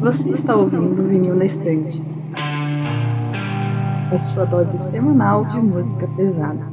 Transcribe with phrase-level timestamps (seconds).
[0.00, 2.00] Você está ouvindo Vinil na Estante.
[4.12, 6.64] A sua dose semanal de música pesada.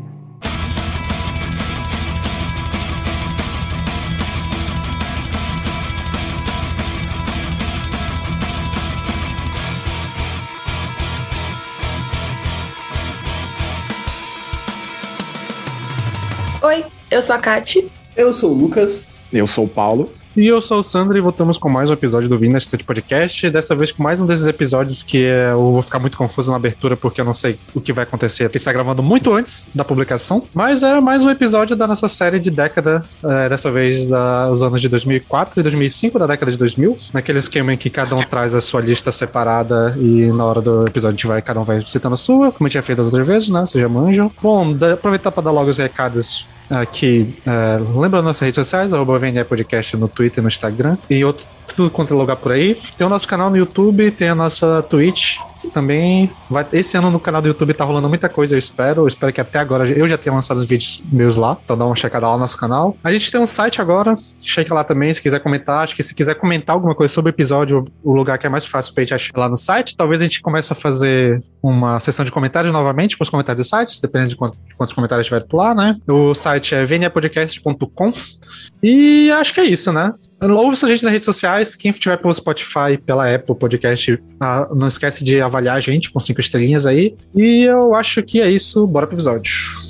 [16.62, 17.98] Oi, eu sou a Kati.
[18.20, 19.09] Eu sou o Lucas.
[19.32, 20.12] Eu sou o Paulo.
[20.36, 23.50] E eu sou o Sandro e voltamos com mais um episódio do Vindas State Podcast.
[23.50, 26.98] Dessa vez com mais um desses episódios que eu vou ficar muito confuso na abertura
[26.98, 28.44] porque eu não sei o que vai acontecer.
[28.44, 32.10] A gente está gravando muito antes da publicação, mas é mais um episódio da nossa
[32.10, 36.52] série de década, é, dessa vez da, os anos de 2004 e 2005, da década
[36.52, 40.44] de 2000, naquele esquema em que cada um traz a sua lista separada e na
[40.44, 42.74] hora do episódio a gente vai, cada um vai citando a sua, como a gente
[42.74, 43.62] já fez das outras vezes, né?
[43.62, 44.30] Vocês já manjam.
[44.41, 47.36] Bom, da, aproveitar para dar logo os recados aqui.
[47.46, 50.98] Uh, lembra nossas redes sociais, arroba VNE Podcast no Twitter e no Instagram.
[51.10, 52.75] E outro, tudo quanto é lugar por aí.
[52.98, 55.39] Tem o nosso canal no YouTube, tem a nossa Twitch,
[55.70, 59.01] também vai, esse ano no canal do YouTube tá rolando muita coisa, eu espero.
[59.01, 61.57] Eu espero que até agora eu já tenha lançado os vídeos meus lá.
[61.63, 62.97] Então dá uma checada lá no nosso canal.
[63.03, 65.84] A gente tem um site agora, checa lá também se quiser comentar.
[65.84, 68.66] Acho que se quiser comentar alguma coisa sobre o episódio, o lugar que é mais
[68.66, 69.95] fácil pra gente achar lá no site.
[69.95, 73.69] Talvez a gente comece a fazer uma sessão de comentários novamente com os comentários do
[73.69, 75.97] site, dependendo de, quantos, de quantos comentários tiver por lá, né?
[76.07, 78.12] O site é vnapodcast.com.
[78.81, 80.13] E acho que é isso, né?
[80.41, 81.75] Ouça a gente nas redes sociais.
[81.75, 86.19] Quem estiver pelo Spotify, pela Apple Podcast, ah, não esquece de avaliar a gente com
[86.19, 87.16] cinco estrelinhas aí.
[87.35, 88.85] E eu acho que é isso.
[88.88, 89.88] Bora pro episódio.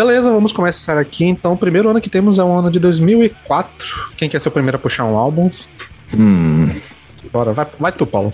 [0.00, 1.26] Beleza, vamos começar aqui.
[1.26, 4.12] Então, o primeiro ano que temos é o ano de 2004.
[4.16, 5.50] Quem quer ser o primeiro a puxar um álbum?
[6.14, 6.70] Hum.
[7.30, 8.30] Bora, vai, vai tu, Paulo.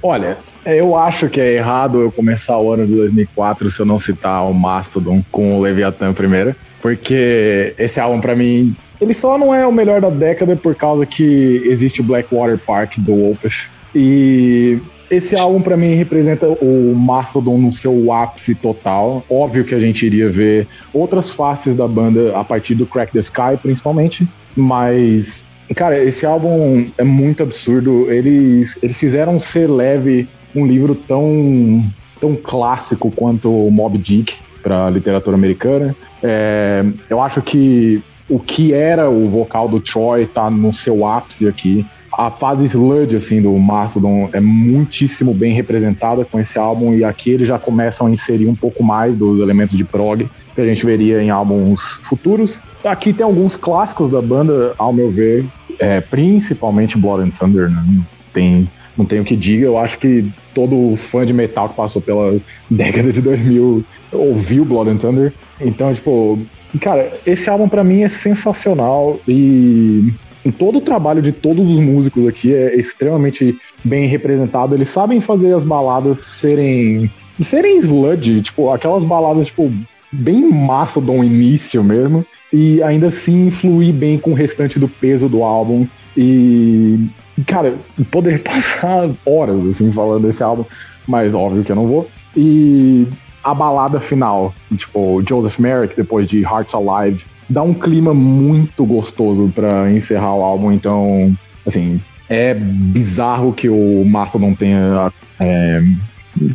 [0.00, 3.98] Olha, eu acho que é errado eu começar o ano de 2004 se eu não
[3.98, 6.54] citar o Mastodon com o Leviathan primeiro.
[6.80, 11.04] Porque esse álbum, para mim, ele só não é o melhor da década por causa
[11.04, 13.66] que existe o Blackwater Park do Opus.
[13.92, 14.78] E
[15.10, 19.24] esse álbum para mim representa o Mastodon no seu ápice total.
[19.28, 23.20] Óbvio que a gente iria ver outras faces da banda a partir do Crack the
[23.20, 28.10] Sky, principalmente, mas cara, esse álbum é muito absurdo.
[28.10, 31.84] Eles eles fizeram ser leve um livro tão
[32.20, 35.96] tão clássico quanto o Mob Dick para literatura americana.
[36.22, 41.48] É, eu acho que o que era o vocal do Troy tá no seu ápice
[41.48, 41.86] aqui
[42.18, 47.30] a fase sludge assim do Mastodon é muitíssimo bem representada com esse álbum e aqui
[47.30, 50.84] eles já começam a inserir um pouco mais dos elementos de prog que a gente
[50.84, 52.58] veria em álbuns futuros.
[52.82, 55.46] Aqui tem alguns clássicos da banda, ao meu ver,
[55.78, 57.84] é, principalmente Blood and Thunder, né?
[58.32, 62.02] tem não tenho o que diga, eu acho que todo fã de metal que passou
[62.02, 62.36] pela
[62.68, 65.32] década de 2000 ouviu Blood and Thunder.
[65.60, 66.36] Então, tipo,
[66.80, 70.12] cara, esse álbum para mim é sensacional e
[70.58, 74.74] todo o trabalho de todos os músicos aqui é extremamente bem representado.
[74.74, 77.10] Eles sabem fazer as baladas serem
[77.40, 79.72] serem sludge, tipo, aquelas baladas tipo
[80.10, 85.28] bem massa do início mesmo e ainda assim fluir bem com o restante do peso
[85.28, 87.08] do álbum e
[87.46, 87.74] cara,
[88.10, 90.64] poderia passar horas assim falando desse álbum,
[91.06, 92.08] mas óbvio que eu não vou.
[92.36, 93.06] E
[93.42, 99.50] a balada final, tipo, Joseph Merrick depois de Hearts Alive dá um clima muito gostoso
[99.54, 100.72] para encerrar o álbum.
[100.72, 101.34] Então,
[101.66, 105.82] assim, é bizarro que o Mastodon tenha é,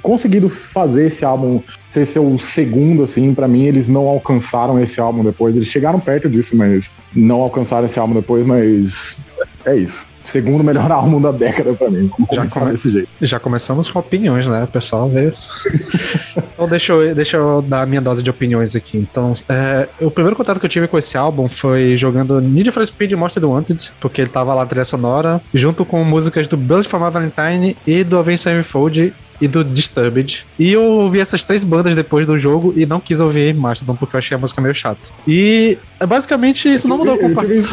[0.02, 3.34] conseguido fazer esse álbum ser seu segundo, assim.
[3.34, 5.56] para mim, eles não alcançaram esse álbum depois.
[5.56, 8.46] Eles chegaram perto disso, mas não alcançaram esse álbum depois.
[8.46, 9.18] Mas
[9.66, 12.10] é isso segundo melhor álbum da década pra mim.
[12.18, 12.72] Vamos já, come...
[12.72, 13.10] desse jeito.
[13.22, 14.64] já começamos com opiniões, né?
[14.64, 15.34] O pessoal veio.
[16.54, 18.98] então deixa eu, deixa eu dar a minha dose de opiniões aqui.
[18.98, 22.86] Então, é, o primeiro contato que eu tive com esse álbum foi jogando Need for
[22.86, 26.88] Speed Monster Wanted, porque ele tava lá na trilha sonora, junto com músicas do Bullet
[26.88, 30.46] for My Valentine e do Avenged Sevenfold e do Disturbed.
[30.58, 34.16] E eu ouvi essas três bandas depois do jogo e não quis ouvir Mastodon porque
[34.16, 35.02] eu achei a música meio chata.
[35.28, 35.78] E
[36.08, 37.64] basicamente isso não mudou com o passado.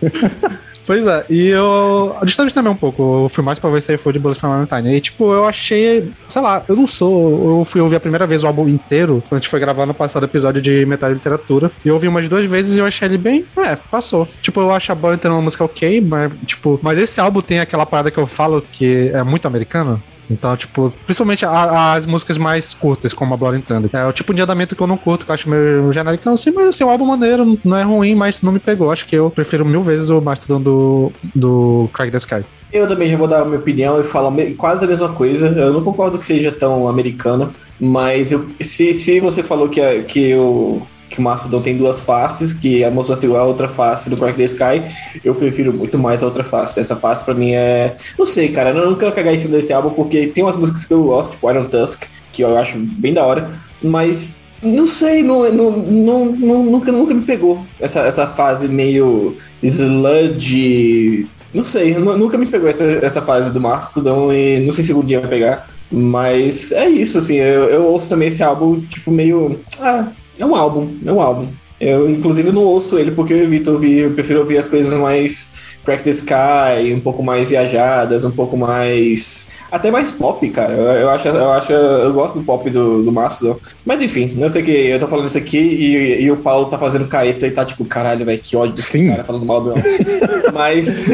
[0.88, 2.16] Pois é, e eu.
[2.24, 3.24] Disturbed também um pouco.
[3.24, 4.96] Eu fui mais pra ver se foi de Bullet for Valentine.
[4.96, 6.10] E, tipo, eu achei.
[6.26, 7.58] Sei lá, eu não sou.
[7.58, 9.22] Eu fui ouvir a primeira vez o álbum inteiro.
[9.30, 11.70] A gente foi gravar no passado episódio de Metal e Literatura.
[11.84, 13.44] E eu ouvi umas duas vezes e eu achei ele bem.
[13.58, 14.26] É, passou.
[14.40, 16.80] Tipo, eu acho a tendo uma música ok, mas, tipo.
[16.82, 20.92] Mas esse álbum tem aquela parada que eu falo que é muito americano Então, tipo,
[21.06, 23.90] principalmente a- as músicas mais curtas, como a Blood Thunder.
[23.92, 26.50] É o tipo de andamento que eu não curto, que eu acho meio genérico assim,
[26.50, 28.90] mas assim, o álbum maneiro, não é ruim, mas não me pegou.
[28.92, 32.42] Acho que eu prefiro mil vezes o Mastodon do, do Craig the Sky.
[32.70, 35.48] Eu também já vou dar a minha opinião e falar quase a mesma coisa.
[35.48, 37.50] Eu não concordo que seja tão americano,
[37.80, 42.00] mas eu- se, se você falou que, a- que, o, que o Mastodon tem duas
[42.00, 44.82] faces, que a Most igual a outra face do Crack the Sky,
[45.24, 46.78] eu prefiro muito mais a outra face.
[46.80, 47.94] Essa face pra mim é.
[48.18, 50.84] Não sei, cara, eu não quero cagar em cima desse álbum porque tem umas músicas
[50.84, 53.52] que eu gosto, tipo Iron Tusk, que eu acho bem da hora,
[53.82, 54.38] mas.
[54.60, 61.26] Não sei, não, não, não, não- nunca, nunca me pegou essa, essa fase meio sludge,
[61.54, 64.92] não sei, nu- nunca me pegou essa, essa fase do Mastodon e não sei se
[64.92, 65.68] algum dia vai pegar.
[65.90, 69.58] Mas é isso, assim, eu, eu ouço também esse álbum, tipo, meio.
[69.80, 71.48] Ah, é um álbum, é um álbum.
[71.80, 75.62] Eu, inclusive, não ouço ele porque eu evito ouvir, eu prefiro ouvir as coisas mais
[75.84, 79.48] Crack the Sky, um pouco mais viajadas, um pouco mais.
[79.70, 80.74] Até mais pop, cara.
[80.74, 83.58] Eu, eu acho, eu acho, eu gosto do pop do, do Mastodon.
[83.86, 86.78] Mas enfim, eu sei que eu tô falando isso aqui e, e o Paulo tá
[86.78, 89.08] fazendo careta e tá tipo, caralho, velho, que ódio desse Sim.
[89.08, 89.74] cara falando mal do.
[90.52, 91.04] Mas.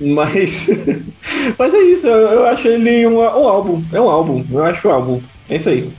[0.00, 0.68] mas.
[1.58, 3.82] Mas é isso, eu, eu acho ele um, um álbum.
[3.92, 4.44] É um álbum.
[4.50, 5.20] Eu acho um álbum.
[5.48, 5.90] É isso aí.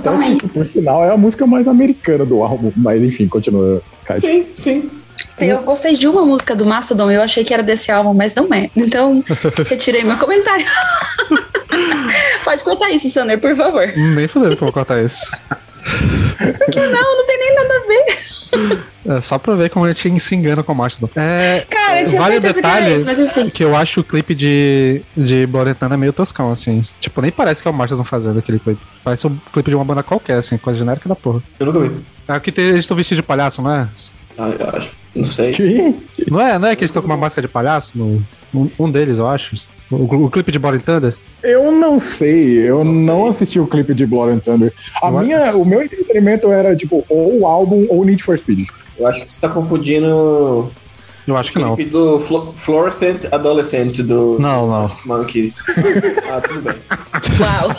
[0.00, 0.36] Também.
[0.36, 2.72] Tusk, que, por sinal, é a música mais americana do álbum.
[2.76, 3.82] Mas enfim, continua.
[4.04, 4.20] Kai.
[4.20, 4.90] Sim, sim.
[5.38, 8.52] Eu gostei de uma música do Mastodon, eu achei que era desse álbum, mas não
[8.52, 8.70] é.
[8.76, 9.24] Então,
[9.68, 10.66] retirei meu comentário.
[12.44, 13.86] Pode cortar isso, Sander, por favor.
[13.96, 15.26] Nem fudendo que eu vou cortar isso.
[16.38, 18.35] Não, não tem nem nada a ver.
[19.08, 21.08] É só pra ver como a gente se engana com o Mastodon.
[21.14, 23.50] É, Cara, eu tinha Vale o certeza que era detalhe- isso, mas enfim.
[23.50, 26.82] que eu acho o clipe de, de Bloretana meio toscão, assim.
[26.98, 28.80] Tipo, nem parece que é o Mastodon fazendo aquele clipe.
[29.04, 31.40] Parece um clipe de uma banda qualquer, assim, coisa genérica da porra.
[31.60, 31.94] Eu nunca vi.
[32.26, 33.88] É que tem- eles estão vestidos de palhaço, não é?
[34.36, 34.90] Ah, eu acho.
[35.14, 35.52] Não sei.
[35.52, 35.94] Que?
[36.28, 37.96] Não é, não é que eles estão com uma máscara de palhaço?
[37.96, 38.20] No,
[38.52, 39.54] um, um deles, eu acho.
[39.88, 41.14] O, o clipe de and Thunder?
[41.46, 43.28] Eu não sei, eu Não não, sei.
[43.30, 44.72] assisti o clipe de Blood and Thunder.
[45.02, 45.24] A Não é?
[45.24, 48.68] minha, o meu entretenimento era, tipo, ou o álbum ou Need for Speed.
[48.98, 50.70] Eu acho que você tá confundindo
[51.26, 51.74] Eu acho que o não.
[51.76, 54.90] do Flo- Fluorescent Adolescent do Não, não.
[55.04, 55.64] Monkeys.
[56.30, 56.74] ah, tudo bem.
[57.40, 57.76] Uau.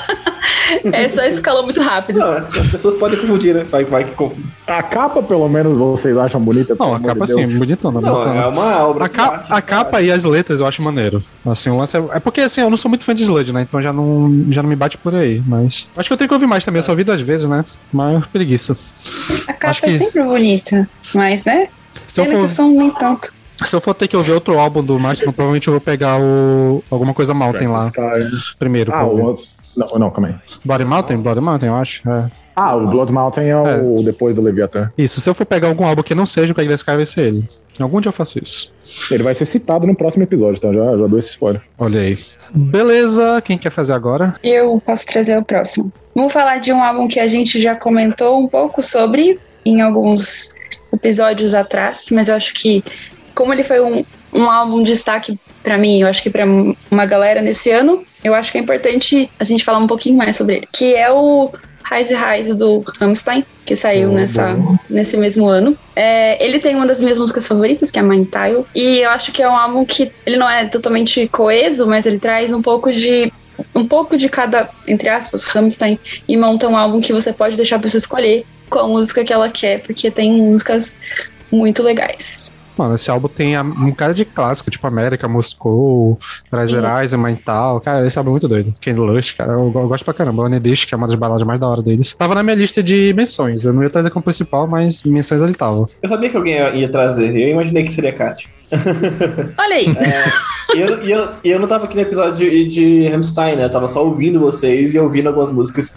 [0.91, 2.19] Essa escalou muito rápido.
[2.19, 3.65] Não, as pessoas podem confundir, né?
[3.69, 4.45] Vai, vai que confunde.
[4.65, 6.75] A capa, pelo menos, vocês acham bonita?
[6.77, 7.47] Não, a capa de Deus?
[7.47, 8.41] assim, bonitona, Não, bonitona.
[8.41, 9.05] é uma obra.
[9.05, 11.23] A, ca- a capa e as letras eu acho maneiro.
[11.45, 13.61] Assim, o lance é, é porque assim, eu não sou muito fã de Sludge, né?
[13.61, 15.41] Então já não, já não me bate por aí.
[15.47, 15.89] Mas.
[15.95, 16.79] Acho que eu tenho que ouvir mais também.
[16.79, 17.63] Eu só ouvi duas vezes, né?
[17.93, 18.75] Mas preguiça.
[19.47, 21.69] A capa Acho que- é sempre bonita, mas né?
[22.05, 23.33] Se eu, for, o som nem tanto.
[23.65, 26.83] Se eu for ter que ouvir outro álbum do Mastodon, provavelmente eu vou pegar o.
[26.91, 27.91] alguma coisa Mountain lá
[28.59, 28.93] primeiro.
[28.93, 29.43] Ah, o outro.
[29.75, 30.35] Não, não, calma aí.
[30.63, 31.17] Bloody Mountain?
[31.19, 32.09] Bloody Mountain, eu acho.
[32.09, 32.31] É.
[32.59, 34.91] Ah, o Blood Mountain é o depois do Leviathan.
[34.97, 37.27] Isso, se eu for pegar algum álbum que não seja o Craig Sky, vai ser
[37.27, 37.47] ele.
[37.79, 38.73] Algum dia eu faço isso.
[39.11, 41.61] Ele vai ser citado no próximo episódio, então já, já dou esse spoiler.
[41.77, 42.17] Olha aí.
[42.51, 44.33] Beleza, quem quer fazer agora?
[44.43, 45.93] Eu posso trazer o próximo.
[46.15, 50.55] Vamos falar de um álbum que a gente já comentou um pouco sobre em alguns
[50.91, 52.83] episódios atrás, mas eu acho que
[53.37, 54.03] como ele foi um,
[54.33, 56.43] um álbum de destaque pra mim, eu acho que pra
[56.89, 60.35] uma galera nesse ano, eu acho que é importante a gente falar um pouquinho mais
[60.35, 61.51] sobre ele, que é o
[61.85, 64.57] Rise Rise do Rammstein, que saiu Oh, nessa,
[64.89, 65.77] nesse mesmo ano.
[65.95, 69.31] É, ele tem uma das minhas músicas favoritas, que é Mind Tile, e eu acho
[69.31, 72.91] que é um álbum que ele não é totalmente coeso, mas ele traz um pouco
[72.91, 73.31] de
[73.75, 77.75] um pouco de cada, entre aspas, Rammstein e monta um álbum que você pode deixar
[77.75, 80.99] a pessoa escolher qual música que ela quer, porque tem músicas
[81.51, 82.57] muito legais.
[82.77, 86.17] Mano, esse álbum tem a- um cara de clássico, tipo América, Moscou,
[86.53, 87.81] Rise Rise, e tal.
[87.81, 88.73] Cara, esse álbum é muito doido.
[88.79, 90.43] Ken Lush, cara, eu, eu gosto pra caramba.
[90.43, 92.13] O Nedish, que é uma das baladas mais da hora deles.
[92.15, 93.63] Tava na minha lista de menções.
[93.63, 95.89] Eu não ia trazer como principal, mas menções ele tava.
[96.01, 97.35] Eu sabia que alguém ia, ia trazer.
[97.35, 98.49] Eu imaginei que seria a Kat.
[99.57, 99.87] Olha aí,
[100.75, 103.65] E eu, eu, eu não tava aqui no episódio de, de Hamstein, né?
[103.65, 105.95] Eu tava só ouvindo vocês e ouvindo algumas músicas.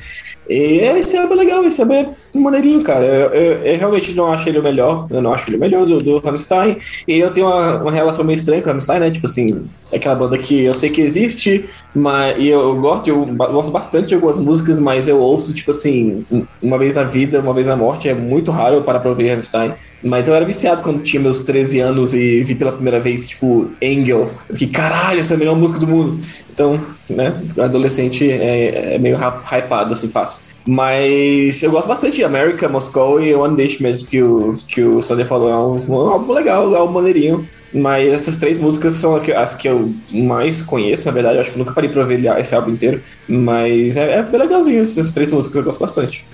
[0.51, 3.05] E esse álbum é legal, esse álbum é maneirinho, cara.
[3.07, 5.07] Eu, eu- eu realmente não acho ele o melhor.
[5.09, 6.77] Eu não acho ele o melhor do, do Rammstein.
[7.07, 9.11] E eu tenho uma, uma relação meio estranha com o Rammstein, né?
[9.13, 13.25] Tipo assim, é aquela banda que eu sei que existe, mas e eu gosto, eu
[13.27, 17.41] gosto bastante de algumas músicas, mas eu ouço, tipo assim, um- uma vez na vida,
[17.41, 18.09] uma vez na morte.
[18.09, 19.73] É muito raro eu parar pra ouvir Rammstein.
[20.03, 23.71] Mas eu era viciado quando tinha meus 13 anos e vi pela primeira vez, tipo,
[23.83, 24.31] Angel.
[24.49, 26.19] Eu fiquei, caralho, essa é a melhor música do mundo.
[26.53, 30.43] Então, né, adolescente é, é meio hy- hypado, assim, fácil.
[30.67, 35.01] Mas eu gosto bastante de America, Moscow e One Dish mesmo, que o, que o
[35.01, 35.51] Sander falou.
[35.51, 37.47] É um, um álbum legal, é um maneirinho.
[37.73, 41.37] Mas essas três músicas são as que eu mais conheço, na verdade.
[41.37, 43.01] Eu acho que nunca parei pra ouvir esse álbum inteiro.
[43.29, 46.25] Mas é, é bem legalzinho essas três músicas, eu gosto bastante.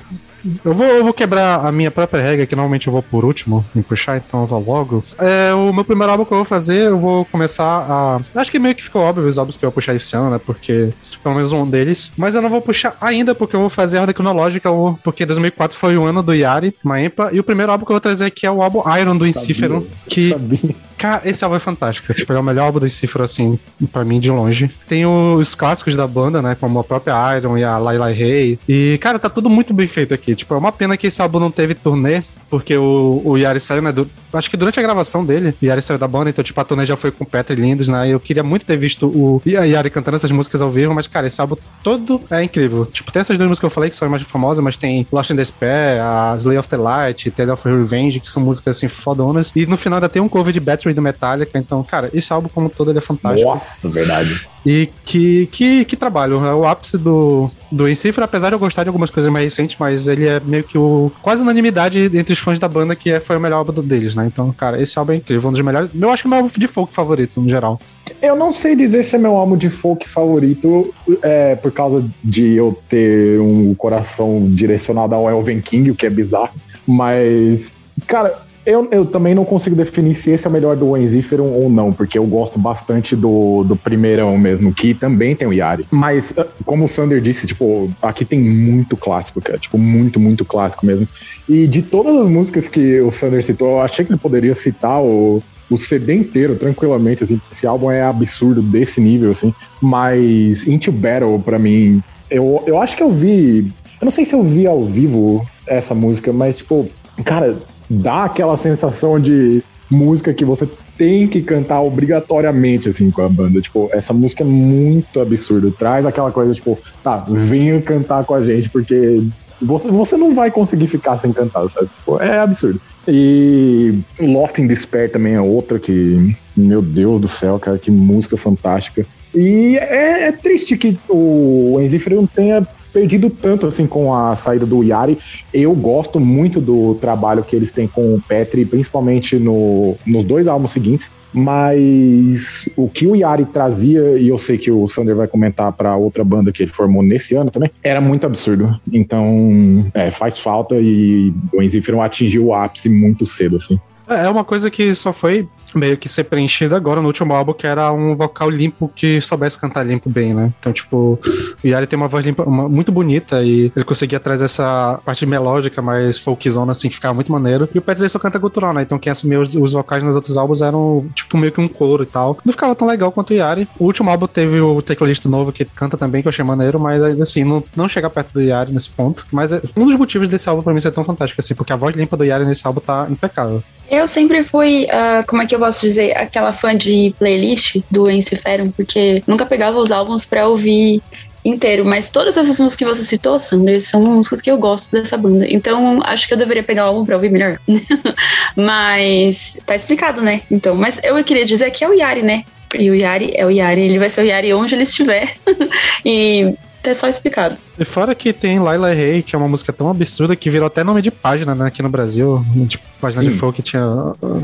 [0.64, 3.64] Eu vou, eu vou quebrar a minha própria regra, que normalmente eu vou por último
[3.74, 5.04] em puxar, então eu vou logo.
[5.18, 8.20] É, o meu primeiro álbum que eu vou fazer, eu vou começar a.
[8.34, 10.40] Acho que meio que ficou óbvio os álbuns que eu vou puxar esse ano, né?
[10.44, 10.90] Porque,
[11.22, 12.12] pelo menos um deles.
[12.16, 14.70] Mas eu não vou puxar ainda, porque eu vou fazer a ordem cronológica,
[15.02, 17.30] porque 2004 foi o ano do Yari, Maempa.
[17.32, 19.86] E o primeiro álbum que eu vou trazer aqui é o álbum Iron do Incífero,
[20.08, 20.30] que.
[20.30, 20.86] Sabia.
[21.06, 22.12] Cara, esse álbum é fantástico.
[22.12, 23.56] Tipo, é o melhor álbum do Cifra, assim,
[23.92, 24.68] pra mim, de longe.
[24.88, 26.56] Tem os clássicos da banda, né?
[26.58, 28.58] Como a própria Iron e a Laila Rey.
[28.68, 30.34] E, cara, tá tudo muito bem feito aqui.
[30.34, 33.82] Tipo, é uma pena que esse álbum não teve turnê, porque o, o Yari saiu,
[33.82, 33.92] né?
[33.92, 36.64] do- acho que durante a gravação dele, o Yari saiu da banda, então, tipo, a
[36.64, 38.08] turnê já foi com Petri Lindos, né?
[38.08, 41.40] Eu queria muito ter visto o Yari cantando essas músicas ao vivo, mas, cara, esse
[41.40, 42.84] álbum todo é incrível.
[42.86, 45.06] Tipo, tem essas duas músicas que eu falei que são as mais famosas, mas tem
[45.10, 48.88] Lost in Despair, a Slay of the Light, Tale of Revenge, que são músicas, assim,
[48.88, 49.52] fodonas.
[49.56, 52.48] E no final ainda tem um cover de Battery do Metallica, então, cara, esse álbum
[52.48, 53.48] como todo ele é fantástico.
[53.48, 54.48] Nossa, verdade.
[54.64, 56.44] E que, que, que trabalho.
[56.44, 59.76] É o ápice do, do Encifra, apesar de eu gostar de algumas coisas mais recentes,
[59.78, 63.20] mas ele é meio que o quase unanimidade entre os fãs da banda que é,
[63.20, 64.26] foi o melhor álbum deles, né?
[64.26, 65.90] Então, cara, esse álbum é incrível, um dos melhores.
[65.94, 67.80] Eu acho que é o meu álbum de folk favorito, no geral.
[68.22, 72.54] Eu não sei dizer se é meu álbum de folk favorito, é, por causa de
[72.54, 76.54] eu ter um coração direcionado ao Elven King, o que é bizarro.
[76.86, 77.74] Mas,
[78.06, 81.70] cara, eu, eu também não consigo definir se esse é o melhor do Enziferum ou
[81.70, 85.86] não, porque eu gosto bastante do, do primeirão mesmo, que também tem o Yari.
[85.88, 89.56] Mas, ah, como o Sander disse, tipo, aqui tem muito clássico, cara.
[89.56, 91.06] Tipo, muito, muito clássico mesmo.
[91.48, 95.00] E de todas as músicas que o Sander citou, eu achei que ele poderia citar
[95.00, 97.40] o, o CD inteiro, tranquilamente, assim.
[97.50, 99.54] Esse álbum é absurdo desse nível, assim.
[99.80, 103.72] Mas Into Battle, pra mim, eu, eu acho que eu vi.
[104.00, 106.88] Eu não sei se eu vi ao vivo essa música, mas, tipo,
[107.24, 107.56] cara,
[107.88, 113.60] dá aquela sensação de música que você tem que cantar obrigatoriamente, assim, com a banda.
[113.60, 115.70] Tipo, essa música é muito absurda.
[115.70, 119.22] Traz aquela coisa, tipo, tá, venha cantar com a gente, porque
[119.60, 121.88] você, você não vai conseguir ficar sem cantar, sabe?
[121.98, 122.80] Tipo, é absurdo.
[123.06, 128.36] E Lost in Despair também é outra que, meu Deus do céu, cara, que música
[128.36, 129.06] fantástica.
[129.34, 134.64] E é, é triste que o Enzifre não tenha perdido tanto assim com a saída
[134.64, 135.18] do Yari.
[135.52, 140.48] Eu gosto muito do trabalho que eles têm com o Petri, principalmente no, nos dois
[140.48, 141.10] álbuns seguintes.
[141.30, 145.94] Mas o que o Yari trazia, e eu sei que o Sander vai comentar para
[145.94, 148.80] outra banda que ele formou nesse ano também, era muito absurdo.
[148.90, 153.78] Então, é, faz falta e o Enzifron atingiu o ápice muito cedo, assim.
[154.08, 155.46] É uma coisa que só foi
[155.78, 159.58] meio que ser preenchida agora no último álbum, que era um vocal limpo que soubesse
[159.60, 160.52] cantar limpo bem, né?
[160.60, 161.18] Então, tipo,
[161.62, 165.24] o Yari tem uma voz limpa, uma- muito bonita e ele conseguia trazer essa parte
[165.26, 167.68] melódica mais folkzona, assim, ficava muito maneiro.
[167.74, 168.82] E o Pet só canta gutural, né?
[168.82, 172.02] Então quem assumiu os, os vocais nos outros álbuns eram, tipo, meio que um coro
[172.02, 172.38] e tal.
[172.44, 173.68] Não ficava tão legal quanto o Yari.
[173.78, 177.02] O último álbum teve o tecladista novo que canta também, que eu achei maneiro, mas
[177.20, 179.26] assim, não, não chegar perto do Yari nesse ponto.
[179.32, 181.76] Mas é um dos motivos desse álbum pra mim ser tão fantástico, assim, porque a
[181.76, 183.62] voz limpa do Yari nesse álbum tá impecável.
[183.90, 188.10] Eu sempre fui, ah, como é que eu posso dizer, aquela fã de playlist do
[188.10, 191.02] Enciferum, porque nunca pegava os álbuns pra ouvir
[191.44, 195.16] inteiro, mas todas essas músicas que você citou, Sander, são músicas que eu gosto dessa
[195.16, 195.46] banda.
[195.48, 197.58] Então, acho que eu deveria pegar o álbum pra ouvir melhor.
[198.56, 200.42] mas tá explicado, né?
[200.50, 202.44] Então, mas eu queria dizer que é o Yari, né?
[202.76, 205.34] E o Yari é o Yari, ele vai ser o Yari onde ele estiver.
[206.04, 206.54] e
[206.86, 207.56] tá só explicado.
[207.78, 210.82] E fora que tem Laila Rey, que é uma música tão absurda que virou até
[210.84, 212.44] nome de página, né, aqui no Brasil.
[212.68, 213.30] Tipo, página Sim.
[213.30, 213.82] de folk tinha.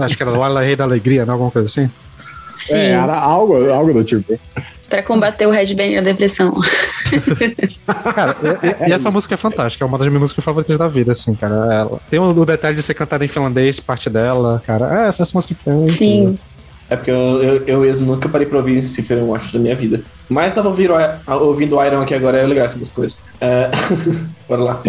[0.01, 1.33] Acho que era Laila Rey da Alegria, né?
[1.33, 1.91] Alguma coisa assim.
[2.55, 4.39] Sim, É, era algo, algo do tipo.
[4.89, 6.53] pra combater o headbang e a depressão.
[8.15, 8.37] Cara,
[8.87, 11.35] e, e- essa música é fantástica, é uma das minhas músicas favoritas da vida, assim,
[11.35, 11.55] cara.
[11.75, 15.05] Ela, tem o, o detalhe de ser cantada em finlandês, parte dela, cara.
[15.05, 15.91] É, essa, essa música foi.
[15.91, 16.39] Sim.
[16.93, 19.63] É porque eu, eu, eu mesmo nunca parei pra ouvir esse Cipher eu acho, na
[19.63, 20.03] minha vida.
[20.29, 20.93] Mas tava ouvindo,
[21.41, 23.19] ouvindo o Iron aqui agora, é legal essas coisas.
[23.41, 23.71] É,
[24.47, 24.83] bora lá.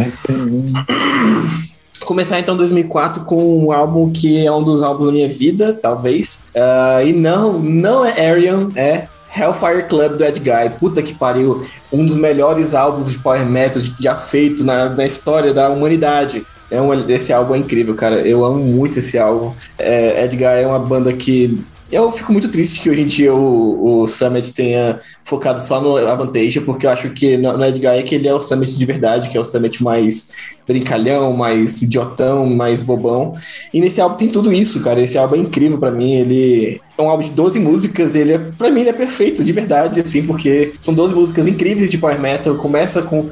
[2.03, 6.47] Começar então 2004 com um álbum que é um dos álbuns da minha vida, talvez.
[6.53, 10.77] Ah, e não, não é Arian, é Hellfire Club do Ed Guy.
[10.77, 11.65] Puta que pariu.
[11.89, 16.45] Um dos melhores álbuns de Power Metal já feito na, na história da humanidade.
[16.69, 18.15] É um, esse álbum é incrível, cara.
[18.27, 19.53] Eu amo muito esse álbum.
[19.77, 23.33] É, Ed Guy é uma banda que eu fico muito triste que hoje em dia
[23.33, 27.95] o, o Summit tenha focado só no Avantage, porque eu acho que no, no Edgar
[27.95, 30.31] é que ele é o Summit de verdade, que é o Summit mais
[30.67, 33.35] brincalhão, mais idiotão, mais bobão.
[33.73, 35.01] E nesse álbum tem tudo isso, cara.
[35.01, 36.13] Esse álbum é incrível pra mim.
[36.13, 39.51] Ele é um álbum de 12 músicas, ele é, pra mim ele é perfeito, de
[39.51, 42.55] verdade, assim, porque são 12 músicas incríveis de power metal.
[42.55, 43.29] Começa com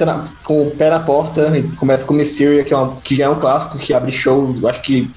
[0.00, 3.28] na- com o pé na porta, começa com Mysteria, que, é uma- que já é
[3.28, 5.08] um clássico que abre show, acho que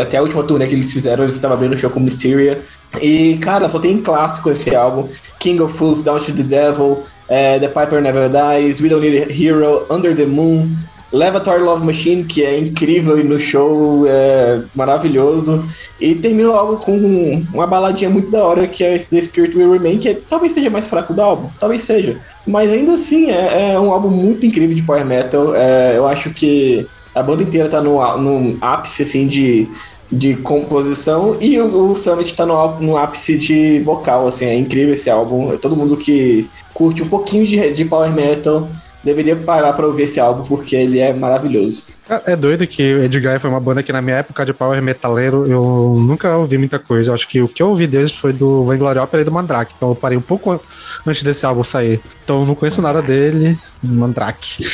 [0.00, 2.60] até a última turnê que eles fizeram, eles estavam abrindo show com Mysteria.
[3.00, 5.08] E, cara, só tem clássico esse álbum.
[5.38, 9.24] King of Fools, Down to the Devil, eh, The Piper Never Dies, We Don't Need
[9.24, 10.68] a Hero, Under the Moon,
[11.12, 15.62] Laboratory Love Machine, que é incrível e no show é maravilhoso.
[16.00, 19.72] E termina o álbum com uma baladinha muito da hora, que é The Spirit Will
[19.72, 22.16] Remain, que é, talvez seja mais fraco do álbum, talvez seja.
[22.46, 25.54] Mas ainda assim, é, é um álbum muito incrível de power metal.
[25.54, 29.68] É, eu acho que a banda inteira tá no, no ápice, assim, de,
[30.10, 34.92] de composição e o, o Summit tá no, no ápice de vocal, assim, é incrível
[34.92, 35.56] esse álbum.
[35.56, 38.68] Todo mundo que curte um pouquinho de, de power metal
[39.02, 41.88] deveria parar pra ouvir esse álbum, porque ele é maravilhoso.
[42.26, 45.46] É doido que o Edguy foi uma banda que na minha época de power metaleiro
[45.46, 47.12] eu nunca ouvi muita coisa.
[47.12, 49.74] Acho que o que eu ouvi deles foi do Vainglory Opera e do Mandrake.
[49.76, 50.60] Então eu parei um pouco
[51.06, 52.00] antes desse álbum sair.
[52.22, 54.64] Então eu não conheço nada dele, Mandrake.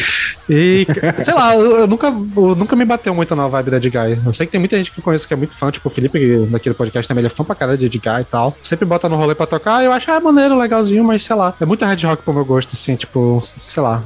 [0.48, 0.86] E,
[1.22, 4.18] sei lá, eu, eu nunca, eu nunca me bateu muito na vibe da Edguy.
[4.24, 5.90] Eu sei que tem muita gente que eu conheço que é muito fã, tipo o
[5.90, 8.56] Felipe, daquele podcast também, ele é fã pra caralho de Edguy e tal.
[8.62, 11.54] Sempre bota no rolê pra tocar, eu acho, ah, maneiro, legalzinho, mas sei lá.
[11.60, 14.02] É muito hard rock pro meu gosto, assim, tipo, sei lá.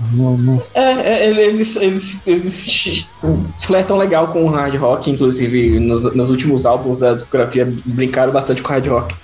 [0.74, 3.06] É, é, eles, eles, eles
[3.60, 8.62] flertam legal com o hard rock, inclusive nos, nos últimos álbuns da discografia brincaram bastante
[8.62, 9.14] com hard rock.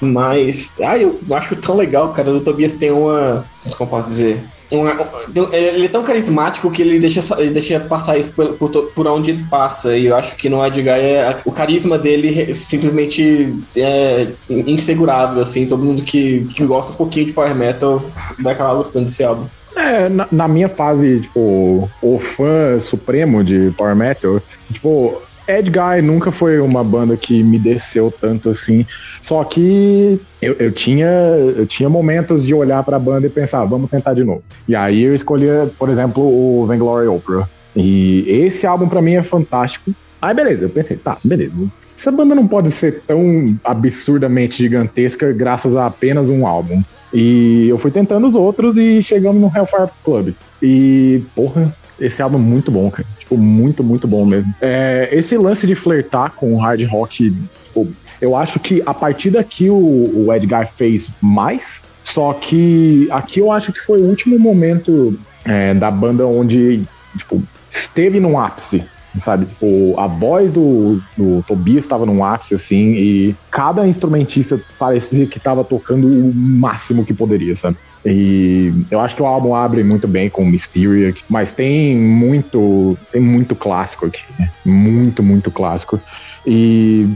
[0.00, 2.30] Mas, ah, eu acho tão legal, cara.
[2.30, 3.44] O Tobias tem uma.
[3.76, 4.40] Como posso dizer?
[4.70, 9.30] Ele é tão carismático que ele deixa, ele deixa passar isso por, por, por onde
[9.30, 9.96] ele passa.
[9.96, 15.40] E eu acho que no Edgar é, o carisma dele simplesmente é insegurável.
[15.40, 18.02] Assim, todo mundo que, que gosta um pouquinho de Power Metal
[18.40, 19.46] vai acabar gostando desse álbum.
[19.74, 24.40] É, na, na, minha fase, tipo, o fã supremo de Power Metal,
[24.72, 28.84] tipo, Ed Guy nunca foi uma banda que me desceu tanto assim.
[29.22, 33.90] Só que eu, eu tinha, eu tinha momentos de olhar pra banda e pensar, vamos
[33.90, 34.42] tentar de novo.
[34.68, 37.48] E aí eu escolhia, por exemplo, o Vainglory Opera.
[37.74, 39.90] E esse álbum para mim é fantástico.
[40.20, 41.54] Aí beleza, eu pensei, tá, beleza.
[41.96, 46.82] Essa banda não pode ser tão absurdamente gigantesca graças a apenas um álbum.
[47.12, 50.34] E eu fui tentando os outros e chegamos no Hellfire Club.
[50.62, 53.06] E, porra, esse álbum é muito bom, cara.
[53.18, 54.54] Tipo, muito, muito bom mesmo.
[54.60, 57.30] É, esse lance de flertar com o hard rock,
[57.64, 57.88] tipo,
[58.20, 61.80] eu acho que a partir daqui o, o Edgar fez mais.
[62.02, 66.82] Só que aqui eu acho que foi o último momento é, da banda onde,
[67.16, 68.84] tipo, esteve no ápice
[69.20, 69.46] sabe?
[69.46, 75.38] Tipo, a voz do, do Tobias estava num ápice, assim, e cada instrumentista parecia que
[75.38, 77.76] estava tocando o máximo que poderia, sabe?
[78.04, 83.20] E eu acho que o álbum abre muito bem com Mysteria, mas tem muito, tem
[83.20, 84.50] muito clássico aqui, né?
[84.64, 86.00] Muito, muito clássico.
[86.46, 87.08] E,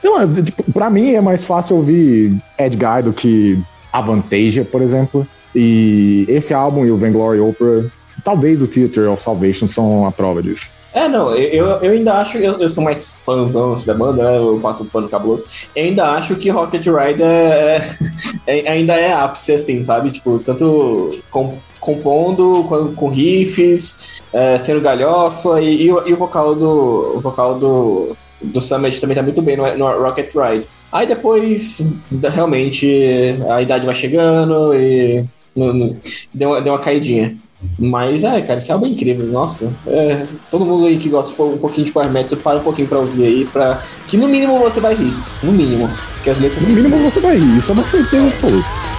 [0.00, 3.58] sei lá, tipo, pra mim é mais fácil ouvir Edgar do que
[3.92, 5.26] Avantasia, por exemplo.
[5.54, 7.86] E esse álbum e o Vainglory Opera,
[8.24, 10.68] talvez o Theater of Salvation são a prova disso.
[10.94, 14.60] É, não, eu, eu ainda acho, eu, eu sou mais fãzão da banda, né, eu
[14.62, 17.90] passo um pano cabuloso, eu ainda acho que Rocket Ride é,
[18.46, 20.12] é, ainda é ápice, assim, sabe?
[20.12, 26.54] Tipo, tanto com, compondo, com, com riffs, é, sendo galhofa, e, e, e, o vocal
[26.54, 30.64] do o vocal do, do Summit também tá muito bem no, no Rocket Ride.
[30.92, 31.92] Aí depois,
[32.32, 35.24] realmente, a idade vai chegando e
[35.56, 35.96] no, no,
[36.32, 37.36] deu, deu uma caidinha.
[37.78, 39.72] Mas é, cara, esse álbum é incrível, nossa.
[39.86, 42.98] É, todo mundo aí que gosta um pouquinho de power metal, para um pouquinho pra
[42.98, 43.82] ouvir aí, pra.
[44.06, 45.12] Que no mínimo você vai rir.
[45.42, 45.88] No mínimo.
[46.14, 46.62] Porque as letras.
[46.62, 48.93] No mínimo você vai rir, isso é uma certeza absoluta.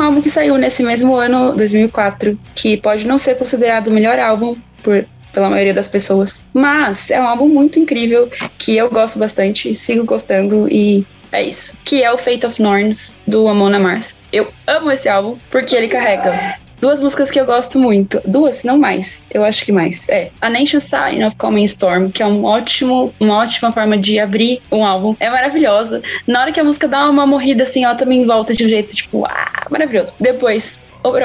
[0.00, 4.18] Um álbum que saiu nesse mesmo ano, 2004, que pode não ser considerado o melhor
[4.18, 9.18] álbum por, pela maioria das pessoas, mas é um álbum muito incrível que eu gosto
[9.18, 11.78] bastante, sigo gostando e é isso.
[11.84, 14.10] Que é o Fate of Norns do Amon Amarth.
[14.32, 18.20] Eu amo esse álbum porque ele carrega Duas músicas que eu gosto muito.
[18.24, 19.24] Duas, não mais.
[19.30, 20.08] Eu acho que mais.
[20.08, 20.30] É.
[20.40, 24.62] A Nation Sign of Coming Storm, que é um ótimo, uma ótima forma de abrir
[24.72, 25.14] um álbum.
[25.20, 26.02] É maravilhosa.
[26.26, 28.94] Na hora que a música dá uma morrida assim, ela também volta de um jeito,
[28.94, 30.14] tipo, ah, maravilhoso.
[30.18, 30.80] Depois,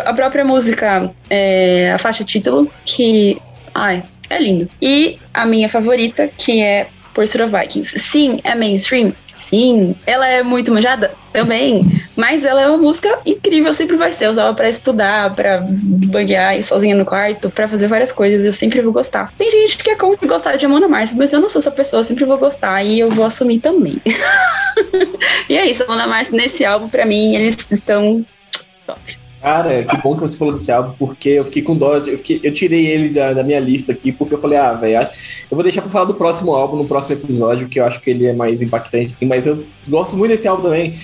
[0.05, 3.37] a própria música, é, a faixa título, que.
[3.73, 4.69] Ai, é lindo.
[4.81, 7.97] E a minha favorita, que é Pursuit of Vikings.
[7.97, 9.13] Sim, é mainstream?
[9.25, 9.95] Sim.
[10.05, 11.15] Ela é muito manjada?
[11.31, 12.03] Também.
[12.15, 14.25] Mas ela é uma música incrível, sempre vai ser.
[14.25, 18.45] Eu usava pra estudar, pra banguear sozinha no quarto, pra fazer várias coisas.
[18.45, 19.31] Eu sempre vou gostar.
[19.37, 22.01] Tem gente que é como gostar de Amanda Mars, mas eu não sou essa pessoa,
[22.01, 24.01] eu sempre vou gostar e eu vou assumir também.
[25.49, 28.25] e é isso, Amanda Mars, nesse álbum, pra mim, eles estão
[28.85, 29.24] top.
[29.45, 31.97] Cara, que bom que você falou desse álbum, porque eu fiquei com dó.
[31.97, 35.07] Eu, fiquei, eu tirei ele da, da, minha lista aqui, porque eu falei, ah, velho,
[35.51, 38.09] eu vou deixar pra falar do próximo álbum, no próximo episódio, que eu acho que
[38.09, 40.97] ele é mais impactante, assim, mas eu gosto muito desse álbum também.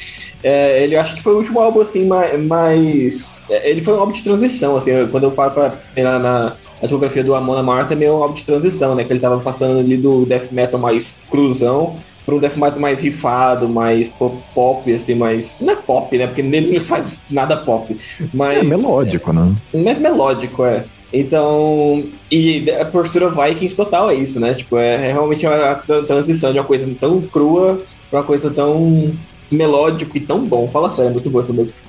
[0.43, 3.45] É, ele acho que foi o último álbum, assim, mais.
[3.47, 6.81] é, ele foi um álbum de transição, assim, quando eu paro pra pegar na, a
[6.81, 9.03] discografia do Amon Amarth é meio um álbum de transição, né?
[9.03, 11.95] Que ele tava passando ali do death metal mais cruzão
[12.25, 14.07] para um death metal mais rifado, mais
[14.53, 15.57] pop, assim, mais.
[15.59, 16.27] Não é pop, né?
[16.27, 17.95] Porque nele não faz nada pop.
[18.33, 19.53] Mas, é melódico, né?
[19.73, 20.83] Mais melódico, é.
[21.13, 24.53] Então, e a postura Vikings total é isso, né?
[24.53, 25.75] Tipo, é, é realmente a
[26.07, 29.11] transição de uma coisa tão crua para uma coisa tão
[29.51, 30.67] melódico e tão bom.
[30.69, 31.79] Fala sério, é muito boa essa música.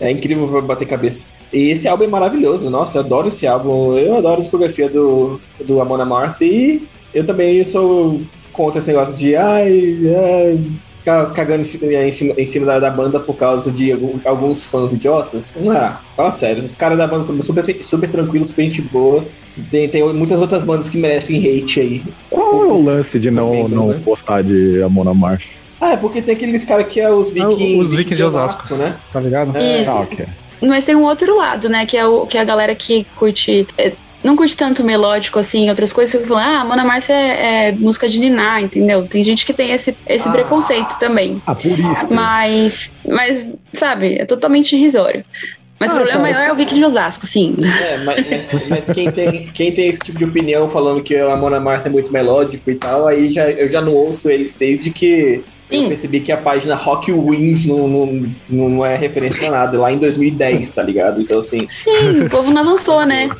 [0.00, 1.28] É incrível pra bater cabeça.
[1.52, 2.68] E esse álbum é maravilhoso.
[2.68, 3.96] Nossa, eu adoro esse álbum.
[3.96, 6.82] Eu adoro a discografia do, do Amon Amarth e
[7.14, 8.20] eu também sou
[8.52, 10.60] contra esse negócio de ai, ai
[11.02, 13.92] ficar cagando em cima, em cima da, da, banda por causa de
[14.24, 15.56] alguns fãs idiotas.
[15.68, 19.24] Ah, fala sério, os caras da banda são super, super tranquilos, super gente boa.
[19.70, 22.04] Tem, tem muitas outras bandas que merecem hate aí.
[22.30, 24.00] Qual é o lance de não, não né?
[24.02, 25.50] gostar de Amona March?
[25.80, 27.74] Ah, é porque tem aqueles caras que é os vikings.
[27.74, 28.96] Ah, os vikings de Osasco, né?
[29.12, 29.56] Tá ligado?
[29.56, 29.82] É.
[29.82, 29.90] Isso.
[29.90, 30.26] Ah, okay.
[30.62, 31.84] Mas tem um outro lado, né?
[31.84, 35.68] Que é, o, que é a galera que curte é, não curte tanto melódico, assim,
[35.68, 39.06] outras coisas, que falam, ah, Mona Martha é, é, música de Niná, entendeu?
[39.06, 41.42] Tem gente que tem esse, esse ah, preconceito também.
[41.46, 42.12] Ah, por isso.
[42.12, 45.24] Mas, mas, sabe, é totalmente irrisório.
[45.78, 47.56] Mas ah, o problema maior é o Vicky de Osasco, sim.
[47.82, 51.36] É, mas, mas, mas, quem, tem, quem tem esse tipo de opinião falando que a
[51.36, 54.90] Mona Martha é muito melódico e tal, aí já, eu já não ouço eles desde
[54.90, 55.84] que Sim.
[55.84, 59.90] Eu percebi que a página Rock Wings não, não, não é referência a nada, lá
[59.90, 61.20] em 2010, tá ligado?
[61.20, 61.66] Então, assim.
[61.66, 63.30] Sim, o povo não avançou, né?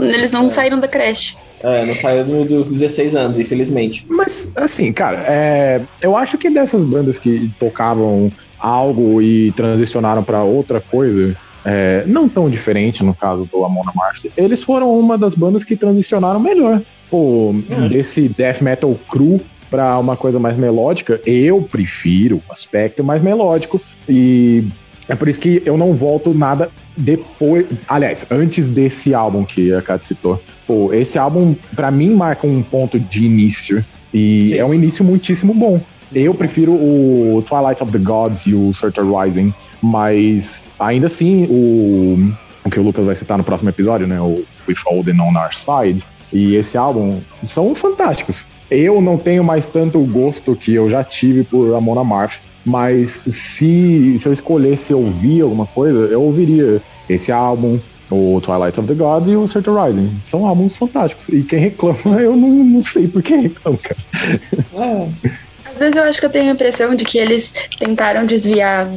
[0.00, 0.50] Eles não é.
[0.50, 1.36] saíram da creche.
[1.62, 4.06] É, não saíram dos 16 anos, infelizmente.
[4.08, 10.42] Mas, assim, cara, é, eu acho que dessas bandas que tocavam algo e transicionaram para
[10.42, 15.34] outra coisa, é, não tão diferente no caso do Amona March, eles foram uma das
[15.34, 16.80] bandas que transicionaram melhor.
[17.10, 17.88] Pô, hum.
[17.88, 19.40] desse death metal cru
[19.72, 24.64] para uma coisa mais melódica, eu prefiro o aspecto mais melódico e
[25.08, 27.66] é por isso que eu não volto nada depois.
[27.88, 30.42] Aliás, antes desse álbum que a Kat citou.
[30.66, 33.82] Pô, esse álbum, para mim, marca um ponto de início.
[34.12, 34.58] E Sim.
[34.58, 35.80] é um início muitíssimo bom.
[36.14, 42.30] Eu prefiro o Twilight of the Gods e o Surtur Rising, mas ainda assim, o,
[42.62, 44.20] o que o Lucas vai citar no próximo episódio, né?
[44.20, 48.46] O With Olden on Our Side, e esse álbum são fantásticos.
[48.72, 54.18] Eu não tenho mais tanto gosto que eu já tive por Amon Amarth, mas se,
[54.18, 57.78] se eu escolhesse ouvir alguma coisa, eu ouviria esse álbum,
[58.10, 60.10] o Twilight of the Gods e o Certain Rising.
[60.22, 61.28] São álbuns fantásticos.
[61.28, 64.00] E quem reclama, eu não, não sei por que reclama, cara.
[64.74, 65.08] É.
[65.72, 68.88] Às vezes eu acho que eu tenho a impressão de que eles tentaram desviar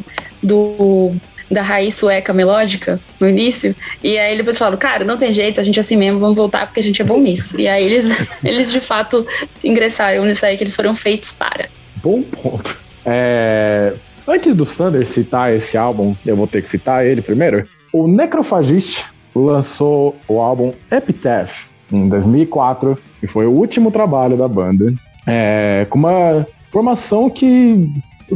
[0.43, 1.11] do
[1.49, 3.75] da raiz sueca melódica no início.
[4.03, 6.65] E aí depois falaram, cara, não tem jeito, a gente é assim mesmo, vamos voltar
[6.65, 7.59] porque a gente é bom nisso.
[7.59, 9.25] E aí eles, eles de fato
[9.63, 11.69] ingressaram nisso aí que eles foram feitos para.
[11.97, 12.79] Bom ponto.
[13.05, 13.93] É...
[14.27, 17.67] Antes do Sander citar esse álbum, eu vou ter que citar ele primeiro.
[17.93, 19.05] O Necrophagist
[19.35, 24.93] lançou o álbum Epitaph em 2004, que foi o último trabalho da banda,
[25.27, 27.87] é, com uma formação que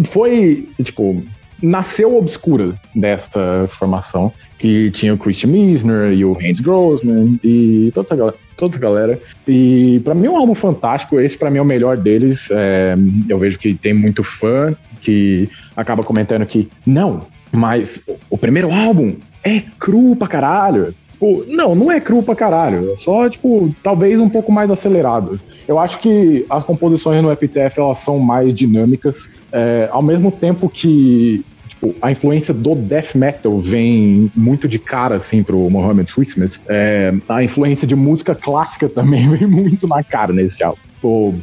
[0.06, 1.24] foi, tipo,
[1.62, 8.08] nasceu obscura desta formação, que tinha o Christian Misner e o Hans Grossman e toda
[8.08, 8.38] essa galera.
[8.58, 9.20] Toda essa galera.
[9.48, 11.20] E para mim é um álbum fantástico.
[11.20, 12.50] Esse para mim é o melhor deles.
[12.52, 12.96] É,
[13.28, 19.16] eu vejo que tem muito fã que acaba comentando que não, mas o primeiro álbum
[19.44, 20.94] é cru pra caralho.
[21.14, 22.92] Tipo, não, não é cru pra caralho.
[22.92, 25.40] É só, tipo, talvez um pouco mais acelerado.
[25.68, 29.30] Eu acho que as composições no Epitaph elas são mais dinâmicas.
[29.52, 31.44] É, ao mesmo tempo que
[31.80, 36.62] tipo, a influência do death metal vem muito de cara, assim, pro Mohammed Christmas.
[36.68, 40.80] É, a influência de música clássica também vem muito na cara nesse álbum.
[40.96, 41.36] Tipo,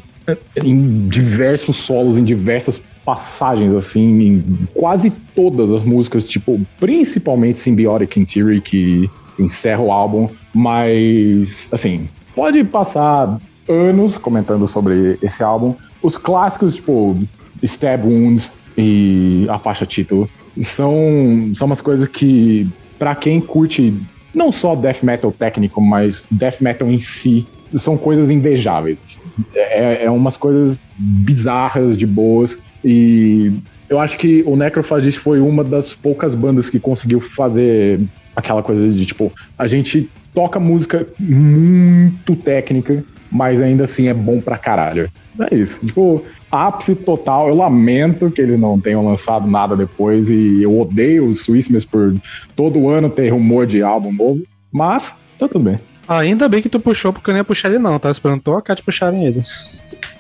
[0.63, 8.19] em diversos solos, em diversas passagens, assim, em quase todas as músicas, tipo, principalmente Symbiotic
[8.19, 13.39] in Theory, que encerra o álbum, mas, assim, pode passar
[13.69, 15.75] anos comentando sobre esse álbum.
[16.03, 17.17] Os clássicos, tipo,
[17.63, 20.29] Stab Wounds, e a faixa título.
[20.61, 23.95] São, são umas coisas que, para quem curte
[24.35, 29.19] não só death metal técnico, mas death metal em si, são coisas invejáveis.
[29.55, 32.57] É, é umas coisas bizarras, de boas.
[32.85, 33.53] E
[33.89, 38.01] eu acho que o Necrophagist foi uma das poucas bandas que conseguiu fazer
[38.35, 44.41] aquela coisa de tipo, a gente toca música muito técnica, mas ainda assim é bom
[44.41, 45.11] pra caralho.
[45.51, 45.81] É isso.
[45.85, 46.23] Tipo,
[46.57, 47.49] ápice total.
[47.49, 52.15] Eu lamento que eles não tenham lançado nada depois e eu odeio os Swissmas por
[52.55, 54.43] todo ano ter rumor de álbum novo,
[54.73, 55.79] mas tá tudo bem.
[56.09, 58.53] Ainda bem que tu puxou, porque eu não ia puxar ele não, tava esperando tu
[58.53, 59.41] a Kat puxarem ele.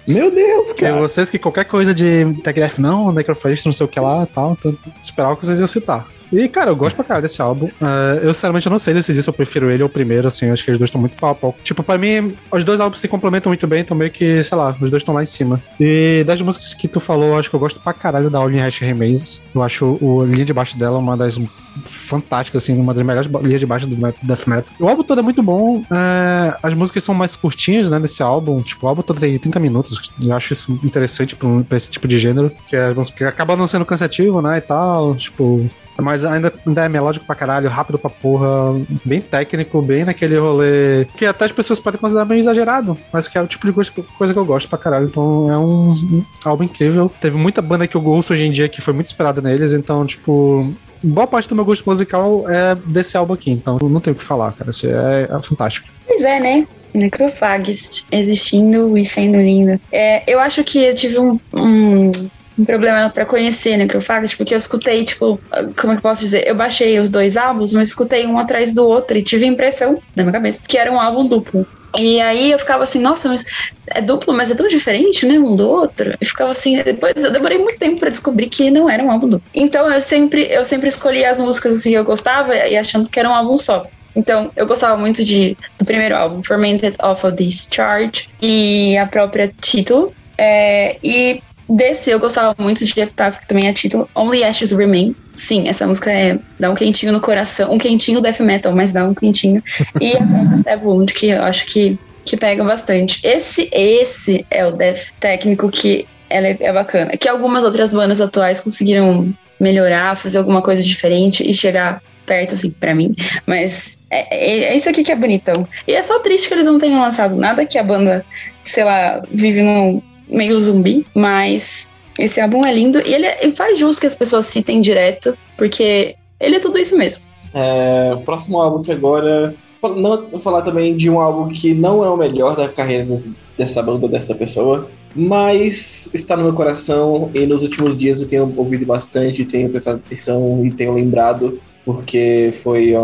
[0.09, 1.01] Meu Deus, cara.
[1.01, 4.77] vocês que qualquer coisa de TechDeath não, Necrophagist, não sei o que lá tal, então,
[5.03, 6.07] esperava que vocês iam citar.
[6.33, 7.69] E, cara, eu gosto pra caralho desse álbum.
[7.81, 10.47] É, eu, sinceramente, eu não sei decidir se eu prefiro ele ou o primeiro, assim,
[10.47, 11.55] eu acho que os dois estão muito pau a pau.
[11.63, 14.71] Tipo, pra mim, os dois álbuns se complementam muito bem, então meio que, sei lá,
[14.81, 15.63] os dois estão lá em cima.
[15.81, 18.51] E das músicas que tu falou, eu acho que eu gosto pra caralho da All
[18.51, 19.43] in Hash Remains.
[19.55, 21.39] Eu acho o linha de baixo dela uma das
[21.85, 24.65] fantásticas, assim, uma das melhores linhas de baixo do death metal.
[24.81, 25.83] O álbum todo é muito bom.
[25.93, 28.61] é, as músicas são mais curtinhas, né, nesse álbum.
[28.63, 30.13] Tipo, o álbum todo tem 30 minutos.
[30.25, 32.51] Eu acho isso interessante pra, um- pra esse tipo de gênero.
[32.67, 35.15] Que, é, que acaba não sendo cansativo, né, e tal.
[35.15, 35.67] Tipo,
[36.03, 41.07] mas ainda, ainda é melódico pra caralho, rápido pra porra, bem técnico, bem naquele rolê
[41.17, 43.91] que até as pessoas podem considerar meio exagerado, mas que é o tipo de coisa
[43.93, 45.07] que, eu gosto pra caralho.
[45.07, 47.11] Então é um, um álbum incrível.
[47.21, 50.05] Teve muita banda que eu ouço hoje em dia que foi muito inspirada neles, então,
[50.07, 50.73] tipo.
[51.03, 54.25] Boa parte do meu gosto musical é desse álbum aqui, então não tenho o que
[54.25, 54.71] falar, cara.
[54.71, 55.89] Esse é, é fantástico.
[56.07, 56.67] Pois é, né?
[56.97, 59.79] Necrophagist existindo e sendo linda.
[59.93, 62.11] É, eu acho que eu tive um, um,
[62.59, 65.41] um problema pra conhecer Necrophagist, porque eu escutei, tipo,
[65.79, 66.47] como é que eu posso dizer?
[66.47, 70.01] Eu baixei os dois álbuns, mas escutei um atrás do outro e tive a impressão,
[70.15, 71.67] na minha cabeça, que era um álbum duplo.
[71.99, 73.45] E aí eu ficava assim, nossa, mas
[73.87, 76.15] é duplo, mas é tão diferente, né, um do outro.
[76.21, 79.29] E ficava assim, depois eu demorei muito tempo pra descobrir que não era um álbum
[79.29, 79.49] duplo.
[79.55, 83.19] Então eu sempre, eu sempre escolhia as músicas assim que eu gostava e achando que
[83.19, 83.87] era um álbum só.
[84.15, 89.53] Então, eu gostava muito de, do primeiro álbum, Fermented Off of Discharge, e a própria
[89.61, 90.11] título.
[90.39, 95.15] É, e desse eu gostava muito de Epitaph, que também é título, Only Ashes Remain.
[95.35, 99.05] Sim, essa música é dá um quentinho no coração, um quentinho death metal, mas dá
[99.05, 99.63] um quentinho.
[100.01, 103.21] E a própria Wound, que eu acho que, que pega bastante.
[103.23, 107.17] Esse, esse é o death técnico que ela é, é bacana.
[107.17, 112.71] Que algumas outras bandas atuais conseguiram melhorar, fazer alguma coisa diferente e chegar perto, assim,
[112.71, 113.15] pra mim.
[113.47, 115.67] Mas é, é, é isso aqui que é bonitão.
[115.87, 118.25] E é só triste que eles não tenham lançado nada, que a banda,
[118.63, 123.79] sei lá, vive num meio zumbi, mas esse álbum é lindo e ele, ele faz
[123.79, 127.23] justo que as pessoas citem direto, porque ele é tudo isso mesmo.
[127.55, 129.55] É, o próximo álbum que agora.
[129.83, 133.25] Não, vou falar também de um álbum que não é o melhor da carreira des-
[133.57, 138.53] dessa banda, dessa pessoa, mas está no meu coração e nos últimos dias eu tenho
[138.57, 142.95] ouvido bastante, tenho prestado atenção e tenho lembrado, porque foi,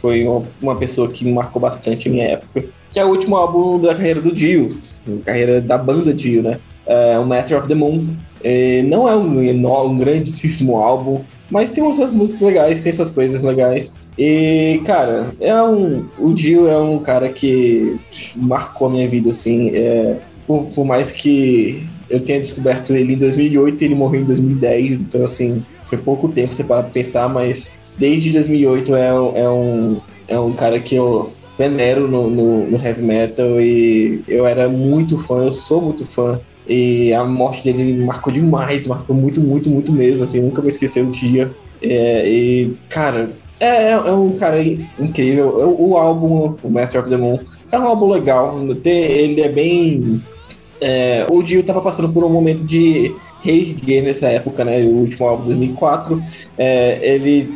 [0.00, 0.24] foi
[0.60, 2.64] uma- pessoa que marcou bastante a minha época.
[2.92, 4.78] Que é o último álbum da carreira do Dio,
[5.24, 6.58] carreira da banda Dio, né?
[6.86, 8.04] É, o Master of the Moon.
[8.86, 9.38] Não é um,
[9.86, 13.94] um grandíssimo álbum, mas tem suas músicas legais, tem suas coisas legais.
[14.16, 17.98] E, cara, é um, o Dio é um cara que
[18.36, 19.70] marcou a minha vida, assim.
[19.74, 20.16] é,
[20.50, 25.02] por, por mais que eu tenha descoberto ele em 2008 e ele morreu em 2010,
[25.02, 30.00] então, assim, foi pouco tempo você parar pra pensar, mas desde 2008 é, é, um,
[30.26, 31.30] é um cara que eu
[31.60, 36.40] venero no, no, no heavy metal e eu era muito fã, eu sou muito fã.
[36.66, 40.70] E a morte dele me marcou demais, marcou muito, muito, muito mesmo, assim, nunca vou
[40.70, 41.50] esquecer o dia.
[41.82, 45.48] É, e, cara, é, é um cara incrível.
[45.48, 47.38] O, o álbum, o Master of the Moon,
[47.70, 48.58] é um álbum legal.
[48.84, 50.22] Ele é bem.
[50.80, 54.80] é, o Dio tava passando por um momento de gay nessa época, né?
[54.82, 56.22] O último álbum, 2004.
[56.56, 57.52] É, ele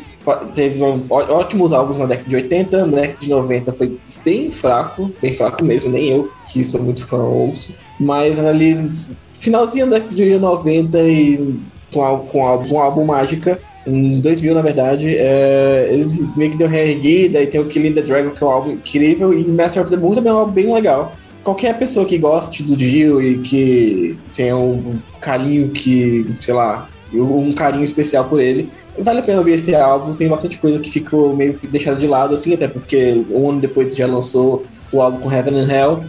[0.55, 5.11] teve um- ótimos álbuns na década de 80, na década de 90 foi bem fraco,
[5.21, 7.75] bem fraco mesmo, nem eu, que sou muito fã, ouço.
[8.01, 8.91] Mas ali,
[9.35, 11.55] finalzinho da década de 90 e
[11.93, 16.69] com, com, álbum, com álbum Mágica, em 2000 na verdade, é, eles meio que deu
[16.69, 19.91] reerguida e tem o Killing the Dragon, que é um álbum incrível, e Master of
[19.91, 21.15] the Moon também é um álbum bem legal.
[21.43, 27.53] Qualquer pessoa que goste do Dio e que tenha um carinho que, sei lá, um
[27.53, 30.15] carinho especial por ele, vale a pena ouvir esse álbum.
[30.15, 33.95] Tem bastante coisa que ficou meio deixada de lado, assim, até porque um ano depois
[33.95, 36.05] já lançou o álbum com Heaven and Hell.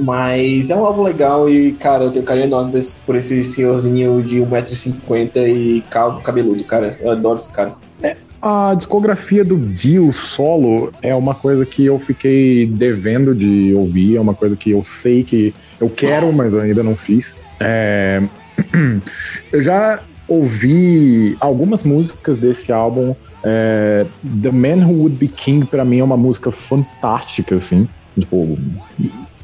[0.00, 4.36] Mas é um álbum legal e, cara, eu tenho carinho enorme por esse- senhorzinho de
[4.38, 6.98] 1,50m e calvo cabeludo, cara.
[7.00, 7.74] Eu adoro esse cara.
[8.40, 14.20] A discografia do Dio solo é uma coisa que eu fiquei devendo de ouvir, é
[14.20, 17.34] uma coisa que eu sei que eu quero, mas ainda não fiz.
[17.58, 18.22] É,
[19.52, 23.14] Eu já ouvi algumas músicas desse álbum.
[23.42, 24.04] é,
[24.42, 27.88] The Man Who Would Be King, pra mim, é uma música fantástica, assim.
[28.18, 28.58] Tipo,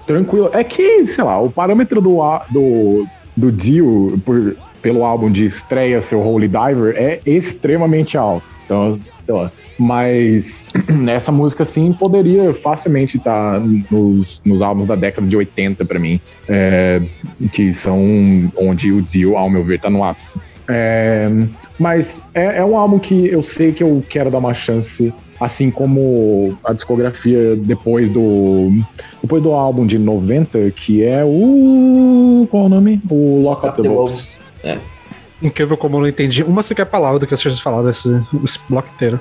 [0.07, 0.51] tranquilo.
[0.53, 2.19] É que, sei lá, o parâmetro do,
[2.51, 8.45] do, do Dio por- pelo álbum de estreia, seu Holy Diver, é extremamente alto.
[8.67, 9.51] Então, sei lá.
[9.79, 10.67] Mas
[11.09, 16.21] essa música, sim, poderia facilmente estar nos, nos álbuns da década de 80 para mim,
[16.49, 17.01] é,
[17.51, 17.99] que são
[18.57, 20.39] onde o Dio, ao meu ver, tá no ápice.
[20.69, 21.29] É,
[21.79, 25.71] mas é, é um álbum que eu sei que eu quero dar uma chance assim
[25.71, 28.71] como a discografia depois do
[29.23, 33.03] depois do álbum de 90, que é o qual é o nome?
[33.11, 34.41] O Lock Up the, the Wolves.
[34.63, 34.79] É.
[35.43, 38.89] Incrível como eu não entendi uma sequer palavra do que vocês falaram desse, desse bloco
[38.95, 39.21] inteiro.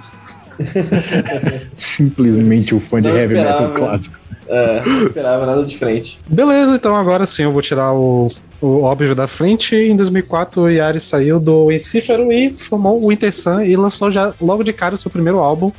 [1.75, 4.19] Simplesmente o fã de não heavy metal clássico.
[4.47, 6.19] É, não esperava nada diferente.
[6.27, 8.29] Beleza, então agora sim eu vou tirar o,
[8.63, 9.75] o óbvio da frente.
[9.75, 14.33] Em 2004, o Yari saiu do Encífero e formou o Winter Sun e lançou já
[14.39, 15.69] logo de cara o seu primeiro álbum,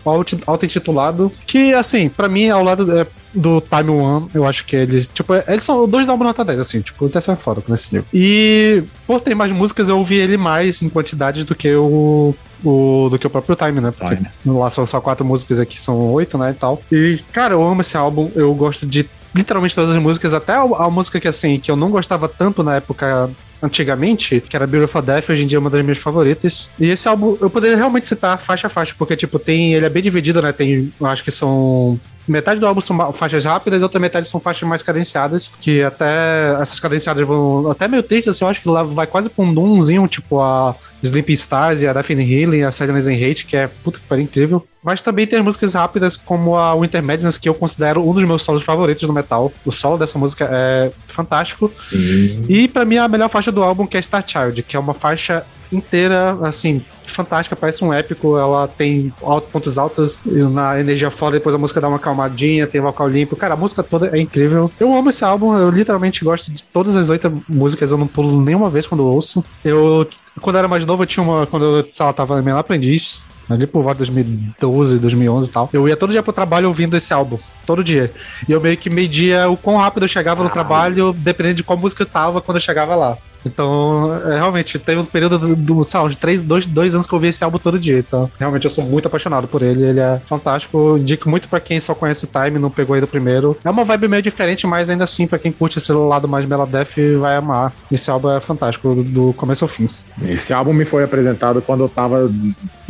[0.47, 5.09] auto-intitulado, que, assim, para mim, ao lado é, do Time One, eu acho que eles,
[5.09, 8.07] tipo, eles são dois álbuns nota 10, assim, tipo, até sai foda nesse nível.
[8.13, 13.09] E por ter mais músicas, eu ouvi ele mais em quantidade do que o o,
[13.11, 13.91] do que o próprio Time, né?
[13.91, 14.29] Porque Time.
[14.47, 16.51] lá são só quatro músicas, aqui são oito, né?
[16.51, 16.81] E tal.
[16.91, 20.63] E, cara, eu amo esse álbum, eu gosto de literalmente todas as músicas, até a,
[20.63, 23.31] a, música que assim, que eu não gostava tanto na época
[23.63, 26.71] antigamente, que era Beautiful Death, hoje em dia é uma das minhas favoritas.
[26.79, 29.75] E esse álbum, eu poderia realmente citar faixa a faixa, porque, tipo, tem.
[29.75, 30.53] Ele é bem dividido, né?
[30.53, 30.93] Tem.
[31.01, 34.69] Eu acho que são metade do álbum são faixas rápidas, a outra metade são faixas
[34.69, 38.83] mais cadenciadas, que até essas cadenciadas vão até meio tristes, assim, eu acho que lá
[38.83, 43.07] vai quase pra um doomzinho, tipo a Sleeping Stars e a Daphne Healing, a Sadness
[43.07, 44.67] and Hate, que é puta que pariu incrível.
[44.83, 48.43] Mas também tem músicas rápidas como a Winter Madness, que eu considero um dos meus
[48.43, 49.51] solos favoritos do metal.
[49.65, 51.73] O solo dessa música é fantástico.
[51.91, 52.45] Uhum.
[52.49, 54.93] E para mim a melhor faixa do álbum que é Star Child, que é uma
[54.93, 58.37] faixa inteira, assim, fantástica, parece um épico.
[58.37, 62.81] Ela tem alto, pontos altos na energia foda, depois a música dá uma calmadinha, tem
[62.81, 63.37] vocal limpo.
[63.37, 64.71] Cara, a música toda é incrível.
[64.79, 68.41] Eu amo esse álbum, eu literalmente gosto de todas as oito músicas, eu não pulo
[68.41, 69.45] nenhuma vez quando ouço.
[69.65, 70.07] Eu,
[70.41, 71.47] quando eu era mais novo, eu tinha uma.
[71.47, 75.71] Quando lá, tava na minha aprendiz, ali por volta de 2012, 2011 e tal.
[75.73, 78.11] Eu ia todo dia pro trabalho ouvindo esse álbum, todo dia.
[78.49, 81.79] E eu meio que media o quão rápido eu chegava no trabalho, dependendo de qual
[81.79, 83.17] música eu tava quando eu chegava lá.
[83.47, 87.07] Então, é, realmente, teve um período do, do sei lá, de três, dois, dois anos
[87.07, 87.99] que eu vi esse álbum todo dia.
[87.99, 89.85] Então, realmente, eu sou muito apaixonado por ele.
[89.85, 90.97] Ele é fantástico.
[90.99, 93.57] Indico muito para quem só conhece o Time, não pegou aí do primeiro.
[93.65, 97.19] É uma vibe meio diferente, mas ainda assim, para quem curte esse lado mais Meladeth,
[97.19, 97.73] vai amar.
[97.91, 99.89] Esse álbum é fantástico, do começo ao fim.
[100.23, 102.31] Esse álbum me foi apresentado quando eu tava,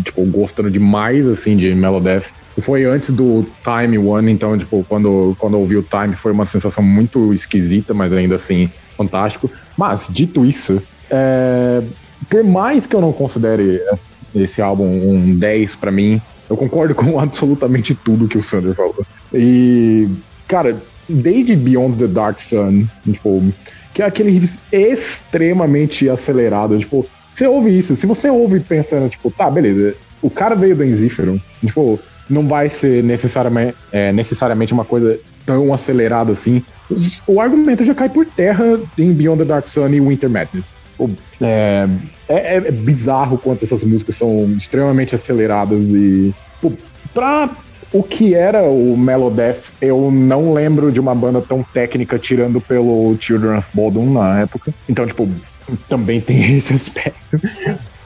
[0.04, 2.24] tipo, gostando demais, assim, de Meladeth.
[2.60, 6.44] Foi antes do Time One, então, tipo, quando, quando eu ouvi o Time foi uma
[6.44, 9.50] sensação muito esquisita, mas ainda assim fantástico.
[9.76, 11.82] Mas, dito isso, é,
[12.28, 13.80] por mais que eu não considere
[14.34, 19.04] esse álbum um 10 para mim, eu concordo com absolutamente tudo que o Sander falou.
[19.32, 20.08] E,
[20.46, 23.42] cara, desde Beyond the Dark Sun, tipo,
[23.92, 29.30] que é aquele riff extremamente acelerado, tipo, você ouve isso, se você ouve pensando, tipo,
[29.30, 34.84] tá, beleza, o cara veio do Enzífero, tipo, não vai ser necessariamente, é, necessariamente uma
[34.84, 36.62] coisa tão acelerada assim,
[37.26, 40.74] o argumento já cai por terra em Beyond the Dark Sun e Winter Madness.
[41.40, 41.88] É,
[42.28, 46.34] é, é bizarro quanto essas músicas são extremamente aceleradas e.
[46.60, 46.72] Pô,
[47.12, 47.50] pra
[47.92, 53.16] o que era o Melodeath, eu não lembro de uma banda tão técnica tirando pelo
[53.20, 54.74] Children of Bodom na época.
[54.88, 55.28] Então, tipo,
[55.88, 57.40] também tem esse aspecto.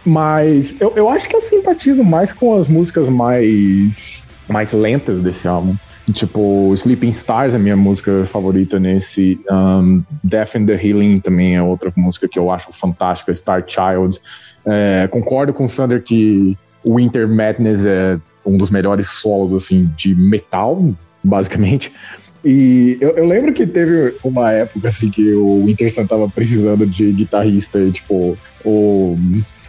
[0.09, 5.47] Mas eu, eu acho que eu simpatizo mais com as músicas mais, mais lentas desse
[5.47, 5.77] álbum.
[6.14, 9.38] Tipo, Sleeping Stars é minha música favorita nesse.
[9.51, 13.35] Um, Death and the Healing também é outra música que eu acho fantástica.
[13.35, 14.18] Star Child.
[14.64, 20.14] É, concordo com o Sander que Winter Madness é um dos melhores solos assim, de
[20.14, 20.83] metal,
[21.23, 21.92] basicamente.
[22.42, 26.87] E eu, eu, lembro que teve uma época assim que o Winter Sun tava precisando
[26.87, 29.18] de guitarrista, e, tipo, o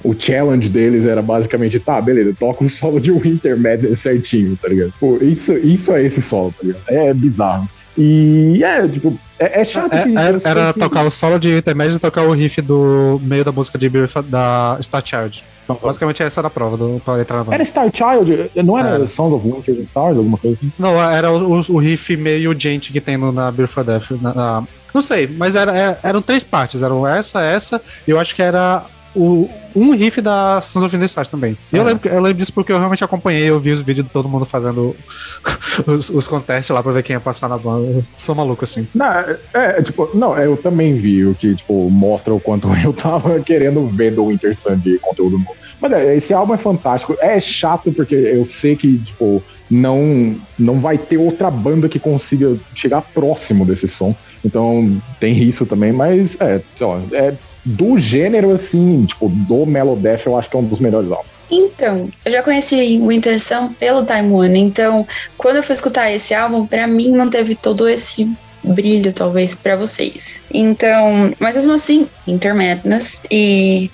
[0.04, 4.68] o challenge deles era basicamente, tá, beleza, toca o solo de Winter Madness certinho, tá
[4.68, 4.94] ligado?
[5.00, 6.84] Pô, isso, isso é esse solo, tá ligado?
[6.88, 7.70] É bizarro.
[7.98, 10.18] E é, tipo, é, é chato é, que.
[10.18, 10.80] É, era que...
[10.80, 13.90] tocar o solo de Winter Madness e tocar o riff do meio da música de
[14.30, 15.44] da Star Child.
[15.66, 18.52] Então, basicamente essa era a prova do, pra entrar na Era Star Child?
[18.64, 19.06] Não era, era.
[19.06, 20.72] Sons of Winter and Stars, alguma coisa assim?
[20.80, 24.12] Não, era o, o riff meio gente que tem no, na Beautiful Death.
[24.20, 26.82] Na, na, não sei, mas era, era, eram três partes.
[26.82, 28.84] Eram essa, essa, e eu acho que era
[29.16, 31.58] o, um riff da Sons of the Stars também.
[31.72, 31.80] E é.
[31.80, 34.30] eu, lembro, eu lembro disso porque eu realmente acompanhei, eu vi os vídeos de todo
[34.30, 34.96] mundo fazendo
[35.86, 37.86] os, os contestes lá pra ver quem ia passar na banda.
[37.88, 38.88] Eu sou maluco assim.
[38.94, 42.94] Não, é, é, tipo, não, eu também vi o que, tipo, mostra o quanto eu
[42.94, 45.56] tava querendo ver do Winter Sun de conteúdo novo.
[45.82, 47.16] Mas é, esse álbum é fantástico.
[47.20, 52.58] É chato porque eu sei que, tipo, não, não vai ter outra banda que consiga
[52.74, 54.16] chegar próximo desse som.
[54.44, 57.34] Então tem isso também, mas é, sei lá, é
[57.70, 61.40] do gênero, assim, tipo, do Melodeath, eu acho que é um dos melhores álbuns.
[61.52, 66.34] Então, eu já conheci Winter Sun pelo Time One, então quando eu fui escutar esse
[66.34, 68.30] álbum, para mim não teve todo esse
[68.64, 70.44] brilho, talvez, para vocês.
[70.54, 73.90] Então, mas mesmo assim, Winter Madness e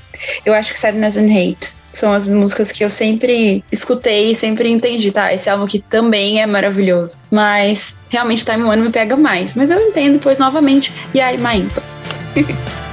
[0.46, 4.70] eu acho que Sadness and Hate são as músicas que eu sempre escutei e sempre
[4.70, 5.34] entendi, tá?
[5.34, 7.18] Esse álbum aqui também é maravilhoso.
[7.32, 9.56] Mas realmente Time One me pega mais.
[9.56, 10.94] Mas eu entendo depois novamente.
[11.14, 11.82] E aí, Maímpa.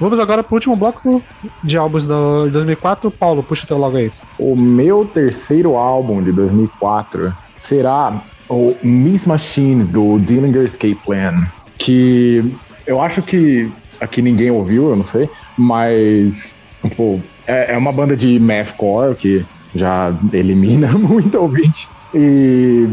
[0.00, 1.22] Vamos agora pro último bloco
[1.62, 3.10] de álbuns de 2004.
[3.10, 4.12] Paulo, puxa o teu logo aí.
[4.38, 11.46] O meu terceiro álbum de 2004 será o Miss Machine do Dillinger Escape Plan,
[11.76, 12.54] que
[12.86, 13.70] eu acho que
[14.00, 19.44] aqui ninguém ouviu, eu não sei, mas tipo, é, é uma banda de mathcore que
[19.74, 21.88] já elimina muito ouvinte.
[22.14, 22.88] E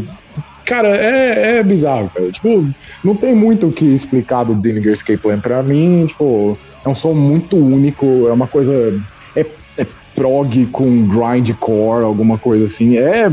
[0.66, 2.30] cara, é, é bizarro, cara.
[2.30, 2.68] Tipo,
[3.02, 5.38] não tem muito o que explicar do Dillinger Escape Plan.
[5.38, 9.00] Pra mim, tipo, é um som muito único, é uma coisa.
[9.34, 9.46] É,
[9.78, 12.98] é prog com grindcore, alguma coisa assim.
[12.98, 13.26] É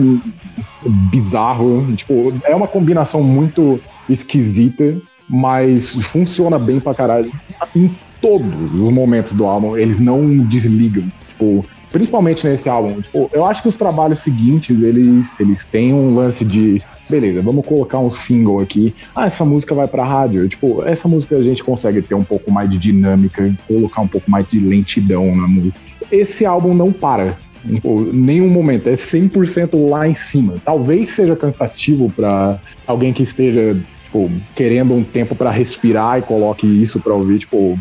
[1.12, 1.94] bizarro.
[1.96, 4.96] Tipo, é uma combinação muito esquisita,
[5.28, 7.32] mas funciona bem pra caralho.
[7.76, 7.90] Em
[8.22, 11.04] todos os momentos do álbum, eles não desligam.
[11.30, 13.02] Tipo, principalmente nesse álbum.
[13.02, 17.66] Tipo, eu acho que os trabalhos seguintes, eles, eles têm um lance de beleza, vamos
[17.66, 18.94] colocar um single aqui.
[19.16, 20.48] Ah, essa música vai pra rádio.
[20.48, 24.30] Tipo, essa música a gente consegue ter um pouco mais de dinâmica, colocar um pouco
[24.30, 25.78] mais de lentidão na música.
[26.12, 27.38] Esse álbum não para.
[27.66, 27.80] Em
[28.14, 30.56] nenhum momento, é 100% lá em cima.
[30.64, 33.78] Talvez seja cansativo para alguém que esteja
[34.14, 37.78] tipo, querendo um tempo para respirar e coloque isso para ouvir, tipo,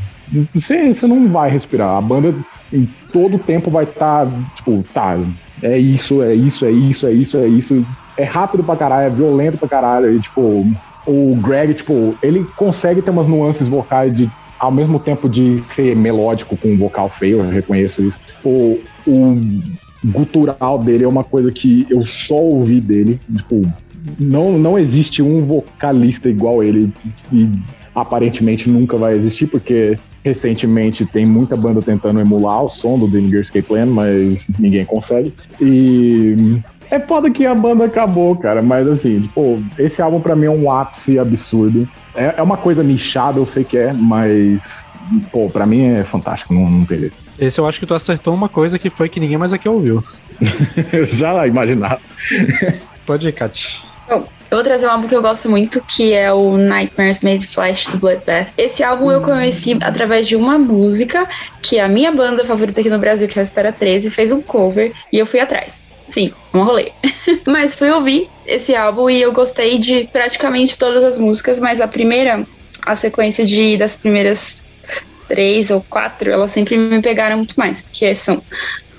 [0.55, 1.97] você, você não vai respirar.
[1.97, 2.35] A banda
[2.73, 5.19] em todo tempo vai estar, tá, tipo, tá,
[5.63, 7.87] é isso, é isso, é isso, é isso, é isso
[8.17, 10.15] é rápido pra caralho, é violento pra caralho.
[10.15, 10.67] E, tipo,
[11.07, 15.97] o Greg, tipo, ele consegue ter umas nuances vocais de ao mesmo tempo de ser
[15.97, 18.17] melódico com um vocal feio, eu reconheço isso.
[18.45, 19.37] O, o
[20.05, 23.19] gutural dele é uma coisa que eu só ouvi dele.
[23.37, 23.63] Tipo,
[24.21, 26.93] não, não existe um vocalista igual ele
[27.33, 27.51] e
[27.93, 33.19] aparentemente nunca vai existir, porque recentemente tem muita banda tentando emular o som do The
[33.39, 35.35] Escape Plan, mas ninguém consegue.
[35.61, 36.61] E
[36.93, 40.51] é foda que a banda acabou, cara, mas assim, tipo, esse álbum pra mim é
[40.51, 41.89] um ápice absurdo.
[42.15, 44.93] É, é uma coisa nichada, eu sei que é, mas,
[45.33, 47.15] pô, pra mim é fantástico, não, não tem jeito.
[47.39, 50.05] Esse eu acho que tu acertou uma coisa que foi que ninguém mais aqui ouviu.
[50.93, 51.99] eu já imaginava.
[53.07, 53.83] Pode ir, Kat.
[54.07, 57.47] Bom, eu vou trazer um álbum que eu gosto muito, que é o Nightmares Made
[57.47, 58.53] Flash do Bloodbath.
[58.59, 61.27] Esse álbum eu conheci através de uma música
[61.63, 64.43] que a minha banda favorita aqui no Brasil, que é o Espera 13, fez um
[64.43, 65.91] cover e eu fui atrás.
[66.13, 66.93] Sim, um rolê.
[67.49, 71.89] mas fui ouvir esse álbum e eu gostei de praticamente todas as músicas, mas a
[71.89, 72.47] primeira,
[72.85, 74.63] a sequência de das primeiras
[75.27, 78.43] três ou quatro, elas sempre me pegaram muito mais, que são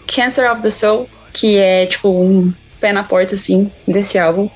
[0.08, 2.52] Cancer of the Soul, que é tipo um
[2.82, 4.50] pé na porta assim desse álbum,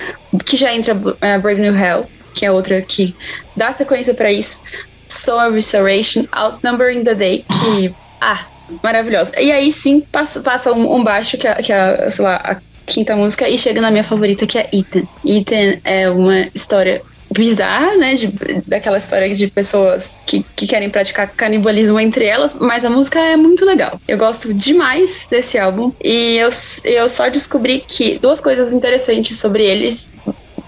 [0.44, 3.16] que já entra uh, Brave New Hell, que é outra que
[3.56, 4.62] dá sequência para isso.
[5.08, 8.48] Soul Restoration, Outnumbering the Day, que ah,
[8.84, 9.32] maravilhosa.
[9.40, 12.58] E aí sim passa, passa um, um, baixo que é, que é, sei lá, a
[12.86, 15.04] quinta música e chega na minha favorita que é Ethan.
[15.26, 17.02] Ethan é uma história
[17.32, 18.16] bizarra, né?
[18.16, 18.34] De,
[18.66, 23.36] daquela história de pessoas que, que querem praticar canibalismo entre elas, mas a música é
[23.36, 24.00] muito legal.
[24.08, 26.50] Eu gosto demais desse álbum e eu,
[26.86, 30.14] eu só descobri que duas coisas interessantes sobre eles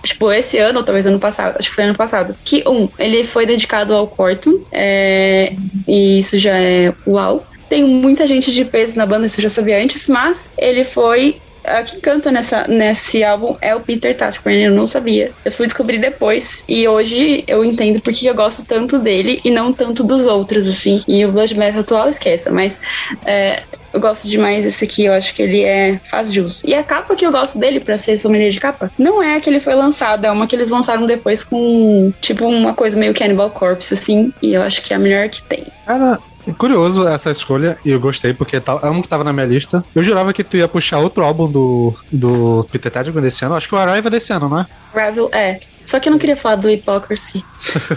[0.04, 3.24] tipo, esse ano, ou talvez ano passado, acho que foi ano passado, que um, ele
[3.24, 5.54] foi dedicado ao Corto, é,
[5.88, 7.46] e isso já é uau.
[7.70, 11.40] Tem muita gente de peso na banda, isso eu já sabia antes, mas ele foi
[11.86, 15.32] quem canta nessa, nesse álbum é o Peter Tatchburn, eu não sabia.
[15.44, 19.72] Eu fui descobrir depois e hoje eu entendo porque eu gosto tanto dele e não
[19.72, 21.04] tanto dos outros, assim.
[21.08, 22.80] E o Blood Metal atual esqueça, mas
[23.26, 23.64] é,
[23.94, 26.64] eu gosto demais desse aqui, eu acho que ele é faz jus.
[26.64, 29.42] E a capa que eu gosto dele, pra ser sommelier de capa, não é a
[29.42, 33.14] que ele foi lançado, é uma que eles lançaram depois com, tipo, uma coisa meio
[33.14, 35.66] Cannibal Corpse, assim, e eu acho que é a melhor que tem.
[35.86, 36.20] Cara,
[36.58, 39.84] Curioso essa escolha, e eu gostei, porque tá, é um que tava na minha lista.
[39.96, 43.56] Eu jurava que tu ia puxar outro álbum do, do Peter Tadman desse ano.
[43.56, 44.66] Acho que o Arrival é desse ano, né?
[44.94, 45.60] Arrival, é.
[45.84, 47.44] Só que eu não queria falar do Hypocrisy.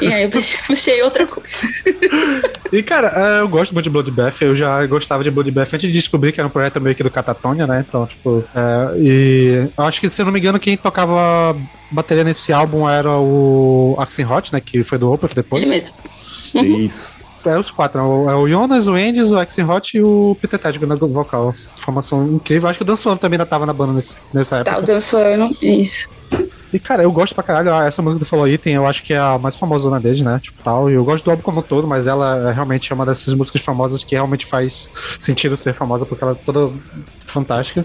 [0.01, 0.31] e aí eu
[0.67, 1.49] puxei outra coisa.
[2.73, 4.41] e, cara, é, eu gosto muito de Bloodbath.
[4.41, 7.11] Eu já gostava de Bloodbath antes de descobrir que era um projeto meio que do
[7.11, 7.85] Catatonia, né?
[7.87, 8.45] Então, tipo...
[8.55, 11.57] É, e eu acho que, se eu não me engano, quem tocava
[11.91, 14.61] bateria nesse álbum era o Axin Hot, né?
[14.61, 15.63] Que foi do Opeth depois.
[15.63, 15.95] Ele mesmo.
[16.55, 17.22] Isso.
[17.51, 18.01] É os quatro.
[18.01, 21.55] É o, é Jonas, o Endes, o Axel Hot e o Peter Tedg na vocal.
[21.77, 22.69] Formação incrível.
[22.69, 24.77] Acho que o Dan também ainda tava na banda nesse, nessa época.
[24.77, 24.99] Tá, o Dan
[25.61, 26.09] isso.
[26.73, 27.75] E, cara, eu gosto pra caralho.
[27.75, 29.91] Ah, Essa música que tu falou aí, tem, eu acho que é a mais famosa
[30.01, 30.41] deles, né?
[30.43, 30.91] Tipo, tal.
[30.91, 33.35] E eu gosto do álbum como um todo, mas ela é realmente é uma dessas
[33.35, 36.73] músicas famosas que realmente faz sentido ser famosa, porque ela é toda
[37.27, 37.85] fantástica.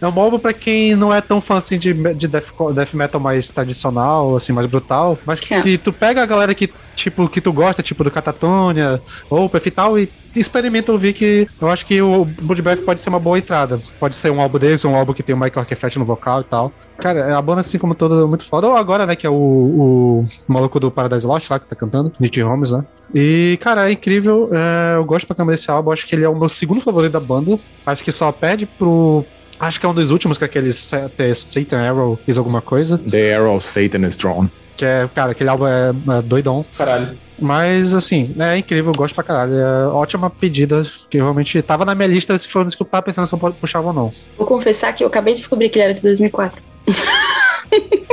[0.00, 3.18] É um álbum pra quem não é tão fã assim de, de death, death metal
[3.20, 5.62] mais tradicional, assim, mais brutal, mas que, É.
[5.62, 9.70] que tu pega a galera que, tipo, que tu gosta, tipo, do Catatonia, ou e
[9.70, 13.80] tal, e experimenta ouvir que eu acho que o Bloodbath pode ser uma boa entrada.
[13.98, 16.44] Pode ser um álbum desse, um álbum que tem o Michael Arquefett no vocal e
[16.44, 16.72] tal.
[16.98, 18.68] Cara, a banda, assim como toda, é muito foda.
[18.68, 22.12] Ou agora, né, que é o, o maluco do Paradise Lost lá, que tá cantando,
[22.20, 22.84] Nick Holmes, né?
[23.14, 24.50] E, cara, é incrível.
[24.52, 25.92] é, eu gosto pra caramba desse álbum.
[25.92, 27.58] Acho que ele é o meu segundo favorito da banda.
[27.86, 29.24] Acho que só perde pro.
[29.60, 32.98] Acho que é um dos últimos, que é aquele Sa- Satan Arrow, fez alguma coisa.
[32.98, 34.48] The Arrow of Satan is Drawn.
[34.76, 36.64] Que é, cara, aquele álbum é, é doidão.
[36.76, 37.08] Caralho.
[37.40, 39.54] Mas, assim, é incrível, eu gosto pra caralho.
[39.54, 42.86] É ótima pedida, que realmente tava na minha lista se for um dos que eu
[42.86, 44.12] tava pensando se eu puxava ou não.
[44.36, 46.62] Vou confessar que eu acabei de descobrir que ele era de 2004.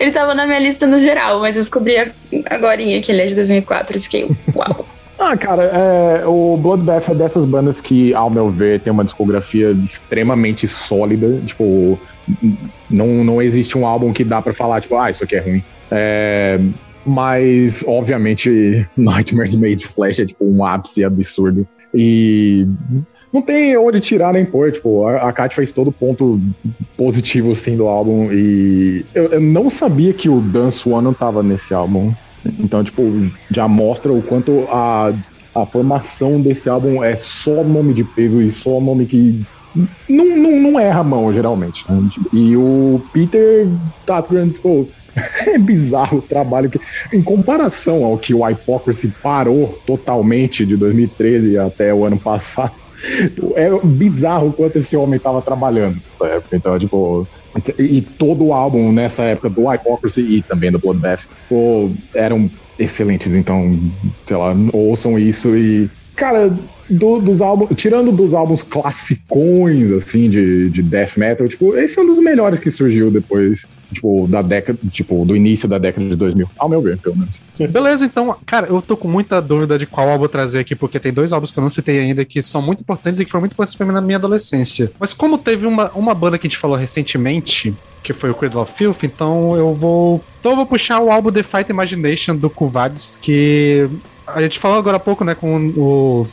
[0.00, 1.96] ele tava na minha lista no geral, mas eu descobri
[2.48, 4.85] agora que ele é de 2004 e fiquei, uau.
[5.18, 9.70] Ah, cara, é, o Bloodbath é dessas bandas que, ao meu ver, tem uma discografia
[9.70, 11.40] extremamente sólida.
[11.44, 11.98] Tipo,
[12.90, 15.62] não, não existe um álbum que dá pra falar, tipo, ah, isso aqui é ruim.
[15.90, 16.60] É,
[17.04, 21.66] mas, obviamente, Nightmares Made Flash é, tipo, um ápice absurdo.
[21.94, 22.66] E
[23.32, 24.70] não tem onde tirar nem pôr.
[24.70, 26.38] Tipo, a, a Kat fez todo ponto
[26.96, 28.30] positivo, assim, do álbum.
[28.32, 32.12] E eu, eu não sabia que o Dan Swan não tava nesse álbum.
[32.58, 33.02] Então, tipo,
[33.50, 35.12] já mostra o quanto a,
[35.54, 39.44] a formação desse álbum é só nome de peso e só nome que
[40.08, 41.84] não, não, não erra a mão, geralmente.
[41.90, 42.08] né?
[42.32, 43.66] E o Peter
[44.04, 44.88] tá, tipo,
[45.46, 46.80] é bizarro o trabalho que,
[47.12, 52.72] em comparação ao que o Hypocrisy parou totalmente de 2013 até o ano passado,
[53.56, 56.56] é bizarro o quanto esse homem tava trabalhando nessa época.
[56.56, 57.26] Então, tipo,
[57.78, 63.34] e todo o álbum nessa época do Hypocrisy e também do Bloodbath pô, eram excelentes.
[63.34, 63.78] Então,
[64.26, 65.90] sei lá, ouçam isso e.
[66.14, 66.50] Cara,
[66.88, 72.02] do- dos álbuns, tirando dos álbuns classicões, assim, de, de death metal, tipo, esse é
[72.02, 76.16] um dos melhores que surgiu depois, tipo, da década, tipo, do início da década de
[76.16, 77.40] 2000, ao meu ver, pelo menos.
[77.58, 81.12] Beleza, então, cara, eu tô com muita dúvida de qual álbum trazer aqui, porque tem
[81.12, 83.52] dois álbuns que eu não citei ainda que são muito importantes e que foram muito
[83.52, 84.90] importantes pra mim na minha adolescência.
[84.98, 88.62] Mas como teve uma, uma banda que a gente falou recentemente, que foi o Cradle
[88.62, 90.20] of Filth, então eu vou.
[90.40, 93.88] Então eu vou puxar o álbum The Fight Imagination do Kuvadis, que
[94.26, 96.26] a gente falou agora há pouco, né, com o.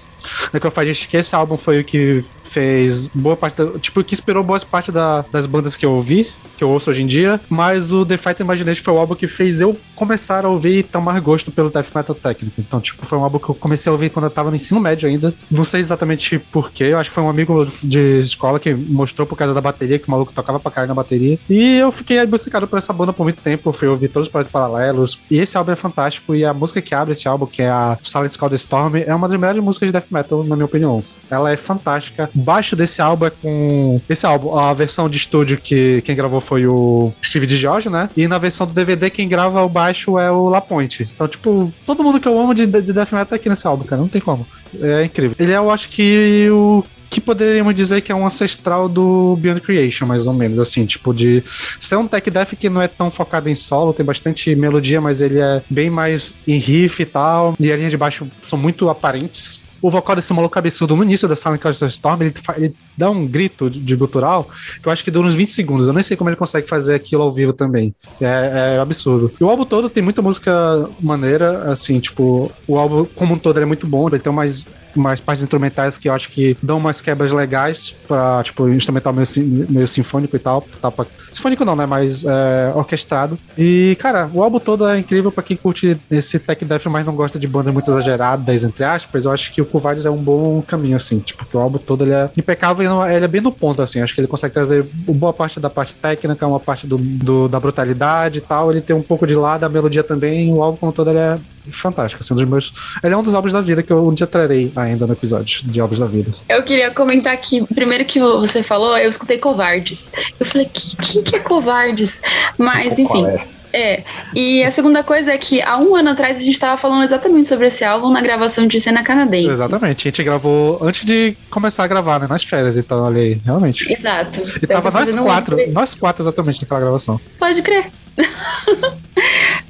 [0.54, 4.58] Necrophagist, que esse álbum foi o que fez boa parte da, Tipo, que inspirou boa
[4.62, 6.28] parte da- das bandas que eu ouvi,
[6.64, 7.40] que eu ouço hoje em dia.
[7.50, 10.84] Mas o The Fight Imagination foi o álbum que fez eu começar a ouvir e
[10.84, 12.56] tomar gosto pelo death metal técnico.
[12.58, 14.80] Então, tipo, foi um álbum que eu comecei a ouvir quando eu tava no ensino
[14.80, 15.34] médio ainda.
[15.52, 16.86] Não sei exatamente porquê.
[16.86, 20.08] Eu acho que foi um amigo de escola que mostrou por causa da bateria, que
[20.08, 21.38] o maluco tocava pra caralho na bateria.
[21.50, 23.70] E eu fiquei obcecado por essa banda por muito tempo.
[23.70, 25.20] Eu fui ouvir todos os projetos paralelos.
[25.30, 26.34] E esse álbum é fantástico.
[26.34, 29.14] E a música que abre esse álbum, que é a Silent Call the Storm, é
[29.14, 31.04] uma das melhores músicas de death metal, na minha opinião.
[31.30, 32.30] Ela é fantástica.
[32.34, 34.02] Baixo desse álbum é com.
[34.10, 38.10] Esse álbum, a versão de estúdio que quem gravou foi o Steve DiGiorgio, né?
[38.16, 41.08] E na versão do DVD, quem grava o baixo é o Lapointe.
[41.14, 43.84] Então, tipo, todo mundo que eu amo de, de death metal tá aqui nesse álbum,
[43.84, 44.02] cara.
[44.02, 44.46] Não tem como.
[44.82, 45.36] É incrível.
[45.40, 46.84] Ele é, eu acho que o
[47.14, 51.14] que poderíamos dizer que é um ancestral do Beyond Creation, mais ou menos, assim, tipo
[51.14, 51.44] de
[51.80, 55.22] ser um tech death que não é tão focado em solo, tem bastante melodia, mas
[55.22, 58.90] ele é bem mais em riff e tal, e a linha de baixo são muito
[58.90, 59.62] aparentes.
[59.84, 63.28] O vocal desse maluco absurdo no início da Call of Storm, ele, ele dá um
[63.28, 64.50] grito de, gutural
[64.82, 65.88] que eu acho que dura uns 20 segundos.
[65.88, 67.94] Eu nem sei como ele consegue fazer aquilo ao vivo também.
[68.22, 69.30] É, é absurdo.
[69.40, 73.60] E o álbum todo tem muita música maneira, assim, tipo, o álbum como um todo
[73.60, 77.02] é muito bom, ele tem umas umas partes instrumentais que eu acho que dão umas
[77.02, 79.28] quebras legais pra, tipo, instrumental meio,
[79.70, 80.66] meio sinfônico e tal.
[80.82, 80.92] Tá
[81.36, 81.86] sinfônico não, né?
[81.86, 83.38] Mas é, orquestrado.
[83.58, 87.16] E, cara, o álbum todo é incrível pra quem curte esse tech death, mas não
[87.16, 89.26] gosta de bandas muito exageradas, entre aspas.
[89.26, 91.20] Eu acho que o Kuvadis é um bom caminho, assim.
[91.20, 93.82] Tipo, que o álbum todo ele é impecável e não- ele é bem no ponto,
[93.82, 94.02] assim.
[94.02, 97.60] Acho que ele consegue trazer boa parte da parte técnica, uma parte do, do- da
[97.60, 98.72] brutalidade e tal.
[98.72, 100.52] Ele tem um pouco de lá da melodia também.
[100.54, 101.38] O álbum como todo ele é
[101.70, 102.74] fantástico, assim, um dos meus...
[103.02, 105.66] Ele é um dos álbuns da vida que eu um dia trarei ainda no episódio
[105.66, 106.30] de álbuns da vida.
[106.50, 110.12] Eu queria comentar que, primeiro que você falou, eu escutei Covardes.
[110.38, 112.22] Eu falei, que- quem que é Covardes?
[112.58, 113.26] Mas, enfim.
[113.26, 113.54] É?
[113.76, 114.04] É,
[114.36, 117.48] e a segunda coisa é que há um ano atrás a gente tava falando exatamente
[117.48, 119.50] sobre esse álbum na gravação de cena canadense.
[119.50, 122.28] Exatamente, a gente gravou antes de começar a gravar, né?
[122.30, 123.92] Nas férias, então, olha aí, realmente.
[123.92, 124.42] Exato.
[124.62, 127.20] E tava nós um quatro, link- nós quatro exatamente naquela gravação.
[127.40, 127.88] Pode crer.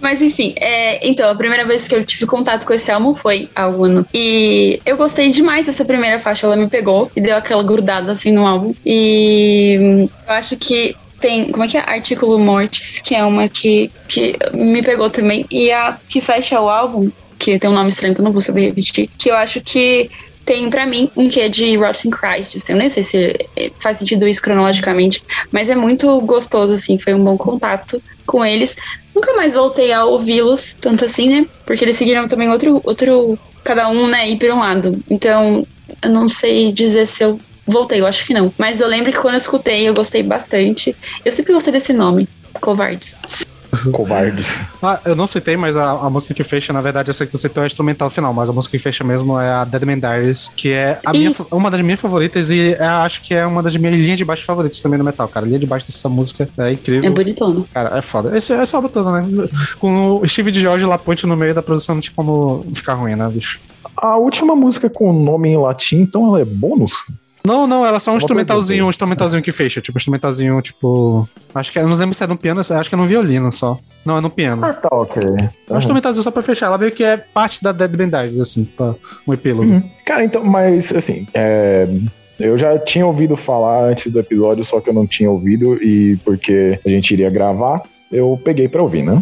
[0.01, 3.49] Mas enfim, é, então, a primeira vez que eu tive contato com esse álbum foi
[3.55, 4.05] há um ano.
[4.13, 8.33] E eu gostei demais dessa primeira faixa, ela me pegou e deu aquela grudada assim
[8.33, 8.73] no álbum.
[8.85, 10.93] E hum, eu acho que
[11.23, 11.79] tem, como é que é?
[11.79, 15.45] Artículo Mortis, que é uma que, que me pegou também.
[15.49, 17.09] E a que fecha o álbum,
[17.39, 20.11] que tem um nome estranho que eu não vou saber repetir, que eu acho que
[20.45, 22.57] tem para mim um que é de Rotten Christ.
[22.57, 23.39] Assim, eu nem sei se
[23.79, 26.99] faz sentido isso cronologicamente, mas é muito gostoso, assim.
[26.99, 28.75] Foi um bom contato com eles.
[29.15, 31.47] Nunca mais voltei a ouvi-los, tanto assim, né?
[31.65, 35.01] Porque eles seguiram também outro, outro cada um, né, ir para um lado.
[35.09, 35.65] Então,
[36.01, 38.53] eu não sei dizer se eu voltei, eu acho que não.
[38.57, 40.95] Mas eu lembro que quando eu escutei, eu gostei bastante.
[41.23, 42.27] Eu sempre gostei desse nome,
[42.61, 43.17] Covardes.
[43.91, 44.61] Covardes.
[44.85, 47.31] Ah, eu não citei, mas a, a, música que fecha, na verdade, eu sei que
[47.31, 49.97] você tem o instrumental final, mas a música que fecha mesmo é a Dead Man
[49.97, 53.63] Diaries, que é a minha, uma das minhas favoritas e é, acho que é uma
[53.63, 55.45] das minhas linhas de baixo favoritas também no metal, cara.
[55.45, 57.09] A linha de baixo dessa música é incrível.
[57.09, 57.63] É bonitona.
[57.73, 58.37] Cara, é foda.
[58.37, 59.25] Esse, esse álbum todo, né?
[59.79, 62.95] Com o Steve de George e Laponte no meio da produção, não tinha como ficar
[62.95, 63.61] ruim, né, bicho?
[63.95, 67.05] A última música com nome em latim, então ela é bônus?
[67.45, 71.27] Não, não, ela é só um instrumentalzinho, um instrumentalzinho que fecha, tipo, um instrumentalzinho, tipo.
[71.53, 71.79] Acho que.
[71.79, 73.77] Eu não lembro se é no piano, acho que é no violino só.
[74.05, 74.65] Não, é no piano.
[74.65, 75.21] Ah, tá, ok.
[75.69, 76.67] É um instrumentalzinho só pra fechar.
[76.67, 78.95] Ela meio que é parte da Dead Bandages, assim, pra
[79.27, 79.71] um epílogo.
[79.71, 79.83] Uhum.
[80.05, 81.87] Cara, então, mas, assim, é.
[82.39, 86.17] Eu já tinha ouvido falar antes do episódio, só que eu não tinha ouvido, e
[86.25, 89.21] porque a gente iria gravar, eu peguei pra ouvir, né?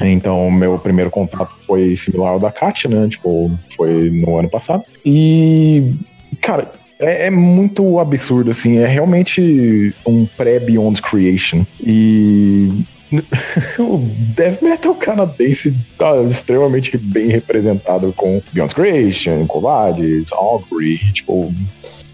[0.00, 3.08] Então, meu primeiro contato foi similar ao da Kat, né?
[3.08, 4.82] Tipo, foi no ano passado.
[5.04, 5.94] E,
[6.40, 8.78] cara, é, é, muito absurdo, assim.
[8.78, 11.64] É realmente um pré-Beyond Creation.
[11.80, 12.84] E.
[13.80, 13.98] o
[14.36, 20.98] death metal canadense tá extremamente bem representado com Beyond Creation, Covardes, Augury.
[21.12, 21.52] Tipo,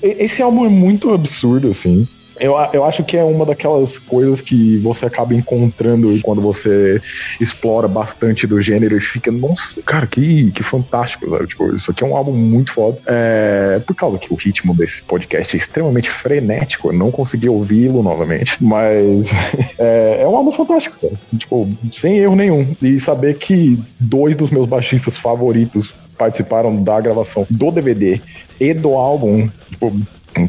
[0.01, 2.09] esse álbum é muito absurdo, assim.
[2.39, 7.01] Eu, eu acho que é uma daquelas coisas que você acaba encontrando quando você
[7.41, 11.47] explora bastante do gênero e fica, nossa, cara, que, que fantástico, sabe?
[11.47, 12.99] Tipo, isso aqui é um álbum muito foda.
[13.07, 18.03] É, por causa que o ritmo desse podcast é extremamente frenético, eu não consegui ouvi-lo
[18.03, 19.33] novamente, mas
[19.79, 21.15] é, é um álbum fantástico, cara.
[21.39, 22.77] Tipo, sem erro nenhum.
[22.83, 28.21] E saber que dois dos meus baixistas favoritos participaram da gravação do DVD
[28.59, 29.93] e do álbum, tipo,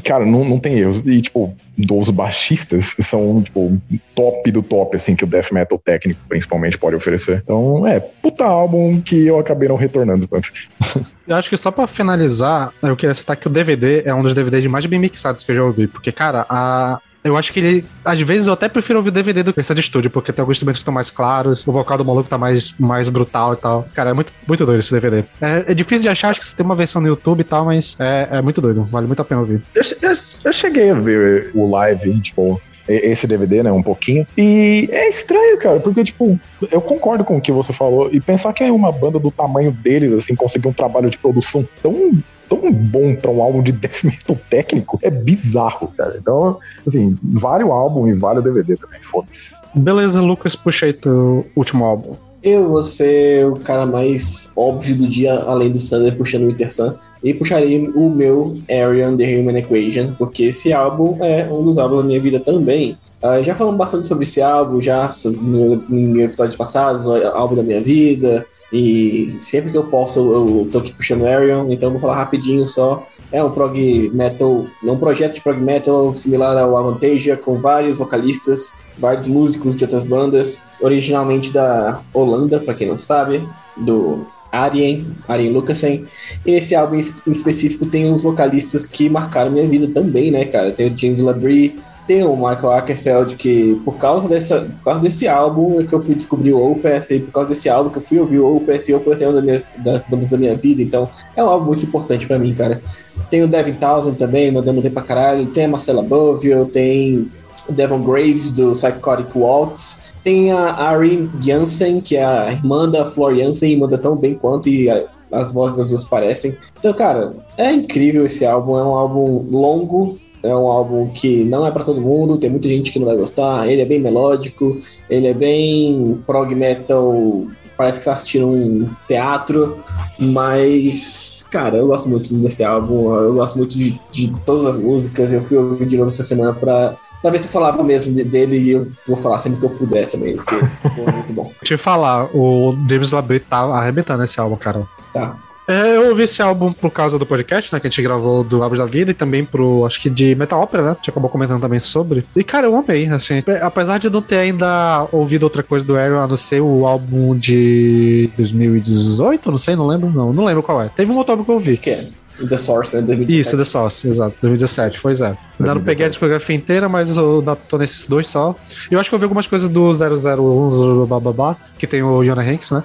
[0.04, 1.02] Cara, não, não tem erros.
[1.06, 3.80] E, tipo, dos baixistas são, tipo,
[4.16, 7.42] top do top, assim, que o death metal técnico, principalmente, pode oferecer.
[7.44, 10.52] Então, é, puta álbum que eu acabei não retornando tanto.
[11.28, 14.34] Eu acho que só pra finalizar, eu queria citar que o DVD é um dos
[14.34, 17.86] DVDs mais bem mixados que eu já ouvi, porque, cara, a, eu acho que ele,
[18.04, 20.42] às vezes, eu até prefiro ouvir o DVD do que esse de estúdio, porque tem
[20.42, 23.58] alguns instrumentos que estão mais claros, o vocal do maluco tá mais, mais brutal e
[23.58, 23.88] tal.
[23.94, 25.26] Cara, é muito, muito doido esse DVD.
[25.42, 27.66] É, é difícil de achar, acho que você tem uma versão no YouTube e tal,
[27.66, 29.62] mas é, é muito doido, vale muito a pena ouvir.
[29.76, 30.16] Eu, eu,
[30.46, 34.26] eu cheguei a ver o live, tipo, esse DVD, né, um pouquinho.
[34.38, 36.40] E é estranho, cara, porque, tipo,
[36.72, 38.10] eu concordo com o que você falou.
[38.12, 41.68] E pensar que é uma banda do tamanho deles, assim, conseguir um trabalho de produção
[41.82, 42.12] tão
[42.48, 46.18] tão bom para um álbum de death metal técnico é bizarro, cara.
[46.20, 49.52] Então, assim, vale o álbum e vale o DVD também, foda-se.
[49.74, 52.14] Beleza, Lucas, puxa aí teu último álbum.
[52.42, 56.74] Eu vou ser o cara mais óbvio do dia, além do Sander puxando o Winter
[56.74, 56.94] Sun.
[57.24, 62.02] E puxaria o meu Arian The Human Equation, porque esse álbum é um dos álbuns
[62.02, 62.98] da minha vida também.
[63.22, 67.82] Uh, já falamos bastante sobre esse álbum, já no, no episódio passado, álbum da minha
[67.82, 72.16] vida, e sempre que eu posso eu, eu tô aqui puxando Arion, então vou falar
[72.16, 73.08] rapidinho só.
[73.32, 77.98] É um prog metal, é um projeto de prog metal similar ao Avantasia, com vários
[77.98, 83.44] vocalistas, vários músicos de outras bandas, originalmente da Holanda, para quem não sabe,
[83.76, 86.06] do Arjen, Arjen Lucassen.
[86.46, 90.72] E esse álbum em específico tem uns vocalistas que marcaram minha vida também, né, cara?
[90.72, 91.76] Tem o James Labrie,
[92.08, 96.02] tem o Michael Ackerfeld, que por causa, dessa, por causa desse álbum é que eu
[96.02, 98.86] fui descobrir o Opeth, e por causa desse álbum que eu fui ouvir o Opeth,
[98.88, 101.86] e o Opeth é uma das bandas da minha vida, então é um álbum muito
[101.86, 102.82] importante para mim, cara.
[103.30, 107.30] Tem o Devin Townsend também, mandando bem pra caralho, tem a Marcela Bovio, tem
[107.68, 113.10] o Devon Graves, do Psychotic Waltz, tem a Ari Jansen, que é a irmã da
[113.10, 116.58] Flor Jansen, e manda tão bem quanto, e a, as vozes das duas parecem.
[116.78, 121.66] Então, cara, é incrível esse álbum, é um álbum longo, é um álbum que não
[121.66, 123.70] é para todo mundo, tem muita gente que não vai gostar.
[123.70, 124.78] Ele é bem melódico,
[125.10, 127.46] ele é bem prog metal,
[127.78, 129.78] parece que você tá assistindo um teatro,
[130.20, 135.32] mas, cara, eu gosto muito desse álbum, eu gosto muito de, de todas as músicas.
[135.32, 138.70] Eu fui ouvir de novo essa semana pra, ver se eu falava mesmo dele e
[138.72, 141.52] eu vou falar sempre que eu puder também, porque é muito bom.
[141.62, 144.88] Deixa eu falar, o James Labrie tá arrebentando esse álbum, cara.
[145.14, 145.38] Tá.
[145.68, 147.80] É, eu ouvi esse álbum por causa do podcast, né?
[147.80, 150.62] Que a gente gravou do Álbuns da Vida e também pro, acho que de Metal
[150.62, 150.92] Opera, né?
[150.92, 152.26] A gente acabou comentando também sobre.
[152.34, 153.44] E, cara, eu amei, assim.
[153.62, 157.38] Apesar de não ter ainda ouvido outra coisa do Aaron, a não ser o álbum
[157.38, 160.32] de 2018, não sei, não lembro, não.
[160.32, 160.88] Não lembro qual é.
[160.88, 161.76] Teve um outro álbum que eu ouvi.
[161.76, 162.08] Que é
[162.50, 163.02] The Source, né?
[163.02, 163.40] 2017.
[163.40, 164.36] Isso, The Source, exato.
[164.42, 165.36] 2017, pois é.
[165.60, 168.56] Ainda não peguei a discografia inteira, mas eu tô nesses dois só.
[168.92, 172.72] Eu acho que eu vi algumas coisas do 001, bababá, que tem o Jonah Hanks,
[172.72, 172.84] né?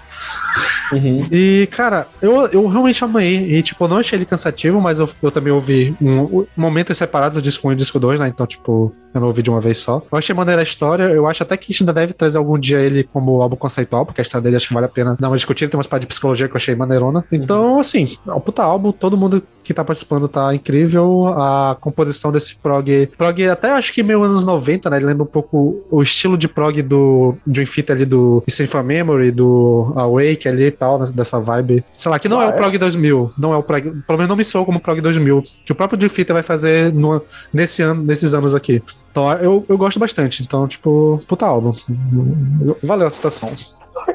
[0.92, 1.26] Uhum.
[1.30, 3.56] E, cara, eu, eu realmente amei.
[3.56, 7.36] E, tipo, eu não achei ele cansativo, mas eu, eu também ouvi um, momentos separados
[7.36, 8.28] do disco 1 e disco 2, né?
[8.28, 10.02] Então, tipo, eu não ouvi de uma vez só.
[10.10, 11.04] Eu achei maneira a história.
[11.04, 14.06] Eu acho até que a gente ainda deve trazer algum dia ele como álbum conceitual,
[14.06, 15.70] porque a história dele acho que vale a pena dar uma discutida.
[15.70, 17.24] Tem umas partes de psicologia que eu achei maneirona.
[17.30, 18.92] Então, assim, é um puta álbum.
[18.92, 21.28] Todo mundo que tá participando tá incrível.
[21.28, 23.08] A composição desse prog.
[23.18, 24.96] Prog, até acho que meio anos 90, né?
[24.96, 29.30] Ele lembra um pouco o estilo de prog do Dream Theater ali do for Memory,
[29.30, 31.84] do Awake ali e tal, dessa vibe.
[31.92, 32.52] Sei lá, que não Ah, é o é?
[32.52, 33.32] prog 2000.
[33.38, 33.82] Não é o prog.
[34.06, 35.42] Pelo menos não me soa como prog 2000.
[35.64, 37.20] Que o próprio Theater vai fazer no,
[37.52, 38.82] nesse ano, nesses anos aqui.
[39.10, 40.42] Então eu, eu gosto bastante.
[40.42, 41.72] Então, tipo, puta álbum.
[42.82, 43.50] Valeu a citação.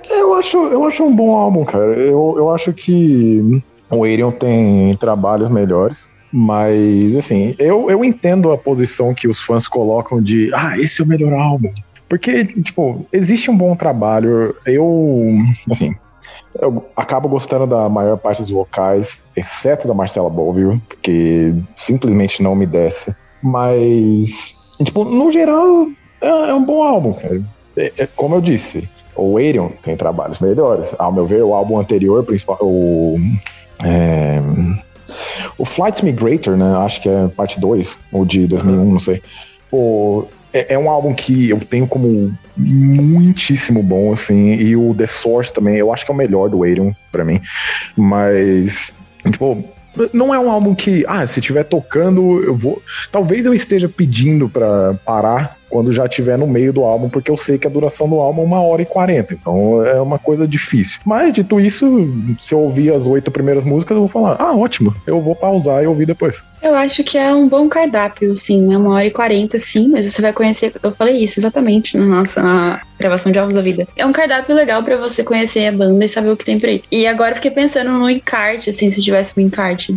[0.09, 1.93] Eu acho, eu acho um bom álbum, cara.
[1.93, 6.09] Eu, eu acho que o Arion tem trabalhos melhores.
[6.31, 11.05] Mas, assim, eu, eu entendo a posição que os fãs colocam de ah, esse é
[11.05, 11.71] o melhor álbum.
[12.09, 14.55] Porque, tipo, existe um bom trabalho.
[14.65, 15.33] Eu,
[15.69, 15.95] assim,
[16.61, 22.55] eu acabo gostando da maior parte dos vocais, exceto da Marcela Bovio, porque simplesmente não
[22.55, 23.15] me desce.
[23.41, 25.87] Mas, tipo, no geral,
[26.21, 27.15] é, é um bom álbum.
[27.75, 30.93] É- é como eu disse, o Arion tem trabalhos melhores.
[30.97, 33.17] Ao meu ver, o álbum anterior, principal, o.
[33.83, 34.39] É,
[35.57, 36.75] o Flight Migrator, né?
[36.77, 39.21] Acho que é parte 2, ou de 2001, não sei.
[39.69, 40.25] Pô,
[40.57, 44.53] é, é um álbum que eu tenho como muitíssimo bom, assim.
[44.53, 47.41] E o The Source também, eu acho que é o melhor do Arion pra mim.
[47.95, 48.93] Mas,
[49.31, 49.63] tipo,
[50.13, 52.81] não é um álbum que, ah, se estiver tocando, eu vou.
[53.11, 57.37] Talvez eu esteja pedindo pra parar quando já estiver no meio do álbum, porque eu
[57.37, 59.33] sei que a duração do álbum é uma hora e quarenta.
[59.33, 60.99] Então é uma coisa difícil.
[61.05, 61.85] Mas, dito isso,
[62.39, 65.83] se eu ouvir as oito primeiras músicas, eu vou falar, ah, ótimo, eu vou pausar
[65.83, 66.41] e ouvir depois.
[66.61, 68.73] Eu acho que é um bom cardápio, sim.
[68.73, 70.73] É uma hora e quarenta, sim, mas você vai conhecer.
[70.81, 73.87] Eu falei isso exatamente na nossa gravação de Alvos da Vida.
[73.95, 76.69] É um cardápio legal pra você conhecer a banda e saber o que tem por
[76.69, 76.83] aí.
[76.91, 79.95] E agora eu fiquei pensando no encarte, assim, se tivesse um encarte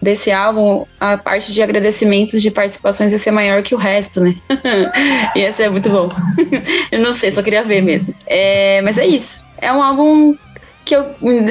[0.00, 4.34] desse álbum, a parte de agradecimentos de participações ia ser maior que o resto, né?
[5.34, 6.08] ia ser muito bom.
[6.90, 8.14] eu não sei, só queria ver mesmo.
[8.26, 9.44] É, mas é isso.
[9.58, 10.36] É um álbum
[10.84, 11.04] que eu,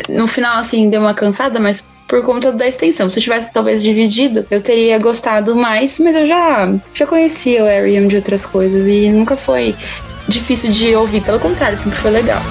[0.09, 3.09] no final, assim, deu uma cansada, mas por conta da extensão.
[3.09, 7.67] Se eu tivesse talvez dividido, eu teria gostado mais, mas eu já, já conhecia o
[7.67, 9.75] Ariam de outras coisas e nunca foi
[10.27, 11.21] difícil de ouvir.
[11.21, 12.41] Pelo contrário, sempre foi legal.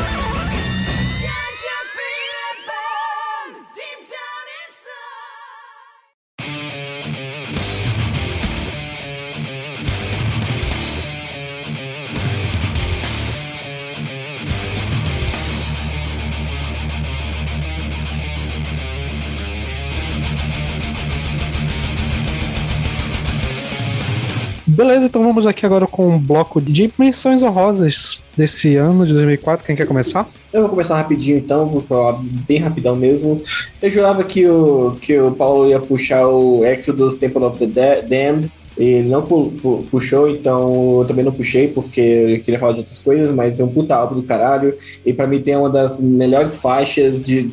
[25.06, 29.64] Então vamos aqui agora com um bloco de menções honrosas desse ano de 2004.
[29.64, 30.28] Quem quer começar?
[30.52, 33.40] Eu vou começar rapidinho então, vou falar bem rapidão mesmo.
[33.82, 38.00] Eu jurava que o, que o Paulo ia puxar o Exodus Temple of the Da-
[38.00, 38.50] Damned.
[38.78, 42.80] Ele não pu- pu- puxou, então eu também não puxei, porque eu queria falar de
[42.80, 44.74] outras coisas, mas é um puta álbum do caralho.
[45.04, 47.50] E pra mim tem uma das melhores faixas de,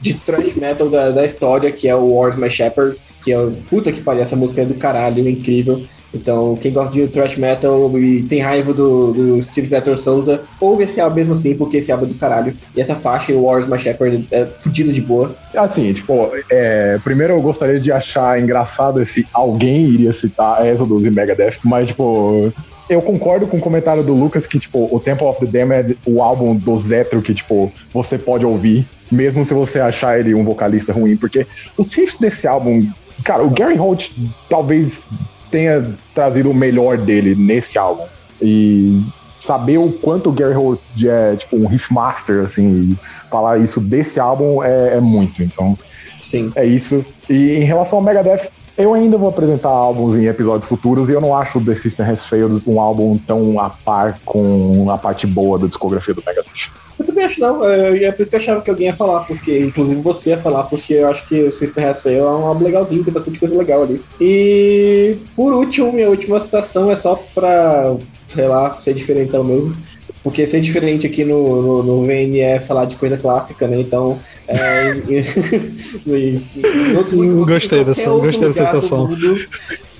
[0.00, 3.38] de thrash metal da, da história, que é o Wars My Shepherd, que é
[3.70, 5.80] puta que pariu, essa música é do caralho, é incrível.
[6.14, 10.84] Então, quem gosta de thrash metal e tem raiva do, do Steve Zetter Souza, ouve
[10.84, 12.54] esse álbum mesmo assim, porque esse álbum é do caralho.
[12.74, 15.34] E essa faixa, o Wars My Shepherd, é fodida de boa.
[15.54, 21.10] Assim, tipo, é, primeiro eu gostaria de achar engraçado se alguém iria citar Exodus e
[21.10, 22.52] Megadeth, mas, tipo,
[22.88, 26.22] eu concordo com o comentário do Lucas que, tipo, o Temple of the Damned, o
[26.22, 30.92] álbum do Zetro, que, tipo, você pode ouvir, mesmo se você achar ele um vocalista
[30.92, 31.46] ruim, porque
[31.76, 32.86] os riffs desse álbum,
[33.24, 34.10] cara, o Gary Holt
[34.48, 35.08] talvez
[35.54, 38.04] tenha trazido o melhor dele nesse álbum.
[38.42, 39.00] E
[39.38, 42.98] saber o quanto o Gary Holt é, tipo, um riff master, assim,
[43.30, 45.44] falar isso desse álbum é, é muito.
[45.44, 45.78] Então,
[46.20, 46.50] Sim.
[46.56, 47.04] é isso.
[47.30, 51.20] E em relação ao Megadeth, eu ainda vou apresentar álbuns em episódios futuros e eu
[51.20, 55.26] não acho o The System Has Failed um álbum tão a par com a parte
[55.26, 56.70] boa da discografia do Megadeth.
[56.98, 59.20] Eu também acho não, é é por isso que eu achava que alguém ia falar,
[59.20, 62.46] porque, inclusive você ia falar, porque eu acho que o Sister Has Fail é um
[62.46, 64.00] álbum legalzinho, tem bastante coisa legal ali.
[64.20, 67.96] E, por último, minha última citação é só pra,
[68.32, 69.74] sei lá, ser diferentão mesmo.
[70.24, 73.76] Porque ser diferente aqui no, no, no VN é falar de coisa clássica, né?
[73.78, 74.18] Então.
[74.46, 74.92] É,
[76.06, 76.46] em-
[76.96, 77.14] outros-
[77.46, 79.06] gostei dessa- gostei dessa situação.
[79.08, 79.38] mundo,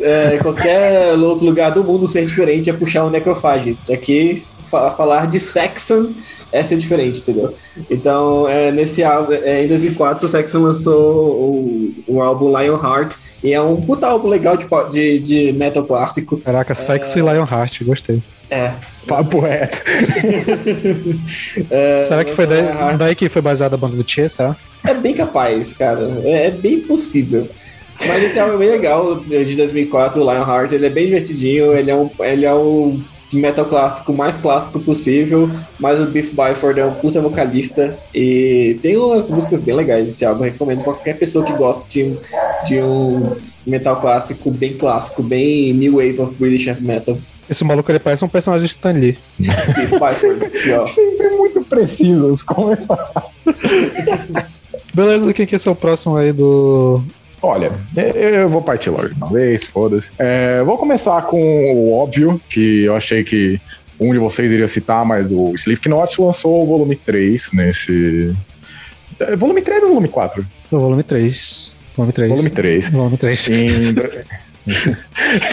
[0.01, 3.91] é, qualquer outro lugar do mundo ser diferente é puxar um necrofagist.
[3.93, 4.35] Aqui,
[4.70, 6.12] fa- falar de Saxon
[6.53, 7.55] é ser diferente, entendeu?
[7.91, 13.53] Então, é, nesse álbum, é, em 2004, o Saxon lançou o, o álbum Lionheart, e
[13.53, 16.37] é um puta álbum legal de, de, de metal clássico.
[16.39, 18.22] Caraca, Sexy Lionheart, gostei.
[18.51, 18.72] É.
[19.07, 19.82] Papo reto.
[21.70, 22.62] é Será que foi daí,
[22.99, 24.57] daí que foi baseada a banda do Tia, será?
[24.86, 26.07] É bem capaz, cara.
[26.24, 27.49] É, é bem possível.
[28.07, 30.72] Mas esse álbum é bem legal, de 2004, o Lionheart.
[30.72, 32.99] Ele é bem divertidinho, ele é um, ele é o
[33.32, 38.97] metal clássico mais clássico possível, mas o Biff Byford é um puta vocalista e tem
[38.97, 40.45] umas músicas bem legais esse álbum.
[40.45, 42.16] Eu recomendo pra qualquer pessoa que gosta de, um-
[42.66, 43.36] de um
[43.66, 47.16] metal clássico bem clássico, bem new wave of British heavy metal.
[47.49, 49.18] Esse maluco ele parece um personagem de Stan Lee.
[50.80, 50.86] Ó.
[50.86, 52.42] Sempre muito precisos.
[52.42, 52.78] Como é?
[54.95, 57.03] Beleza, quem que é seu próximo aí do.
[57.42, 57.72] Olha,
[58.14, 60.11] eu vou partir logo de uma vez, foda-se.
[60.18, 61.38] É, vou começar com
[61.74, 63.61] o óbvio, que eu achei que
[64.01, 68.34] um de vocês iria citar, mas o Slipknot lançou o volume 3 nesse.
[69.20, 70.47] É, Volume 3 ou volume 4?
[70.70, 71.74] do volume 3.
[71.97, 72.30] Volume 3.
[72.30, 72.90] Volume 3.
[72.90, 73.49] Volume 3.
[73.49, 73.68] Em...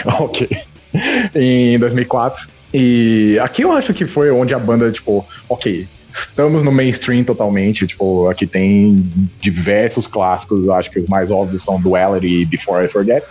[0.20, 0.48] ok.
[1.34, 2.48] Em 2004.
[2.74, 7.86] E aqui eu acho que foi onde a banda, tipo, ok, estamos no mainstream totalmente.
[7.86, 8.96] Tipo, aqui tem
[9.40, 10.68] diversos clássicos.
[10.68, 13.30] Acho que os mais óbvios são Duality e Before I Forget.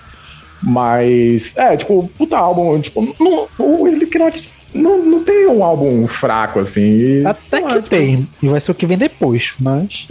[0.61, 2.79] Mas, é, tipo, puta álbum.
[2.79, 7.25] Tipo, não, o Slipknot não, não tem um álbum fraco, assim.
[7.25, 8.27] Até que tem.
[8.41, 10.07] E vai ser o que vem depois, mas.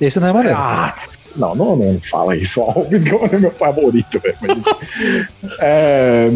[0.00, 0.58] Esse não é maneiro.
[0.58, 0.94] Ah,
[1.36, 2.60] não, não, não fala isso.
[2.62, 4.62] Alves Gone é meu favorito, velho.
[5.60, 6.30] É,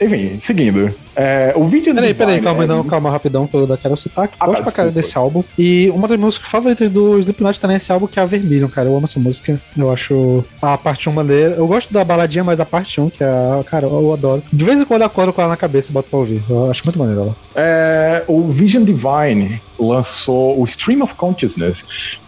[0.00, 0.94] enfim, seguindo.
[1.16, 3.96] É, o vídeo Peraí, peraí, Vine calma, é não, calma, rapidão, que eu ainda quero
[3.96, 4.28] citar.
[4.28, 5.42] Que Ah, gosto tá, pra caralho desse álbum.
[5.58, 8.88] E uma das músicas favoritas do Slipknot tá nesse álbum, que é a Vermilion, cara.
[8.88, 9.60] Eu amo essa música.
[9.76, 11.54] Eu acho a parte 1 maneira.
[11.54, 13.64] Eu gosto da baladinha, mas a parte 1, que é a.
[13.64, 14.42] Cara, eu adoro.
[14.52, 16.42] De vez em quando eu acordo com ela na cabeça e boto pra ouvir.
[16.48, 17.36] Eu acho muito maneiro ela.
[17.56, 21.84] É, o Vision Divine lançou o Stream of Consciousness,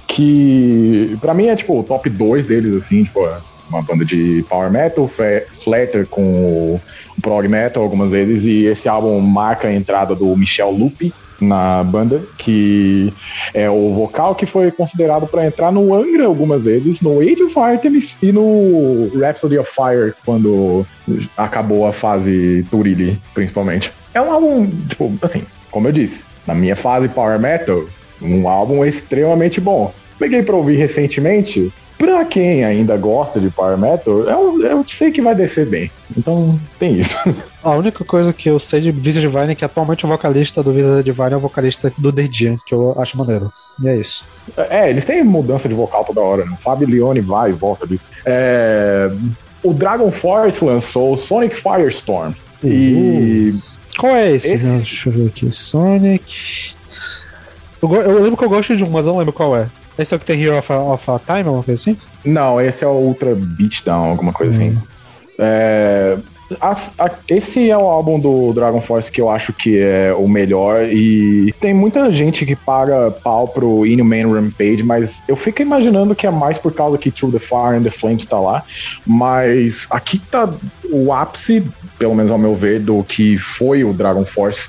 [0.08, 3.38] que pra mim é tipo o top 2 deles, assim, tipo, é
[3.70, 6.80] uma banda de power metal, flatter com o
[7.22, 12.22] prog metal algumas vezes, e esse álbum marca a entrada do Michel Lupi na banda,
[12.36, 13.12] que
[13.54, 17.58] é o vocal que foi considerado para entrar no Angra algumas vezes, no Age of
[17.58, 20.84] Artemis e no Rhapsody of Fire, quando
[21.36, 23.90] acabou a fase Turilli, principalmente.
[24.12, 27.82] É um álbum, tipo, assim, como eu disse, na minha fase Power Metal,
[28.20, 29.94] um álbum extremamente bom.
[30.18, 31.72] Peguei pra ouvir recentemente.
[32.00, 35.90] Pra quem ainda gosta de Power Metal, eu, eu sei que vai descer bem.
[36.16, 37.14] Então, tem isso.
[37.62, 40.72] A única coisa que eu sei de Visa Divine é que atualmente o vocalista do
[40.72, 43.52] Visa Divine é o vocalista do The Jam, que eu acho maneiro.
[43.84, 44.24] E é isso.
[44.56, 46.52] É, eles têm mudança de vocal toda hora, né?
[46.58, 48.00] O Fábio Leone vai e volta ali.
[48.24, 49.10] É,
[49.62, 52.32] o Dragon Force lançou Sonic Firestorm.
[52.64, 53.54] E
[53.98, 54.54] Qual é esse?
[54.54, 54.64] Esse?
[54.64, 55.52] Deixa eu ver aqui.
[55.52, 56.74] Sonic.
[57.82, 59.66] Eu, eu lembro que eu gosto de um, mas eu não lembro qual é.
[60.00, 61.96] Esse é o que tem Hero of a, of a Time, alguma coisa assim?
[62.24, 64.78] Não, esse é o Ultra Beatdown, alguma coisa assim.
[65.38, 66.16] É,
[66.60, 70.28] as- a- esse é o álbum do Dragon Force que eu acho que é o
[70.28, 76.14] melhor e tem muita gente que paga pau pro Inhuman Rampage, mas eu fico imaginando
[76.14, 78.64] que é mais por causa que Through the Fire and the Flames tá lá,
[79.06, 80.52] mas aqui tá
[80.92, 81.62] o ápice,
[81.98, 84.68] pelo menos ao meu ver, do que foi o Dragon Force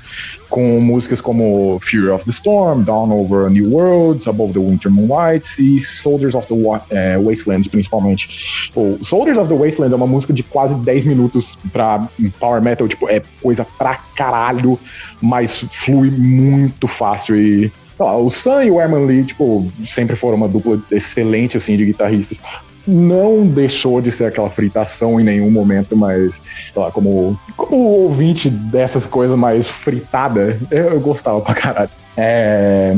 [0.52, 5.58] com músicas como Fury of the Storm, Dawn Over New Worlds, Above the Winter Moonlights
[5.58, 8.70] e Soldiers of the Wa eh, Wasteland, principalmente.
[8.76, 12.06] O Soldiers of the Wasteland é uma música de quase 10 minutos pra
[12.38, 14.78] power metal, tipo, é coisa pra caralho,
[15.22, 20.48] mas flui muito fácil e o Sam e o Herman Lee, tipo, sempre foram uma
[20.48, 22.38] dupla excelente, assim, de guitarristas.
[22.86, 28.50] Não deixou de ser aquela fritação em nenhum momento, mas, sei lá, como, como ouvinte
[28.50, 31.90] dessas coisas mais fritada, eu, eu gostava pra caralho.
[32.16, 32.94] É.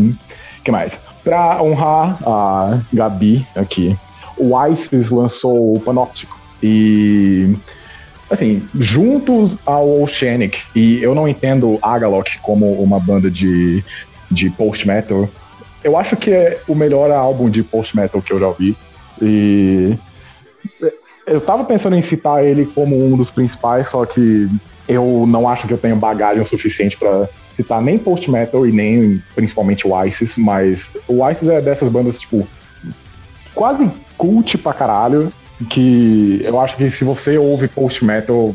[0.63, 0.99] que mais?
[1.23, 3.97] Pra honrar a Gabi aqui,
[4.37, 6.39] o Isis lançou o Panóptico.
[6.63, 7.55] E
[8.31, 13.85] assim, juntos ao Oceanic, e eu não entendo Agalok como uma banda de,
[14.31, 15.29] de post-metal,
[15.83, 18.77] eu acho que é o melhor álbum de post-metal que eu já ouvi.
[19.21, 19.97] E
[21.27, 24.49] eu tava pensando em citar ele como um dos principais, só que
[24.89, 29.23] eu não acho que eu tenho bagagem o suficiente pra citar nem post-metal e nem
[29.35, 32.47] principalmente o Isis, mas o Isis é dessas bandas, tipo,
[33.55, 35.33] quase cult pra caralho,
[35.71, 38.55] que eu acho que se você ouve post-metal,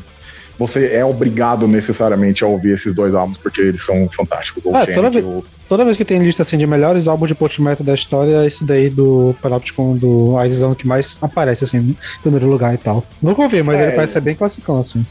[0.60, 4.64] você é obrigado necessariamente a ouvir esses dois álbuns, porque eles são fantásticos.
[4.66, 7.36] É, Oceanic toda vez- o- Toda vez que tem lista assim de melhores álbuns de
[7.36, 11.98] post metal da história, esse daí do Panopticon do Aizão que mais aparece assim, em
[12.24, 13.04] primeiro lugar e tal.
[13.22, 15.06] Nunca ouvi, mas É, ele parece ser bem classicão assim.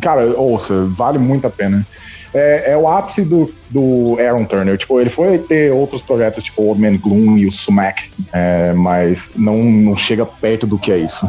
[0.00, 1.86] Cara, ouça, vale muito a pena.
[2.34, 4.76] É, é o ápice do, do Aaron Turner.
[4.76, 9.28] Tipo, ele foi ter outros projetos, tipo Old Man Gloom e o Sumac, é, mas
[9.36, 11.26] não, não chega perto do que é isso.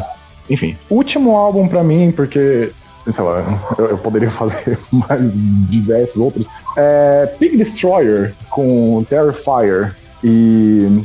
[0.50, 2.70] Enfim, último álbum pra mim, porque,
[3.12, 3.44] sei lá,
[3.78, 5.32] eu, eu poderia fazer mais
[5.68, 6.48] diversos outros.
[6.76, 11.04] É Pig Destroyer com Terrifier e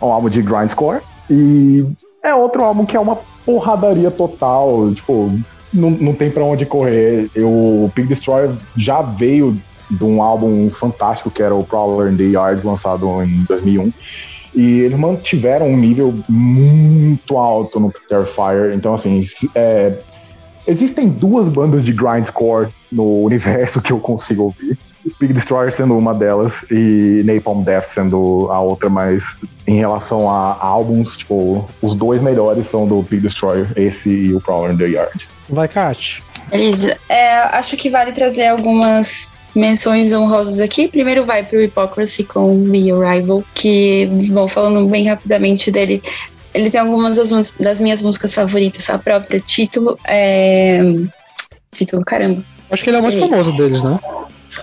[0.00, 1.00] um álbum de grindcore.
[1.30, 1.84] E
[2.22, 4.92] é outro álbum que é uma porradaria total.
[4.94, 5.32] Tipo,
[5.72, 7.30] não, não tem pra onde correr.
[7.34, 9.56] Eu, o Pig Destroyer já veio
[9.90, 13.92] de um álbum fantástico que era o Prowler in the Yards, lançado em 2001.
[14.54, 18.74] E eles mantiveram um nível muito alto no Terrifier.
[18.74, 19.20] Então, assim,
[19.54, 19.98] é,
[20.68, 24.78] existem duas bandas de grindcore no universo que eu consigo ouvir.
[25.18, 30.56] Pig Destroyer sendo uma delas e Napalm Death sendo a outra, mas em relação a
[30.60, 34.84] álbuns, tipo, os dois melhores são do Pig Destroyer, esse e o Prowler in the
[34.84, 35.28] Yard.
[35.48, 36.22] Vai, Kat.
[36.50, 36.96] Beleza.
[37.08, 40.88] É, acho que vale trazer algumas menções honrosas aqui.
[40.88, 46.02] Primeiro vai pro Hypocrisy com The Arrival, que, bom, falando bem rapidamente dele,
[46.58, 48.90] ele tem algumas das, das minhas músicas favoritas.
[48.90, 50.80] A própria título é...
[51.70, 52.42] Título, caramba.
[52.68, 53.98] Acho que ele é o mais famoso deles, né?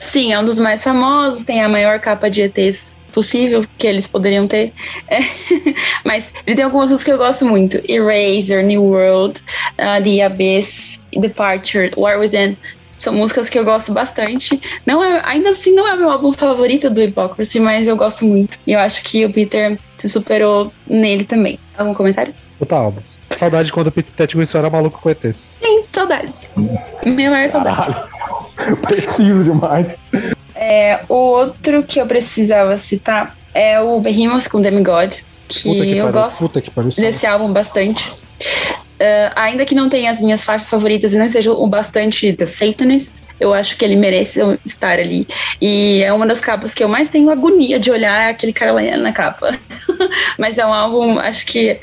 [0.02, 4.08] Sim, é um dos mais famosos, tem a maior capa de ETs possível que eles
[4.08, 4.74] poderiam ter.
[5.08, 5.20] É.
[6.04, 9.42] Mas ele tem algumas músicas que eu gosto muito: Eraser, New World,
[9.80, 12.58] uh, The Abyss, Departure, War Within.
[12.96, 14.60] São músicas que eu gosto bastante.
[14.86, 18.58] Não é, ainda assim, não é meu álbum favorito do Hypocrisy, mas eu gosto muito.
[18.66, 21.60] E eu acho que o Peter se superou nele também.
[21.78, 22.34] Algum comentário?
[22.58, 23.02] Puta álbum.
[23.32, 25.22] Saudade quando o Pete Tetguinson era maluco com ET.
[25.62, 26.48] Sim, saudades.
[27.06, 27.96] Minha maior saudade.
[28.82, 29.98] Preciso demais.
[30.56, 36.06] É, o outro que eu precisava citar é o Behemoth com Demigod, que, que eu
[36.06, 36.12] pariu.
[36.12, 36.52] gosto
[37.02, 38.14] desse álbum bastante.
[39.00, 42.46] É, ainda que não tenha as minhas faixas favoritas e não seja o bastante The
[42.46, 45.28] Satanist, eu acho que ele merece estar ali.
[45.62, 48.82] E é uma das capas que eu mais tenho agonia de olhar aquele cara lá
[48.98, 49.58] na capa.
[50.40, 51.80] mas é um álbum, acho que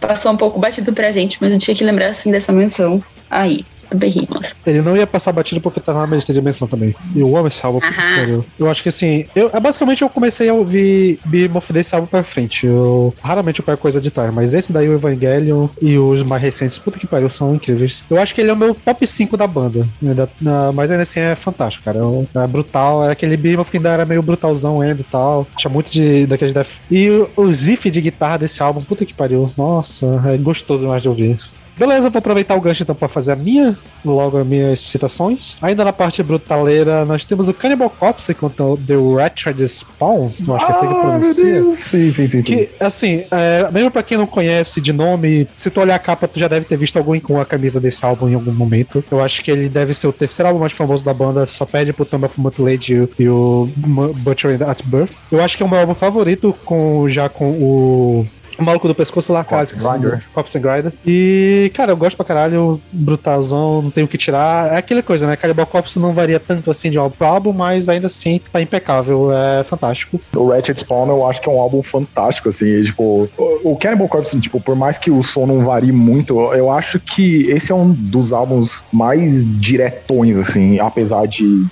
[0.00, 3.64] passou um pouco batido pra gente, mas eu tinha que lembrar assim dessa menção aí,
[3.92, 4.54] do Behemoth.
[4.66, 6.94] Ele não ia passar batido porque tá na minha lista de menção também.
[7.14, 7.80] E eu amo esse álbum.
[7.80, 8.44] pariu.
[8.58, 12.22] Eu acho que assim, eu, é, basicamente eu comecei a ouvir Behemoth desse álbum pra
[12.22, 12.66] frente.
[12.66, 16.42] Eu raramente eu pego coisa de trás, mas esse daí, o Evangelion e os mais
[16.42, 18.04] recentes, puta que pariu, são incríveis.
[18.10, 19.86] Eu acho que ele é o meu top 5 da banda.
[20.00, 22.00] né, da- na- mas ainda assim é fantástico, cara.
[22.34, 23.04] É, é brutal.
[23.04, 25.46] É aquele Behemoth que ainda era meio brutalzão ainda e tal.
[25.56, 26.80] Tinha muito de, daqueles death.
[26.90, 29.50] E o, o riff de guitarra desse álbum, puta que pariu.
[29.56, 31.38] Nossa, é gostoso demais de ouvir.
[31.76, 35.56] Beleza, vou aproveitar o gancho então para fazer a minha, logo as minhas citações.
[35.62, 40.54] Ainda na parte brutaleira, nós temos o Cannibal Corpse contra o The Wretched Spawn, eu
[40.56, 41.62] acho que é assim que Ah, pronuncia.
[41.74, 42.28] Sim, sim, sim.
[42.28, 42.42] sim.
[42.42, 46.28] Que, assim, é, mesmo pra quem não conhece de nome, se tu olhar a capa,
[46.28, 49.02] tu já deve ter visto alguém com a camisa desse álbum em algum momento.
[49.10, 51.92] Eu acho que ele deve ser o terceiro álbum mais famoso da banda, só perde
[51.92, 55.12] pro Tomb of Mutilate e o- e o Mu- Butcher at Birth.
[55.30, 58.26] Eu acho que é o meu álbum favorito, com, já com o.
[58.62, 59.98] O maluco do pescoço lá, cara, o nome.
[59.98, 60.92] Grinder.
[61.04, 64.72] E, cara, eu gosto pra caralho, brutalzão, não tenho o que tirar.
[64.72, 65.34] É aquela coisa, né?
[65.34, 69.30] Cannibal Corpse não varia tanto assim de álbum pro álbum, mas ainda assim tá impecável,
[69.32, 70.20] é fantástico.
[70.36, 74.08] O Ratchet Spawn eu acho que é um álbum fantástico, assim, e, tipo, o Cannibal
[74.08, 77.74] Corpse, tipo, por mais que o som não varie muito, eu acho que esse é
[77.74, 81.66] um dos álbuns mais diretões, assim, apesar de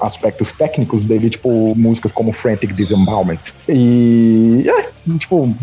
[0.00, 3.52] aspectos técnicos dele, tipo, músicas como Frantic Disembowelment.
[3.68, 5.54] E, é, tipo,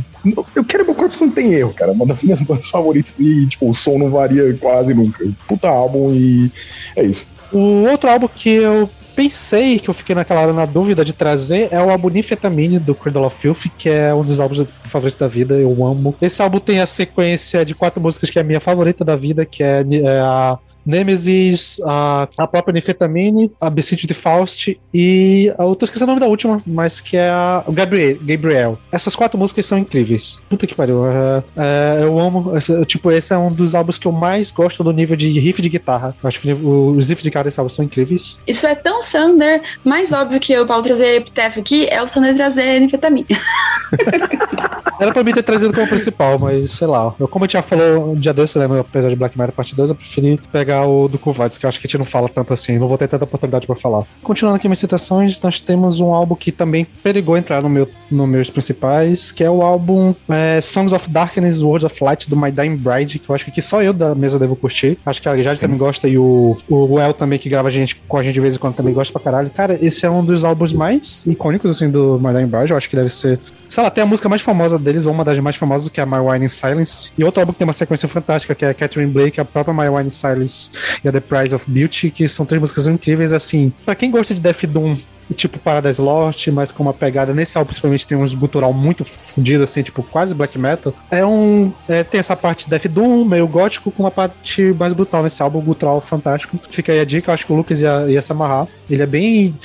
[0.56, 3.74] o Cannibal Corpse não tem erro, cara, uma das minhas bandas favoritas e, tipo, o
[3.74, 5.24] som não varia quase nunca.
[5.48, 6.52] Puta álbum e
[6.96, 7.26] é isso.
[7.52, 11.68] O outro álbum que eu pensei, que eu fiquei naquela hora na dúvida de trazer,
[11.72, 15.28] é o álbum Nifetamine do Cradle of Filth, que é um dos álbuns favoritos da
[15.28, 16.16] vida, eu amo.
[16.22, 19.46] Esse álbum tem a sequência de quatro músicas que é a minha favorita da vida,
[19.46, 23.70] que é, é a Nemesis, a, a própria Nifetamine, a
[24.08, 27.64] de Faust e a, eu tô esquecendo o nome da última, mas que é a
[27.70, 28.80] Gabriel, Gabriel.
[28.92, 30.42] Essas quatro músicas são incríveis.
[30.50, 31.06] Puta que pariu.
[31.08, 32.56] é- é, eu amo.
[32.56, 35.62] essa- tipo, esse é um dos álbuns que eu mais gosto do nível de riff
[35.62, 36.16] de guitarra.
[36.24, 38.40] Eu acho que os riffs de cada desse álbum são incríveis.
[38.48, 42.36] Isso é tão Sander, mais óbvio que o Paulo trazer Epitaph aqui é o Sander
[42.36, 43.28] trazer anfetamina.
[45.00, 47.14] Era pra mim ter trazido como principal, mas sei lá.
[47.20, 49.76] Eu, como a gente já falou um dia desse, né, episódio de Black Matter parte
[49.76, 52.30] 2, eu preferi pegar o do Kovacs, que eu acho que a gente não fala
[52.30, 54.04] tanto assim, não vou ter tanta oportunidade pra falar.
[54.22, 58.26] Continuando aqui minhas citações, nós temos um álbum que também perigou entrar no meu, no
[58.28, 62.52] meus principais, que é o álbum é, Songs of Darkness, Words of Light, do My
[62.52, 64.98] Dying Bride, que eu acho que só eu da mesa devo curtir.
[65.06, 68.18] Acho que a Jade também gosta e o, o El também, que grava gente, com
[68.18, 69.50] a gente de vez em quando, também gosta pra caralho.
[69.50, 72.72] Cara, esse é um dos álbuns mais icônicos, assim, do My Dying Bride.
[72.72, 73.40] Eu acho que deve ser
[73.74, 76.06] sei lá, tem a música mais famosa deles, ou uma das mais famosas, que é
[76.06, 77.12] My Wine in Silence.
[77.18, 79.90] E outro álbum que tem uma sequência fantástica, que é Catherine Blake, a própria My
[79.90, 80.63] Wine in Silence
[81.04, 83.74] e a The Price of Beauty, que são três músicas incríveis, assim.
[83.86, 84.98] Pra quem gosta de Death Doom,
[85.34, 89.64] tipo Paradise Lost, mas com uma pegada nesse álbum, principalmente tem uns gutural muito fudido,
[89.64, 90.94] assim, tipo quase black metal.
[91.10, 91.72] É um.
[91.88, 95.62] é, tem essa parte Death Doom, meio gótico, com uma parte mais brutal nesse álbum,
[95.62, 96.60] gutural fantástico.
[96.70, 98.68] Fica aí a dica, eu acho que o Lucas ia, ia se amarrar.
[98.90, 99.56] Ele é bem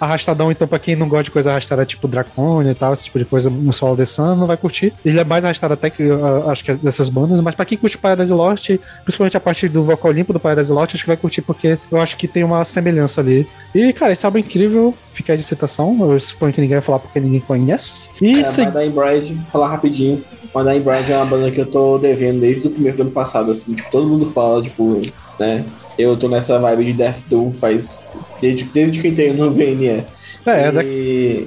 [0.00, 3.18] arrastadão, então pra quem não gosta de coisa arrastada, tipo Draconia e tal, esse tipo
[3.18, 4.92] de coisa no solo de Sun, não vai curtir.
[5.04, 7.98] Ele é mais arrastado até que uh, acho que dessas bandas, mas pra quem curte
[7.98, 8.70] Paradise Lost,
[9.04, 12.00] principalmente a parte do vocal limpo do Paradise Lost, acho que vai curtir porque eu
[12.00, 13.46] acho que tem uma semelhança ali.
[13.74, 15.96] E, cara, esse álbum é incrível, fica de citação.
[16.12, 18.08] Eu suponho que ninguém vai falar porque ninguém conhece.
[18.22, 20.22] E É, se- Dying Bride, falar rapidinho.
[20.54, 23.50] Dying Bride é uma banda que eu tô devendo desde o começo do ano passado,
[23.50, 25.00] assim, tipo, todo mundo fala, tipo,
[25.38, 25.64] né?
[25.98, 28.16] Eu tô nessa vibe de Death Doom faz.
[28.40, 29.86] Desde, desde que eu entrei no VNE.
[29.88, 30.04] é,
[30.46, 31.46] é da- e,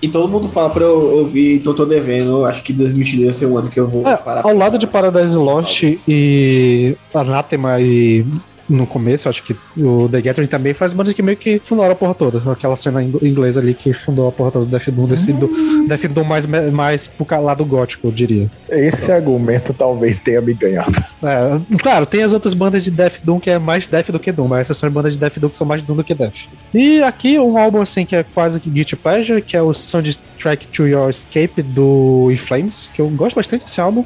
[0.00, 2.44] e todo mundo fala pra eu ouvir, então tô devendo.
[2.46, 4.44] Acho que 2022 vai ser um ano que eu vou É, parar.
[4.46, 8.24] ao lado de Paradise Lost e Anathema e
[8.68, 11.94] no começo, acho que o The Gathering também faz bandas que meio que fundaram a
[11.94, 12.52] porra toda.
[12.52, 15.48] Aquela cena ing- inglesa ali que fundou a porra toda do Death Doom, desse do,
[15.86, 18.50] Death Doom mais, mais pro lado gótico, eu diria.
[18.68, 20.92] Esse argumento talvez tenha me ganhado.
[21.22, 24.30] É, claro, tem as outras bandas de Death Doom que é mais Death do que
[24.30, 26.14] Doom, mas essas são as bandas de Death Doom que são mais Doom do que
[26.14, 26.48] Death.
[26.74, 30.68] E aqui um álbum assim que é quase que Guilty Pleasure, que é o Soundtrack
[30.68, 34.04] to Your Escape do In Flames, que eu gosto bastante desse álbum.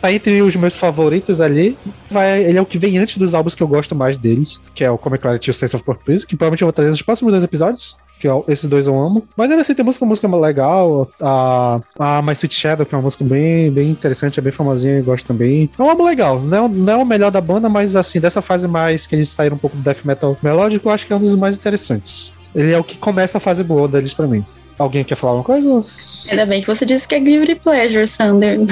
[0.00, 1.76] Tá entre os meus favoritos ali.
[2.10, 4.84] Vai, ele é o que vem antes dos álbuns que eu gosto mais deles, que
[4.84, 7.02] é o Comic Clarity e o Sense of Purpose, que provavelmente eu vou trazer nos
[7.02, 7.98] próximos dois episódios.
[8.20, 9.24] Que é o- esses dois eu amo.
[9.36, 11.08] Mas ainda assim tem música, música legal.
[11.20, 14.94] A, a My Sweet Shadow, que é uma música bem, bem interessante, é bem famosinha,
[14.98, 15.70] eu gosto também.
[15.78, 16.40] É um álbum legal.
[16.40, 19.28] Não é, não é o melhor da banda, mas assim, dessa fase mais que eles
[19.28, 22.34] saíram um pouco do death metal melódico, eu acho que é um dos mais interessantes.
[22.54, 24.44] Ele é o que começa a fase boa deles pra mim.
[24.78, 25.84] Alguém quer falar uma coisa?
[26.28, 28.58] Ainda bem que você disse que é Guilty Pleasure, Sander.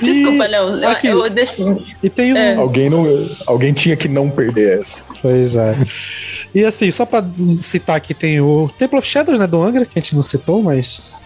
[0.00, 0.76] Desculpa, não.
[0.82, 1.06] Eu, aqui.
[1.08, 1.82] eu deixo.
[2.02, 2.36] E tem um.
[2.36, 2.54] É.
[2.54, 3.04] Alguém, não,
[3.46, 5.04] alguém tinha que não perder essa.
[5.20, 5.76] Pois é.
[6.54, 7.24] E assim, só pra
[7.60, 10.62] citar aqui, tem o Temple of Shadows, né, do Angra, que a gente não citou,
[10.62, 11.18] mas.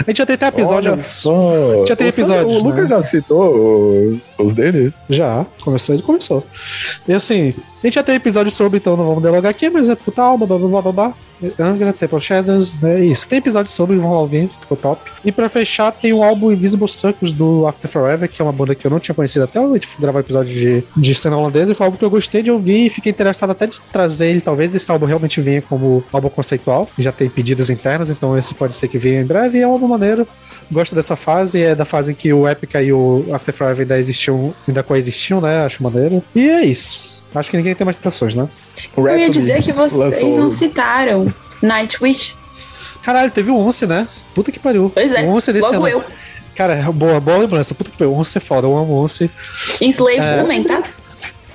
[0.00, 0.90] A gente já tem até episódio.
[0.92, 1.84] Olha só.
[1.86, 2.88] Já tem O Sandro- episódios, O Lucas né?
[2.88, 4.92] já citou os dele?
[5.10, 6.42] Já, começou, ele começou.
[7.06, 9.94] E assim, a gente já tem episódio sobre, então não vamos delogar aqui, mas é
[9.94, 11.14] puta alma, blá blá blá blá blá.
[11.58, 13.04] Angra, Temple Shadows, né?
[13.04, 13.28] Isso.
[13.28, 15.10] Tem episódio sobre, vão lá ouvir, ficou top.
[15.24, 18.74] E pra fechar, tem o álbum Invisible Circles do After Forever, que é uma banda
[18.74, 21.72] que eu não tinha conhecido até gente gravar episódio de, de cena holandesa.
[21.72, 24.28] E foi um álbum que eu gostei de ouvir e fiquei interessado até de trazer
[24.30, 24.40] ele.
[24.40, 26.88] Talvez esse álbum realmente venha como álbum conceitual.
[26.98, 29.58] Já tem pedidas internas, então esse pode ser que venha em breve.
[29.58, 30.26] E é um álbum maneiro.
[30.70, 33.98] Gosto dessa fase, é da fase em que o Epica e o After Forever ainda
[33.98, 35.64] existiam, ainda coexistiam, né?
[35.64, 36.22] Acho maneiro.
[36.34, 37.17] E é isso.
[37.34, 38.48] Acho que ninguém tem mais citações, né?
[38.96, 41.26] O Eu ia dizer que vocês lançou- não citaram
[41.62, 42.34] Nightwish.
[43.02, 44.08] Caralho, teve o Once, né?
[44.34, 44.90] Puta que pariu.
[44.92, 45.88] Pois é, O Once desse logo ano.
[45.88, 46.04] eu.
[46.54, 47.74] Cara, boa, boa lembrança.
[47.74, 48.12] Puta que pariu.
[48.12, 48.66] O Once é foda.
[48.66, 49.30] Eu amo o Once.
[49.80, 50.40] Enslaved É.
[50.42, 50.82] Woman, tá?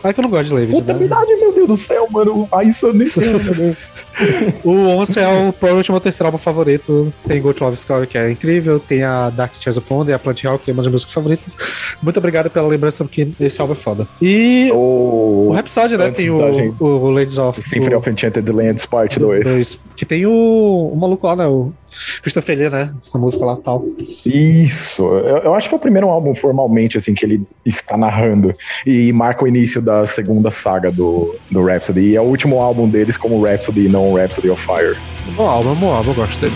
[0.04, 1.00] Ah, que eu não gosto de Levid, Puta né?
[1.00, 2.48] verdade, meu Deus do céu, mano.
[2.52, 3.30] Aí isso eu nem sei.
[3.30, 3.88] meu Deus.
[4.64, 7.12] O Once é o, provavelmente o meu terceiro álbum favorito.
[7.28, 8.80] Tem Gold Love Story, que é incrível.
[8.80, 10.94] Tem a Dark Chairs of Wonder e a Plant Hell, que é uma das minhas
[11.04, 11.56] músicas favoritas.
[12.02, 14.08] Muito obrigado pela lembrança, porque esse álbum é foda.
[14.22, 16.12] E o O Rhapsody, né?
[16.12, 17.62] Tem o, o Ladies of...
[17.62, 19.44] Symphony o- of Enchanted Lands Parte 2.
[19.44, 19.80] dois.
[19.96, 21.48] Que tem o, o maluco lá, né?
[21.48, 21.72] O
[22.22, 22.94] Christopher Lee, né?
[23.14, 23.86] A música lá e tal.
[24.26, 25.04] Isso.
[25.04, 28.54] Eu, eu acho que é o primeiro álbum formalmente assim que ele está narrando
[28.86, 32.02] e marca o início da segunda saga do, do Rhapsody.
[32.02, 34.98] E é o último álbum deles como Rhapsody e não Rhapsody of Fire.
[35.36, 36.54] Bom álbum, bom álbum, eu gosto dele.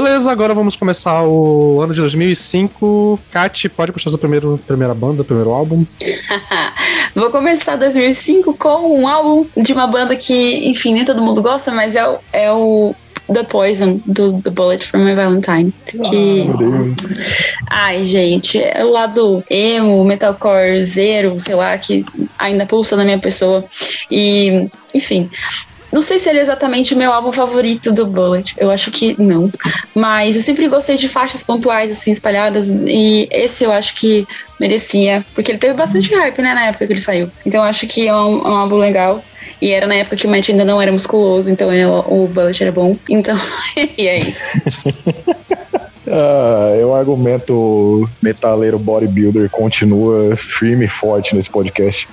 [0.00, 3.18] Beleza, agora vamos começar o ano de 2005.
[3.32, 5.84] Kat, pode puxar sua primeiro, primeira banda, primeiro álbum.
[7.16, 11.72] Vou começar 2005 com um álbum de uma banda que, enfim, nem todo mundo gosta,
[11.72, 12.94] mas é o, é o
[13.26, 15.74] The Poison, do The Bullet for My Valentine.
[15.84, 16.48] Que.
[16.56, 16.96] Deus.
[17.68, 22.06] Ai, gente, é o lado emo, metalcore zero, sei lá, que
[22.38, 23.64] ainda pulsa na minha pessoa.
[24.08, 25.28] E, enfim.
[25.92, 28.54] Não sei se ele é exatamente o meu álbum favorito do Bullet.
[28.58, 29.50] Eu acho que não.
[29.94, 32.68] Mas eu sempre gostei de faixas pontuais, assim, espalhadas.
[32.68, 34.26] E esse eu acho que
[34.60, 35.24] merecia.
[35.34, 37.30] Porque ele teve bastante hype, né, na época que ele saiu.
[37.46, 39.24] Então eu acho que é um, é um álbum legal.
[39.62, 42.62] E era na época que o Matt ainda não era musculoso, então ele- o Bullet
[42.62, 42.96] era bom.
[43.08, 43.36] Então,
[43.96, 44.60] e é isso.
[46.10, 52.08] Ah, eu argumento metaleiro bodybuilder continua firme e forte nesse podcast.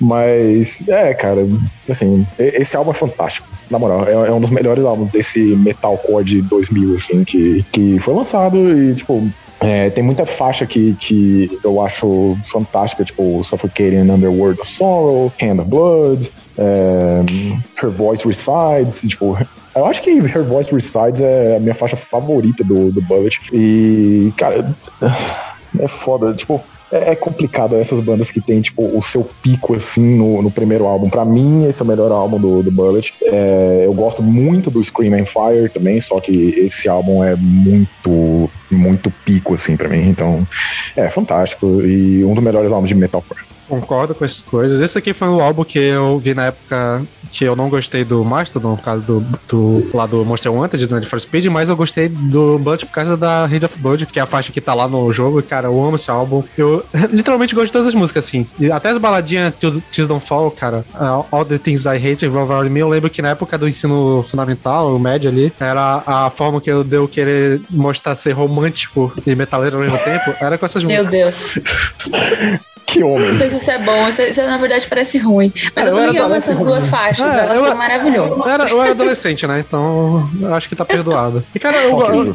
[0.00, 1.46] Mas, é, cara,
[1.88, 3.48] assim, esse álbum é fantástico.
[3.70, 7.98] Na moral, é, é um dos melhores álbuns desse metalcore de 2000, assim, que, que
[7.98, 9.28] foi lançado e, tipo,
[9.60, 15.60] é, tem muita faixa que, que eu acho fantástica, tipo Suffocating Underworld of Sorrow, Hand
[15.60, 17.22] of Blood, é,
[17.82, 19.36] Her Voice Resides, tipo,
[19.76, 23.40] eu acho que Her Voice Resides é a minha faixa favorita do, do Bullet.
[23.52, 24.74] E, cara,
[25.78, 26.32] é foda.
[26.34, 30.50] Tipo, é, é complicado essas bandas que tem, tipo, o seu pico, assim, no, no
[30.50, 31.10] primeiro álbum.
[31.10, 33.12] Pra mim, esse é o melhor álbum do, do Bullet.
[33.22, 38.50] É, eu gosto muito do Scream and Fire também, só que esse álbum é muito,
[38.70, 40.08] muito pico, assim, pra mim.
[40.08, 40.46] Então,
[40.96, 41.82] é fantástico.
[41.82, 43.40] E um dos melhores álbuns de metalcore.
[43.68, 44.80] Concordo com essas coisas.
[44.80, 47.04] Esse aqui foi o álbum que eu vi na época
[47.36, 50.94] que eu não gostei do Mastodon, por causa do, do lá do Monster Wanted, do
[50.94, 54.18] Need for Speed, mas eu gostei do Bullet por causa da Rage of Blood, que
[54.18, 55.42] é a faixa que tá lá no jogo.
[55.42, 56.42] Cara, eu amo esse álbum.
[56.56, 56.82] Eu
[57.12, 58.46] literalmente gosto de todas as músicas, assim.
[58.58, 60.82] E até as baladinhas Tears Don't Fall, cara.
[60.94, 62.80] uh, All the Things I Hate Revolve Around Me.
[62.80, 66.70] Eu lembro que na época do ensino fundamental, o médio ali, era a forma que
[66.70, 71.04] eu deu querer mostrar ser romântico e metaleiro ao mesmo tempo, era com essas Meu
[71.04, 71.34] músicas.
[71.54, 72.60] Deus.
[72.86, 73.30] Que homem!
[73.32, 75.52] Não sei se isso é bom, isso, isso na verdade parece ruim.
[75.74, 76.78] Mas É, eu eu também amo essas adolescente.
[76.80, 78.38] duas faixas, É, elas eu- são maravilhosas.
[78.46, 79.64] Eu era, eu era adolescente, né?
[79.66, 81.44] Então eu acho que tá perdoado.
[81.54, 82.32] E, cara, eu, Ok,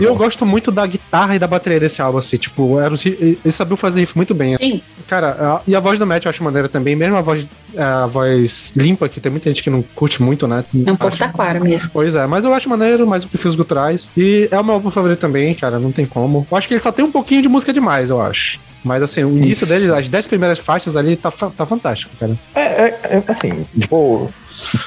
[0.00, 2.36] eu, gosto muito da guitarra e da bateria desse álbum, assim.
[2.38, 4.56] Tipo, era, ele sabia fazer riff muito bem.
[4.56, 7.46] Sim, Cara, a- e a voz do Matt eu acho maneira também, mesmo a voz,
[7.76, 10.64] a voz limpa, que tem muita gente que não curte muito, né?
[10.86, 11.90] é um pouco da clara mesmo.
[11.92, 14.10] Pois é, mas eu acho maneiro, mas eu prefiro os guturais.
[14.16, 16.46] E é o meu álbum favorito também, cara, não tem como.
[16.50, 18.58] Eu acho que ele só tem um pouquinho de música demais, eu acho.
[18.84, 22.36] Mas assim, o início dele, as 10 primeiras faixas ali, tá, tá fantástico, cara.
[22.54, 24.30] É, é- é, assim, tipo,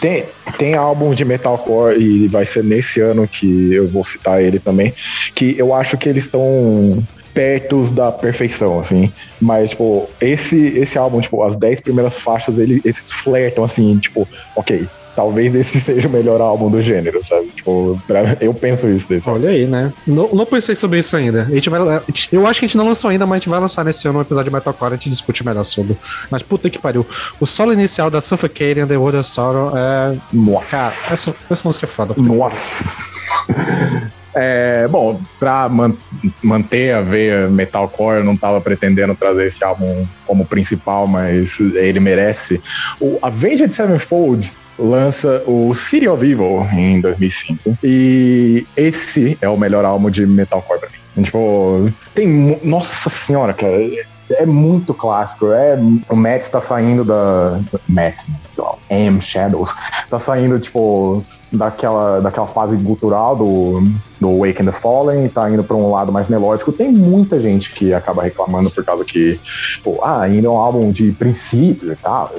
[0.01, 0.25] tem,
[0.57, 4.93] tem álbuns de metalcore e vai ser nesse ano que eu vou citar ele também,
[5.33, 7.03] que eu acho que eles estão
[7.33, 9.11] perto da perfeição, assim.
[9.41, 14.27] Mas, tipo, esse, esse álbum, tipo, as 10 primeiras faixas, ele, eles flertam, assim, tipo,
[14.55, 17.47] ok, talvez esse seja o melhor álbum do gênero, sabe?
[17.55, 19.29] Tipo, pra- eu penso isso desse.
[19.29, 19.91] Olha aí, né?
[20.05, 21.43] Não, não pensei sobre isso ainda.
[21.43, 21.79] A gente vai,
[22.31, 24.19] eu acho que a gente não lançou ainda, mas a gente vai lançar nesse ano
[24.19, 25.95] um episódio de Metalcore, a gente discute melhor sobre.
[26.29, 27.05] Mas puta que pariu.
[27.39, 30.17] O solo inicial da Suffocating and the World of Sorrow é.
[30.33, 30.71] Nossa.
[30.71, 32.13] Cara, essa, essa música é foda.
[32.17, 33.15] Nossa!
[34.37, 35.93] É, bom, pra man-
[36.43, 42.01] manter a veia metalcore, eu não tava pretendendo trazer esse álbum como principal, mas ele
[42.01, 42.61] merece.
[42.99, 49.85] O Avenged Sevenfold lança o City of Evil em 2005 e esse é o melhor
[49.85, 51.23] álbum de metalcore pra mim.
[51.23, 52.59] Tipo, tem.
[52.63, 53.77] Nossa senhora, cara.
[54.31, 55.51] É muito clássico.
[55.51, 55.77] É,
[56.09, 57.59] o Matt tá saindo da.
[57.87, 58.17] Matt,
[58.57, 59.73] lá, M Shadows.
[60.09, 63.83] Tá saindo, tipo, daquela, daquela fase gutural do,
[64.25, 66.71] do Wake and the Fallen, tá indo pra um lado mais melódico.
[66.71, 69.39] Tem muita gente que acaba reclamando por causa que,
[69.83, 72.31] pô, ah, ainda é um álbum de princípio e tal.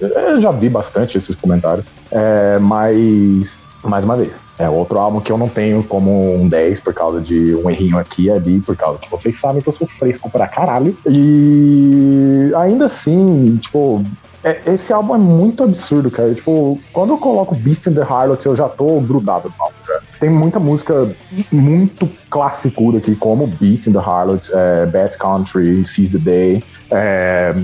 [0.00, 1.86] Eu já vi bastante esses comentários.
[2.10, 6.80] É, mas, mais uma vez, é outro álbum que eu não tenho como um 10
[6.80, 9.72] por causa de um errinho aqui e ali, por causa que vocês sabem que eu
[9.72, 10.96] sou fresco pra caralho.
[11.06, 14.02] E ainda assim, tipo,
[14.44, 16.34] é- esse álbum é muito absurdo, cara.
[16.34, 20.02] Tipo, quando eu coloco Beast in the Harlots, eu já tô grudado no álbum, cara.
[20.20, 21.08] Tem muita música
[21.50, 26.64] muito classicuda aqui, como Beast in the Harlots, é, Bad Country, Seize the Day.
[26.90, 27.54] É,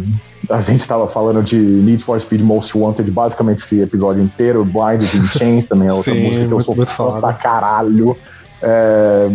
[0.48, 4.64] a gente tava falando de Need for Speed Most Wanted, basicamente esse episódio inteiro.
[4.64, 8.16] Blinded in Chains também é outra Sim, música que eu sou fã pra caralho.
[8.62, 9.30] É,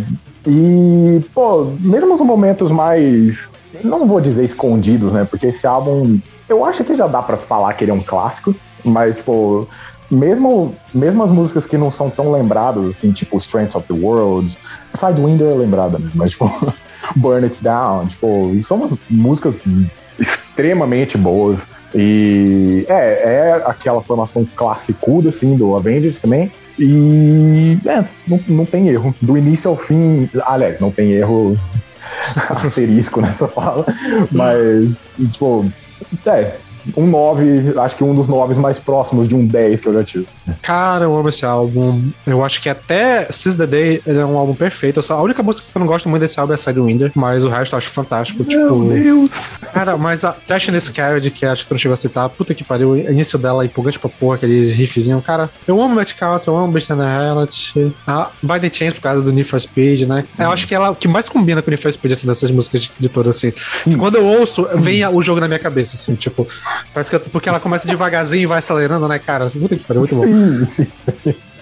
[0.47, 3.47] e, pô, mesmo os momentos mais.
[3.83, 5.25] Não vou dizer escondidos, né?
[5.25, 6.19] Porque esse álbum.
[6.47, 9.67] Eu acho que já dá pra falar que ele é um clássico, mas, tipo.
[10.09, 14.55] Mesmo, mesmo as músicas que não são tão lembradas, assim, tipo Strengths of the World,
[14.93, 16.11] Sidewinder é lembrada, né?
[16.13, 16.47] Mas, tipo,
[17.17, 19.55] Burn It Down, tipo, são umas músicas
[20.19, 21.65] extremamente boas.
[21.93, 26.51] E é, é aquela formação classicuda, assim, do Avengers também.
[26.77, 29.15] E é, não, não tem erro.
[29.21, 31.57] Do início ao fim, aliás, não tem erro
[32.49, 33.85] asterisco nessa fala,
[34.31, 35.71] mas, tipo,
[36.25, 36.57] é,
[36.95, 40.03] um 9, acho que um dos 9 mais próximos de um 10 que eu já
[40.03, 40.27] tive.
[40.61, 42.01] Cara, eu amo esse álbum.
[42.25, 45.01] Eu acho que até Since the Day ele é um álbum perfeito.
[45.01, 47.49] Só- a única música que eu não gosto muito desse álbum é Sidewinder, mas o
[47.49, 48.43] resto eu acho fantástico.
[48.43, 49.53] tipo, Deus!
[49.73, 52.53] cara, mas a Tash This Carriage, que acho que eu não chegou a citar, puta
[52.53, 55.21] que pariu, o início dela é empolgante pra porra, aquele riffzinho.
[55.21, 57.93] Cara, eu amo Matt Counter, eu amo Beast in the Reality.
[58.07, 60.25] A By the Chains por causa do Need for Speed, né?
[60.37, 62.51] Eu acho que ela o que mais combina com o Need for Speed, assim, dessas
[62.51, 63.51] músicas de, de todas, assim.
[63.97, 66.47] Quando eu ouço, vem o jogo na minha cabeça, assim, tipo,
[66.93, 69.51] parece que eu- porque ela começa devagarzinho e vai acelerando, né, cara?
[69.87, 70.23] Pariu, muito bom.
[70.23, 70.87] Sim, sim.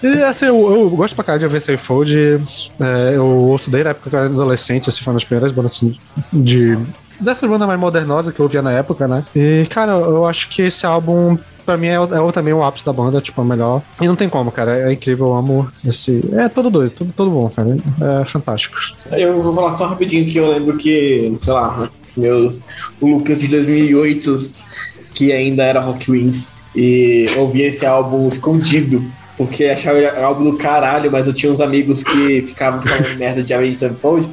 [0.02, 2.42] E assim, eu, eu gosto pra caralho de Avenged Sevenfold.
[2.78, 5.50] É, eu ouço desde a época que eu era adolescente, assim, foi uma das primeiras
[5.52, 5.96] bandas assim,
[6.32, 6.78] de.
[7.20, 9.24] Dessa banda mais modernosa que eu ouvia na época, né?
[9.34, 12.92] E, cara, eu acho que esse álbum, pra mim, é, é também o ápice da
[12.92, 13.82] banda, tipo, é o melhor.
[14.00, 14.90] E não tem como, cara.
[14.90, 16.28] É incrível, eu amo esse.
[16.32, 17.78] É todo doido, todo, todo bom, cara.
[18.20, 18.76] É fantástico.
[19.12, 22.60] Eu vou falar só rapidinho que eu lembro que, sei lá, meus,
[23.00, 24.50] o Lucas de 2008,
[25.14, 29.04] que ainda era Rock Wings, e ouvia esse álbum escondido,
[29.36, 33.42] porque achava um álbum do caralho, mas eu tinha uns amigos que ficavam falando merda
[33.42, 34.28] de Avenged Sevenfold.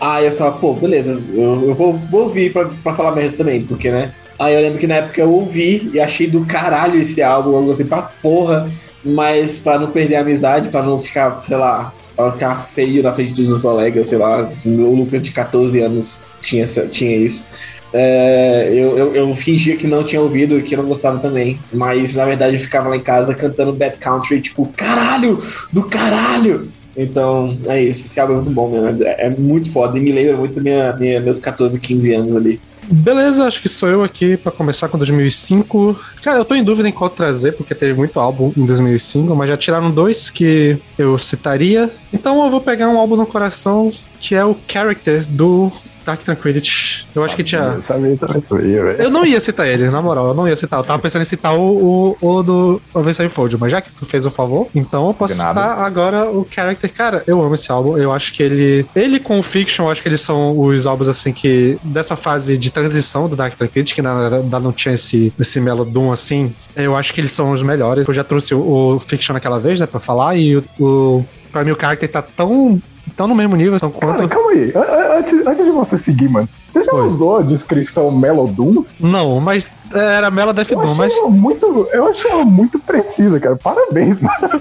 [0.00, 3.62] Aí eu ficava, pô, beleza, eu, eu vou, vou ouvir pra, pra falar merda também,
[3.62, 4.12] porque, né?
[4.38, 7.62] Aí eu lembro que na época eu ouvi e achei do caralho esse álbum, eu
[7.62, 8.70] gostei pra porra,
[9.02, 13.12] mas pra não perder a amizade, pra não ficar, sei lá, pra ficar feio na
[13.12, 17.46] frente dos colegas, sei lá, o Lucas de 14 anos tinha, tinha isso.
[17.92, 21.58] É, eu, eu, eu fingia que não tinha ouvido e que não gostava também.
[21.72, 25.38] Mas na verdade eu ficava lá em casa cantando Bad Country, tipo, caralho,
[25.72, 26.68] do caralho!
[26.96, 29.04] Então é isso, esse álbum é muito bom mesmo.
[29.04, 32.58] É, é muito foda e me lembra muito minha, minha, meus 14, 15 anos ali.
[32.88, 35.98] Beleza, acho que sou eu aqui pra começar com 2005.
[36.22, 39.50] Cara, eu tô em dúvida em qual trazer, porque teve muito álbum em 2005, mas
[39.50, 41.90] já tiraram dois que eu citaria.
[42.12, 43.90] Então eu vou pegar um álbum no coração
[44.20, 45.72] que é o Character do
[46.06, 47.06] Dark Tranquility.
[47.14, 47.62] Eu acho que tinha.
[47.62, 48.96] Eu sabia, também sabia.
[48.98, 50.78] Eu não ia citar ele, na moral, eu não ia citar.
[50.78, 54.06] Eu tava pensando em citar o, o, o do Avenged Fold, mas já que tu
[54.06, 56.92] fez o favor, então eu posso citar agora o Character.
[56.92, 57.98] Cara, eu amo esse álbum.
[57.98, 58.86] Eu acho que ele.
[58.94, 61.76] Ele com o Fiction, eu acho que eles são os álbuns assim que.
[61.82, 66.12] Dessa fase de transição do Dark Tranquility, que ainda ainda não tinha esse, esse Melodum
[66.12, 66.54] assim.
[66.76, 68.06] Eu acho que eles são os melhores.
[68.06, 70.64] Eu já trouxe o, o Fiction naquela vez, né, pra falar, e o.
[70.78, 72.80] o pra mim o Character tá tão.
[73.16, 74.16] Tão no mesmo nível, tão quanto.
[74.16, 74.72] Cara, calma aí.
[75.18, 77.08] Antes, antes de você seguir, mano, você já Oi.
[77.08, 78.84] usou a descrição Melodum?
[79.00, 81.14] Não, mas era Mela Death Eu Doom, mas.
[81.30, 83.56] muito, eu achei ela muito precisa, cara.
[83.56, 84.60] Parabéns, mano.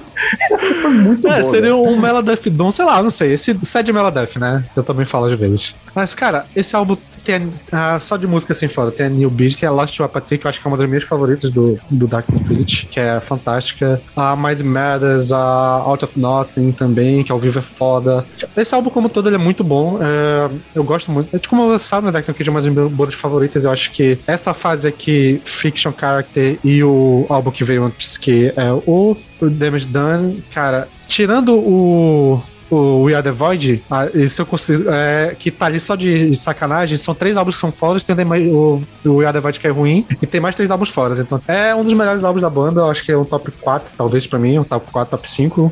[0.81, 1.43] Foi muito É, boa.
[1.43, 1.75] seria né?
[1.75, 3.33] um Meladeth Doom, sei lá, não sei.
[3.33, 4.63] Esse Sad Meladeth, né?
[4.75, 5.75] Eu também falo às vezes.
[5.93, 6.95] Mas, cara, esse álbum
[7.25, 8.91] tem a, a- só de música assim fora.
[8.91, 10.77] Tem a New Beat, tem a Lost to Apathy, que eu acho que é uma
[10.77, 14.01] das minhas favoritas do, do Dark Tranquility, que é fantástica.
[14.15, 15.37] A Mind Matters, a
[15.85, 18.25] Out of Nothing também, que ao vivo é foda.
[18.55, 19.97] Esse álbum, como todo, ele é muito bom.
[20.01, 21.35] É, eu gosto muito.
[21.35, 23.65] É tipo, como você sabe, né, Dark Tranquility é uma das minhas bandas favoritas.
[23.65, 28.53] Eu acho que essa fase aqui, Fiction Character e o álbum que veio antes, que
[28.55, 32.41] é o Damage Done, cara, tirando o.
[32.69, 36.31] O We Are the Void, ah, esse eu considero é, que tá ali só de,
[36.31, 36.97] de sacanagem.
[36.97, 38.15] São três álbuns que são fodas, tem
[38.51, 41.19] o, o, We Are the Void que é ruim, e tem mais três álbuns fodas.
[41.19, 42.81] Então é um dos melhores álbuns da banda.
[42.81, 45.71] Eu acho que é um top 4, talvez pra mim, um top 4, top 5.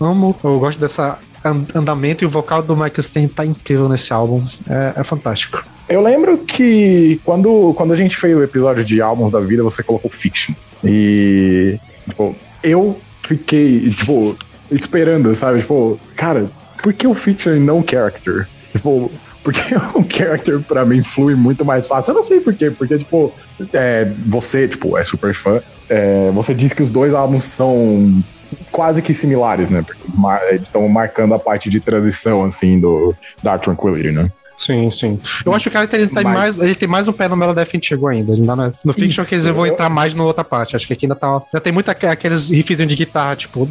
[0.00, 4.12] Amo, eu gosto dessa an- andamento e o vocal do Michael Stein tá incrível nesse
[4.12, 4.44] álbum.
[4.68, 5.64] É, é fantástico.
[5.88, 9.82] Eu lembro que quando, quando a gente fez o episódio de álbuns da vida, você
[9.82, 10.54] colocou Fiction.
[10.84, 14.36] E, tipo, eu fiquei, tipo,
[14.70, 15.60] esperando, sabe?
[15.60, 16.46] Tipo, cara,
[16.82, 18.46] por que o Fiction e não Character?
[18.72, 19.10] Tipo,
[19.42, 19.60] porque
[19.94, 22.10] o Character pra mim flui muito mais fácil.
[22.10, 23.32] Eu não sei por quê, porque, tipo,
[23.72, 25.60] é, você, tipo, é super fã.
[25.88, 28.22] é, você disse que os dois álbuns são
[28.70, 29.82] quase que similares, né?
[29.82, 30.02] Porque
[30.50, 34.30] eles estão marcando a parte de transição, assim, do Dark Tranquility, né?
[34.58, 35.20] Sim, sim.
[35.44, 37.36] Eu acho que o cara ele, tá Mas- mais, ele tem mais um pé no
[37.36, 38.32] Melodeath antigo ainda.
[38.32, 40.74] Ele ainda não é- no Fiction Isso, que eles vão entrar mais na outra parte.
[40.74, 41.28] Acho que aqui ainda tá.
[41.28, 43.66] Ainda tem muito aque- aqueles riffzinhos de guitarra, tipo.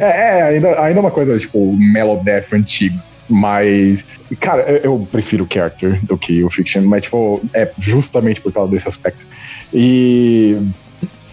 [0.00, 2.98] É, é ainda, ainda uma coisa, tipo, Melodeath antigo.
[3.28, 4.04] Mas,
[4.40, 8.52] cara, eu, eu prefiro o character do que o fiction, mas, tipo, é justamente por
[8.52, 9.24] causa desse aspecto.
[9.74, 10.56] E,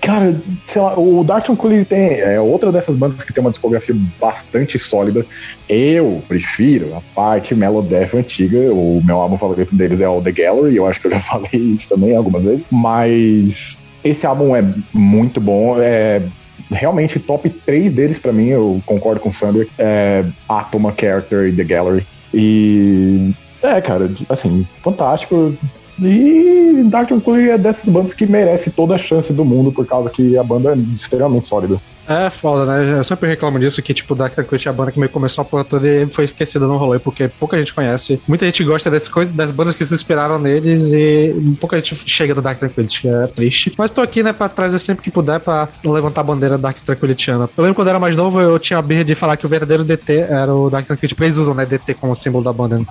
[0.04, 0.36] cara,
[0.66, 4.78] sei lá, o Dark Tranquility tem, é outra dessas bandas que tem uma discografia bastante
[4.78, 5.26] sólida.
[5.68, 8.74] Eu prefiro a parte Melodeath antiga.
[8.74, 11.50] O meu álbum favorito deles é o The Gallery, eu acho que eu já falei
[11.54, 12.66] isso também algumas vezes.
[12.70, 14.64] Mas esse álbum é
[14.94, 16.22] muito bom, é
[16.70, 21.54] realmente top 3 deles pra mim, eu concordo com o Sander, é Atoma, Character e
[21.54, 22.06] The Gallery.
[22.34, 25.56] E é, cara, assim, fantástico.
[26.02, 30.10] E Dark Tranquility é dessas bandas que merece toda a chance do mundo por causa
[30.10, 31.80] que a banda é extremamente sólida.
[32.08, 33.00] É foda, né?
[33.00, 35.46] Eu sempre reclamo disso, que tipo, Dark Tranquility é a banda que meio começou a
[35.46, 38.22] porra toda e foi esquecida no rolê, porque pouca gente conhece.
[38.28, 42.36] Muita gente gosta das coisas, das bandas que se inspiraram neles e pouca gente chega
[42.36, 43.74] do Dark Tranquility, que é triste.
[43.78, 47.50] Mas tô aqui, né, pra trazer sempre que puder pra levantar a bandeira Dark Tranquilitiana.
[47.56, 49.50] Eu lembro quando eu era mais novo, eu tinha a birra de falar que o
[49.50, 52.80] verdadeiro DT era o Dark Tranquility, porque eles usam, né, DT como símbolo da banda.
[52.80, 52.86] Né?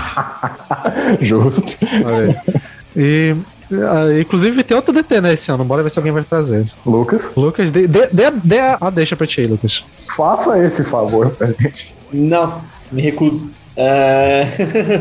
[1.20, 1.78] Justo.
[2.04, 2.36] Olha aí.
[2.96, 3.36] E.
[3.74, 5.64] ah, inclusive tem outro DT, né, esse ano.
[5.64, 6.70] Bora ver se alguém vai trazer.
[6.84, 9.84] Lucas, Lucas, dê, dê, dê, dê a a deixa pra ti aí, Lucas.
[10.16, 11.94] faça esse favor pra gente.
[12.12, 13.52] Não, me recuso.
[13.76, 14.46] É...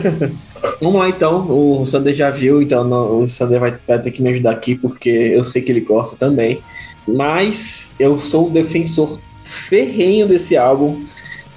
[0.81, 4.22] Vamos lá então, o Sander já viu, então não- o Sander vai, vai ter que
[4.22, 6.60] me ajudar aqui, porque eu sei que ele gosta também.
[7.07, 11.03] Mas eu sou um defensor ferrenho desse álbum,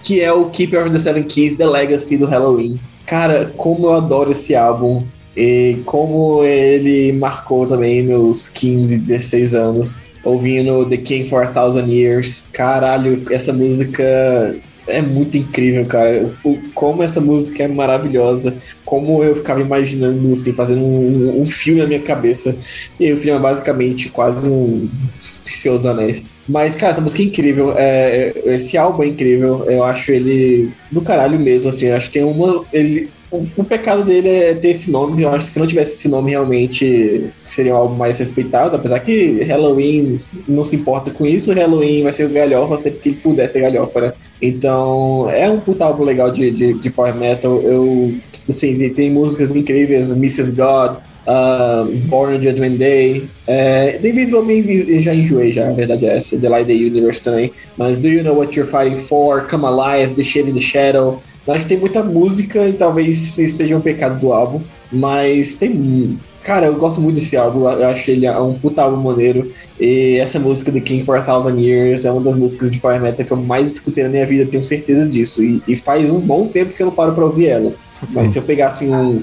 [0.03, 2.81] que é o Keeper of the Seven Keys, The Legacy do Halloween.
[3.07, 5.03] Cara, como eu adoro esse álbum,
[5.37, 11.87] e como ele marcou também meus 15, 16 anos, ouvindo The King for a Thousand
[11.87, 12.49] Years.
[12.53, 14.55] Caralho, essa música
[14.87, 16.31] é muito incrível, cara.
[16.45, 18.55] O, como essa música é maravilhosa.
[18.85, 22.57] Como eu ficava imaginando, assim, fazendo um, um filme na minha cabeça.
[22.99, 24.89] E o filme é basicamente quase um
[25.19, 26.23] Senhor dos Anéis.
[26.49, 27.75] Mas, cara, essa música é incrível.
[27.77, 29.65] É, esse álbum é incrível.
[29.67, 31.91] Eu acho ele do caralho mesmo, assim.
[31.91, 32.65] Acho que tem uma.
[32.73, 33.09] Ele,
[33.57, 35.23] o, pecado dele é ter esse nome.
[35.23, 38.77] Eu acho que se não tivesse esse nome, realmente seria álbum mais respeitado.
[38.77, 41.53] Apesar que Halloween não se importa com isso.
[41.53, 44.13] Halloween vai ser o galhofa sempre que ele puder ser galhofa, né?
[44.41, 47.61] Então, é um puta álbum legal de, de, de power metal.
[47.63, 48.15] Eu,
[48.49, 50.53] assim, tem- músicas incríveis, Mrs.
[50.55, 50.97] God,
[51.27, 53.25] uh, Born on Judgment Day.
[53.47, 56.39] É, The Invisible Man já enjoei, já, a verdade é essa.
[56.39, 57.53] The Light the Universe também.
[57.77, 59.47] Mas Do You Know What You're Fighting For?
[59.49, 61.23] Come Alive, The Shade in the Shadow.
[61.47, 64.61] Acho que tem muita música e talvez isso seja um pecado do álbum.
[64.91, 66.19] Mas tem.
[66.43, 67.69] Cara, eu gosto muito desse álbum.
[67.69, 69.51] Eu acho ele é um puta álbum maneiro.
[69.79, 73.01] E essa música The King for a Thousand Years é uma das músicas de Power
[73.01, 75.43] Metal que eu mais escutei na minha vida, tenho certeza disso.
[75.43, 77.73] E, e faz um bom tempo que eu não paro pra ouvir ela.
[78.11, 79.23] Mas se eu pegar assim um,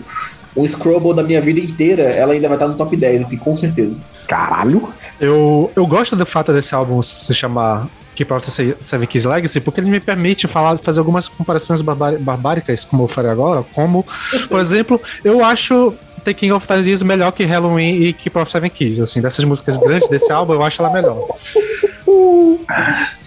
[0.56, 3.56] um Scrubble da minha vida inteira, ela ainda vai estar no top 10, assim, com
[3.56, 4.04] certeza.
[4.28, 4.90] Caralho.
[5.20, 9.60] Eu, eu gosto do fato desse álbum se chamar Keep Out the Seven Keys Legacy,
[9.62, 14.06] porque ele me permite falar, fazer algumas comparações barbá- barbáricas, como eu falei agora, como,
[14.50, 15.94] por exemplo, eu acho
[16.24, 19.78] The King of Years melhor que Halloween e Keep Out Seven Keys, assim, dessas músicas
[19.78, 21.20] grandes desse álbum, eu acho ela melhor.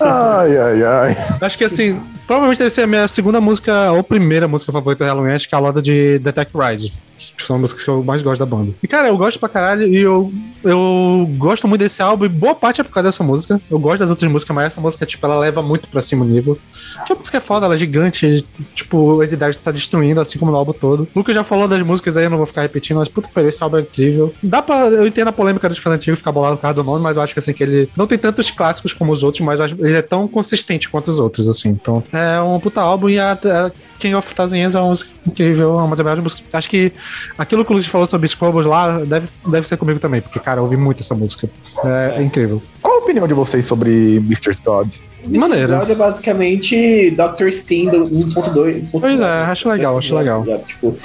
[0.01, 1.17] Ai, ai, ai.
[1.41, 5.09] Acho que, assim, provavelmente deve ser a minha segunda música, ou primeira música favorita do
[5.09, 6.93] Halloween, acho que é a Loda de Detect Rise.
[7.37, 8.73] Que são as músicas que eu mais gosto da banda.
[8.83, 10.33] E, cara, eu gosto pra caralho e eu,
[10.63, 13.61] eu gosto muito desse álbum e boa parte é por causa dessa música.
[13.71, 16.29] Eu gosto das outras músicas, mas essa música, tipo, ela leva muito pra cima o
[16.29, 16.59] nível.
[17.07, 18.45] Que a música é foda, ela é gigante.
[18.75, 21.09] Tipo, o Ed Darius tá destruindo, assim como no álbum todo.
[21.15, 23.35] O Lucas já falou das músicas aí, eu não vou ficar repetindo, mas puta que
[23.35, 24.35] pariu, esse álbum é incrível.
[24.43, 24.87] Dá pra.
[24.87, 27.23] Eu entendo a polêmica dos fãs antigos ficar bolado por causa do nome, mas eu
[27.23, 30.03] acho que assim, que ele não tem tantos clássicos como os outros, mas ele é
[30.03, 31.69] tão consistente quanto os outros, assim.
[31.69, 35.11] Então, é um puta álbum e a, a King of Thousand Years é uma música
[35.27, 36.55] incrível, é uma das melhores músicas.
[36.55, 36.93] Acho que
[37.39, 40.61] aquilo que o Lucas falou sobre Scrubbles lá deve, deve ser comigo também, porque, cara,
[40.61, 41.49] eu ouvi muito essa música.
[41.85, 42.63] É, é incrível.
[42.83, 44.55] Qual a opinião de vocês sobre Mr.
[44.57, 45.01] Todd?
[45.27, 45.75] Maneiro.
[45.75, 47.51] Olha, é basicamente Dr.
[47.51, 48.89] Steam do 1.2.
[48.93, 50.45] Pois é, acho legal, acho legal.
[50.67, 50.97] Tipo,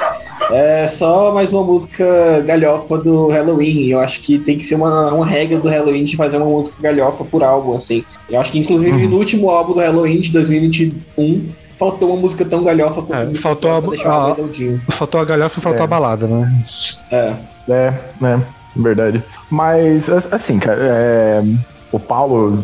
[0.52, 3.88] é só mais uma música galhofa do Halloween.
[3.88, 6.82] Eu acho que tem que ser uma, uma regra do Halloween de fazer uma música
[6.82, 8.04] galhofa por álbum, assim.
[8.30, 9.10] Eu acho que, inclusive, Uhum.
[9.10, 13.72] no último álbum do Halloween de 2021, faltou uma música tão galhofa quanto É, faltou
[13.72, 14.82] a- deixar a- redondinho.
[14.90, 15.84] Faltou a galhofa e faltou É.
[15.84, 16.64] a balada, né?
[17.12, 17.34] É.
[17.70, 18.42] É, né?
[18.76, 19.24] Verdade.
[19.50, 21.44] Mas, as- assim, cara, é,
[21.92, 22.64] o Paulo,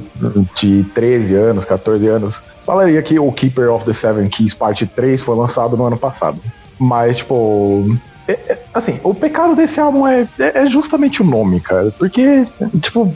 [0.56, 5.22] de 13 anos, 14 anos, falaria que o Keeper of the Seven Keys Parte 3
[5.22, 6.38] foi lançado no ano passado.
[6.80, 7.98] Mas, tipo.
[8.28, 11.92] é- é- assim, o pecado desse álbum é, é é justamente o nome, cara.
[11.98, 12.46] Porque,
[12.82, 13.16] tipo,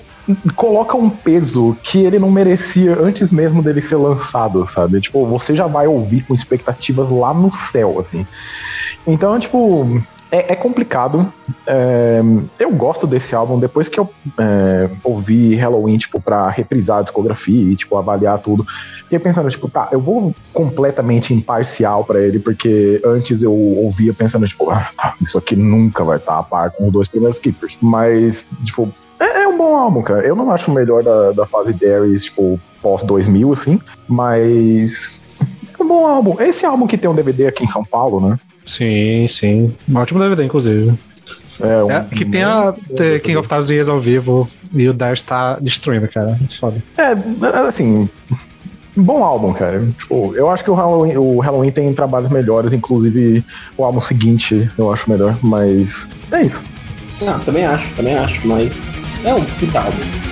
[0.55, 5.01] coloca um peso que ele não merecia antes mesmo dele ser lançado, sabe?
[5.01, 8.25] Tipo, você já vai ouvir com expectativas lá no céu, assim.
[9.07, 11.31] Então, tipo, é, é complicado.
[11.65, 12.21] É,
[12.59, 17.71] eu gosto desse álbum depois que eu é, ouvi Halloween, tipo, pra reprisar a discografia
[17.71, 18.65] e, tipo, avaliar tudo.
[19.03, 24.47] Fiquei pensando, tipo, tá, eu vou completamente imparcial pra ele, porque antes eu ouvia pensando,
[24.47, 27.77] tipo, ah, tá, isso aqui nunca vai estar a par com os dois primeiros Keepers.
[27.81, 30.25] Mas, tipo, é, é um bom álbum, cara.
[30.25, 35.23] Eu não acho o melhor da, da fase Darius, tipo, pós-2000, assim, mas.
[35.79, 36.35] É um bom álbum.
[36.39, 38.39] Esse álbum que tem um DVD aqui em São Paulo, né?
[38.69, 39.73] Sim, sim.
[39.89, 40.93] Um ótimo DVD, inclusive.
[41.59, 45.23] É, um, É, que tem a The King of Years ao vivo e o Darius
[45.23, 46.39] tá destruindo, cara.
[46.59, 46.77] Foda.
[46.95, 48.07] É, assim.
[48.95, 49.87] Bom álbum, cara.
[49.97, 53.43] Tipo, eu acho que o Halloween, o Halloween tem trabalhos melhores, inclusive
[53.77, 56.61] o álbum seguinte eu acho melhor, mas é isso.
[57.21, 60.28] Não, também acho, também acho, mas é um puta álbum.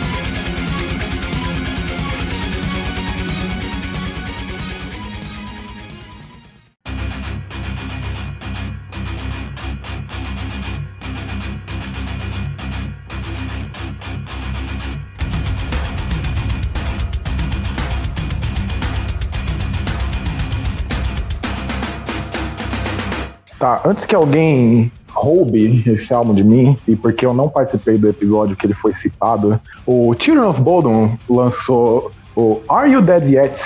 [23.68, 28.08] Tá, antes que alguém roube esse álbum de mim, e porque eu não participei do
[28.08, 33.62] episódio que ele foi citado, o Children of Bodom lançou o Are You Dead Yet?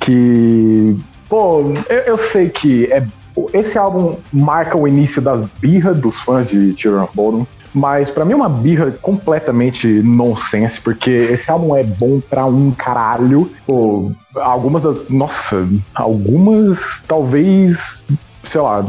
[0.00, 0.98] Que,
[1.28, 3.06] pô, eu, eu sei que é,
[3.52, 8.24] esse álbum marca o início das birras dos fãs de Children of Bodom, mas pra
[8.24, 13.48] mim é uma birra completamente nonsense, porque esse álbum é bom pra um caralho.
[13.64, 15.08] Pô, algumas das.
[15.08, 18.02] Nossa, algumas talvez
[18.50, 18.86] sei lá,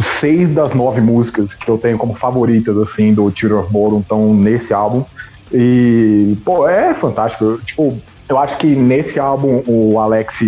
[0.00, 4.72] seis das nove músicas que eu tenho como favoritas, assim, do Children of estão nesse
[4.72, 5.04] álbum.
[5.52, 7.58] E, pô, é fantástico.
[7.64, 7.98] Tipo,
[8.28, 10.40] eu acho que nesse álbum o Alex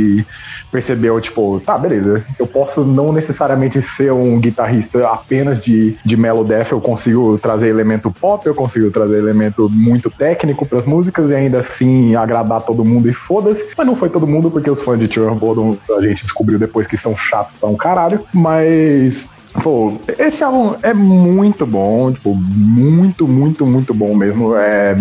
[0.71, 6.73] percebeu, tipo, tá, beleza, eu posso não necessariamente ser um guitarrista apenas de, de Melodeath,
[6.73, 11.61] eu consigo trazer elemento pop, eu consigo trazer elemento muito técnico pras músicas e ainda
[11.61, 13.67] assim agradar todo mundo e foda-se.
[13.77, 16.87] Mas não foi todo mundo, porque os fãs de Children Bodom a gente descobriu depois
[16.87, 23.27] que são chatos pra um caralho, mas Pô, esse álbum é muito bom, tipo, muito,
[23.27, 24.55] muito, muito bom mesmo.
[24.55, 24.95] É,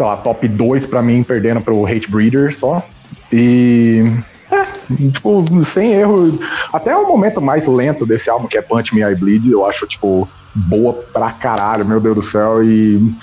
[0.00, 2.82] sei lá, top 2 pra mim, perdendo pro Hate Breeder só.
[3.30, 4.02] E.
[4.50, 4.64] É,
[5.12, 6.38] tipo, sem erro.
[6.72, 9.86] Até o momento mais lento desse álbum, que é Punch Me I Bleed, eu acho,
[9.86, 12.64] tipo, boa pra caralho, meu Deus do céu.
[12.64, 13.14] E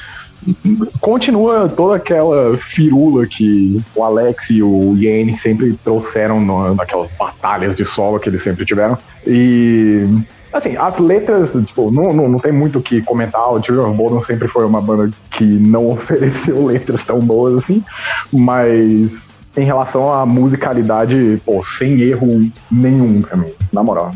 [1.02, 6.40] continua toda aquela firula que o Alex e o Yane sempre trouxeram
[6.76, 8.96] naquelas batalhas de solo que eles sempre tiveram.
[9.26, 10.08] E
[10.52, 13.52] Assim, as letras, tipo, não, não, não tem muito o que comentar.
[13.52, 17.84] O Children of Bodom sempre foi uma banda que não ofereceu letras tão boas assim,
[18.32, 24.12] mas em relação à musicalidade, pô, sem erro nenhum pra mim, na moral.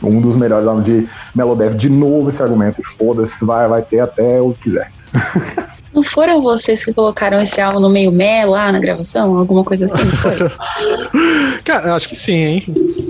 [0.00, 3.98] Um dos melhores álbuns de Melodeath, de novo esse argumento, e foda-se, vai, vai ter
[3.98, 4.92] até o que quiser.
[5.98, 9.36] Não foram vocês que colocaram esse álbum no meio mé lá na gravação?
[9.36, 10.08] Alguma coisa assim?
[10.10, 10.32] Foi?
[11.64, 12.64] Cara, eu acho que sim, hein?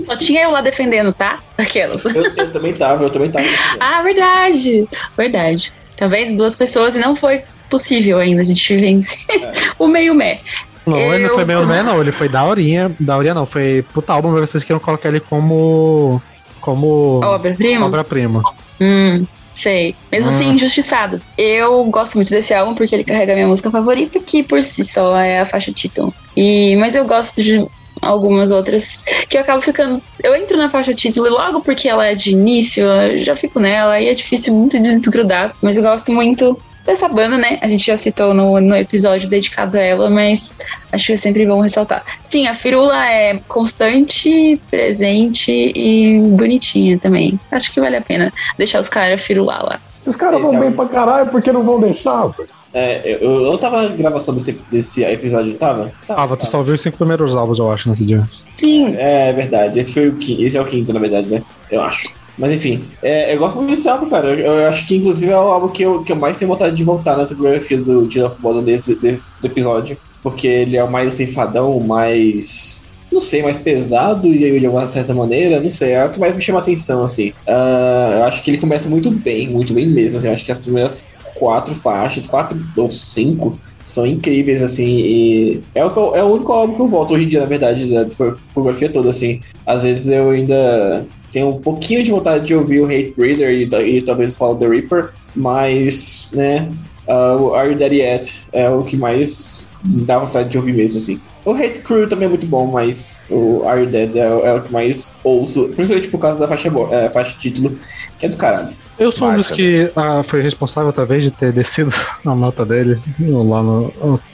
[0.07, 1.37] Só tinha eu lá defendendo, tá?
[1.55, 2.03] Aquelas.
[2.03, 3.45] Eu, eu também tava, eu também tava.
[3.79, 4.87] Ah, verdade.
[5.15, 5.71] Verdade.
[5.95, 6.35] Tá vendo?
[6.35, 9.27] Duas pessoas e não foi possível ainda a gente vencer
[9.77, 10.39] o meio mé.
[10.83, 12.01] Não, ele não foi meio man, não.
[12.01, 12.91] Ele foi daorinha.
[12.99, 16.19] Daorinha não, foi puta álbum, mas vocês queriam colocar ele como.
[16.59, 17.21] como.
[17.23, 17.85] Obra-prima?
[17.85, 18.41] obra-prima.
[18.81, 19.95] Hum, sei.
[20.11, 21.21] Mesmo assim, injustiçado.
[21.37, 24.83] Eu gosto muito desse álbum porque ele carrega a minha música favorita, que por si
[24.83, 26.13] só é a faixa título.
[26.35, 27.65] E, mas eu gosto de
[28.01, 30.01] algumas outras que eu acabo ficando.
[30.23, 33.59] Eu entro na faixa título e logo porque ela é de início, eu já fico
[33.59, 35.53] nela e é difícil muito de desgrudar.
[35.61, 36.57] Mas eu gosto muito
[36.89, 37.59] dessa banda, né?
[37.61, 40.55] A gente já citou no, no episódio dedicado a ela, mas
[40.91, 42.03] acho que é sempre bom ressaltar.
[42.23, 47.39] Sim, a Firula é constante, presente e bonitinha também.
[47.51, 49.79] Acho que vale a pena deixar os caras firular lá.
[50.05, 52.43] Os caras vão bem álbum- pra caralho, porque não vão deixar, pô?
[52.73, 55.91] É, eu, eu tava na gravação desse, desse episódio, não tava?
[56.07, 58.23] Tava, tu só ouviu os cinco primeiros álbuns, eu acho, nesse dia.
[58.55, 61.41] Sim, É verdade, esse foi o quinto, esse é o quinto, na verdade, né?
[61.71, 62.03] Eu acho.
[62.39, 64.29] Mas enfim, é, eu gosto muito desse álbum, cara.
[64.29, 66.75] Eu, eu acho que inclusive é o álbum que eu, que eu mais tenho vontade
[66.75, 69.97] de voltar na discografia do Jill of Bottom desse, desse do episódio.
[70.23, 72.87] Porque ele é o mais ceifadão, o mais.
[73.11, 76.35] Não sei, mais pesado e de alguma certa maneira, não sei, é o que mais
[76.35, 77.33] me chama a atenção, assim.
[77.47, 80.51] Ah, eu acho que ele começa muito bem, muito bem mesmo, assim, eu acho que
[80.51, 86.23] as primeiras quatro faixas, quatro ou cinco, são incríveis, assim, e é o, eu- é
[86.23, 89.39] o único álbum que eu volto hoje em dia, na verdade, da discografia toda, assim.
[89.65, 93.97] Às vezes eu ainda tenho um pouquinho de vontade de ouvir o Hate Breeder e,
[93.97, 96.69] e talvez o Follow the Reaper, mas, né,
[97.07, 100.97] ah, o Are You Dead Yet é o que mais dá vontade de ouvir mesmo,
[100.97, 101.19] assim.
[101.45, 104.53] O Hate Crew também é muito bom, mas o Are You Dead é, o- é
[104.55, 107.77] o que mais ouço, principalmente por causa da faixa, é, faixa título,
[108.19, 108.69] que é do caralho.
[108.99, 111.89] Eu sou um dos que ah, foi responsável, talvez, de ter descido
[112.25, 113.93] a nota dele lá no.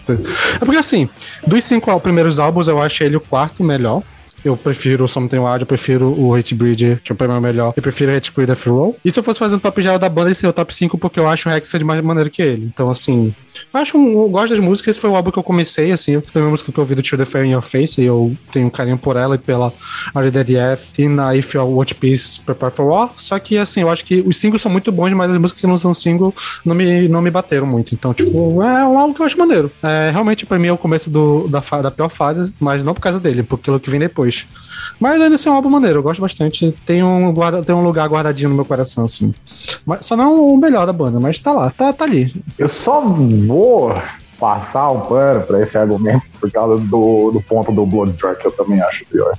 [0.10, 1.08] É porque, assim,
[1.46, 4.02] dos cinco primeiros álbuns, eu acho ele o quarto melhor.
[4.46, 7.74] Eu prefiro o Something Wild, eu prefiro o Hate Bridge, que é o primeiro melhor.
[7.76, 8.96] Eu prefiro Hate Creed Death Roll.
[9.04, 11.00] E se eu fosse fazer um top geral da banda, ele seria o top 5,
[11.00, 12.66] porque eu acho o de mais maneiro que ele.
[12.72, 13.34] Então, assim,
[13.74, 14.96] eu acho um, eu gosto das músicas.
[14.96, 16.22] Esse foi o álbum que eu comecei, assim.
[16.22, 18.36] Foi uma música que eu ouvi do Chill the Fair in Your Face, e eu
[18.52, 19.74] tenho um carinho por ela e pela
[20.16, 23.10] RDDF e na If You Watch Peace Prepare for War.
[23.18, 25.68] Só que, assim, eu acho que os singles são muito bons, mas as músicas que
[25.68, 27.96] não são single não me, não me bateram muito.
[27.96, 29.72] Então, tipo, é um álbum que eu acho maneiro.
[29.82, 33.02] É, realmente, pra mim, é o começo do, da, da pior fase, mas não por
[33.02, 34.35] causa dele, por aquilo que vem depois.
[35.00, 36.72] Mas ainda assim é um álbum maneiro, eu gosto bastante.
[36.86, 39.34] Tem um, guarda, tem um lugar guardadinho no meu coração, assim.
[39.86, 42.34] Mas, só não o melhor da banda, mas tá lá, tá, tá ali.
[42.58, 43.94] Eu só vou
[44.40, 48.52] passar um pano pra esse argumento por causa do, do ponto do Bloodstruck, que eu
[48.52, 49.38] também acho pior.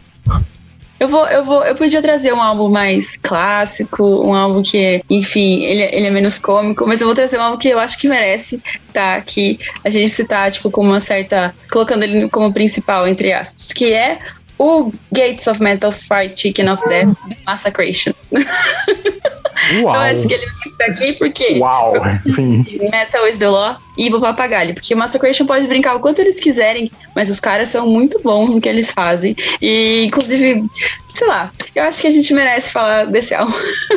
[0.98, 5.62] Eu vou, eu vou, eu podia trazer um álbum mais clássico, um álbum que, enfim,
[5.62, 7.98] ele, é- ele é menos cômico, mas eu vou trazer um álbum que eu acho
[7.98, 13.06] que merece estar aqui, a gente citar, tipo, com uma certa, colocando ele como principal,
[13.06, 14.18] entre aspas, que é
[14.58, 17.16] o Gates of Metal Fried Chicken of Death
[17.46, 18.12] Massacration.
[19.82, 19.94] Uau.
[19.94, 21.94] Eu acho que ele vai estar aqui porque Uau!
[22.34, 22.64] Sim.
[22.90, 24.74] Metal is the Law e Evil Papagalho.
[24.74, 28.54] Porque o Massacration pode brincar o quanto eles quiserem, mas os caras são muito bons
[28.54, 29.34] no que eles fazem.
[29.60, 30.64] E, inclusive,
[31.14, 33.54] sei lá, eu acho que a gente merece falar desse álbum.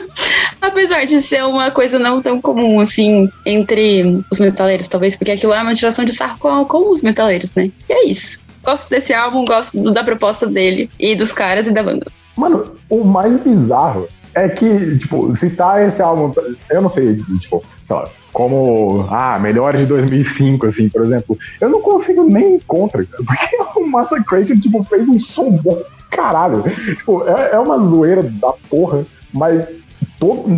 [0.61, 5.53] Apesar de ser uma coisa não tão comum, assim, entre os metaleiros, talvez, porque aquilo
[5.53, 7.71] é uma tiração de sarro com, com os metaleiros, né?
[7.87, 8.41] E é isso.
[8.69, 12.05] Gosto desse álbum, gosto do- da proposta dele e dos caras e da banda.
[12.37, 16.31] Mano, o mais bizarro é que, tipo, citar esse álbum,
[16.69, 21.67] eu não sei, tipo, sei lá, como, ah, melhores de 2005, assim, por exemplo, eu
[21.67, 25.81] não consigo nem ir contra, cara, porque o Massacration, tipo, fez um som bom,
[26.11, 26.61] caralho.
[26.95, 29.67] Tipo, é, é uma zoeira da porra, mas,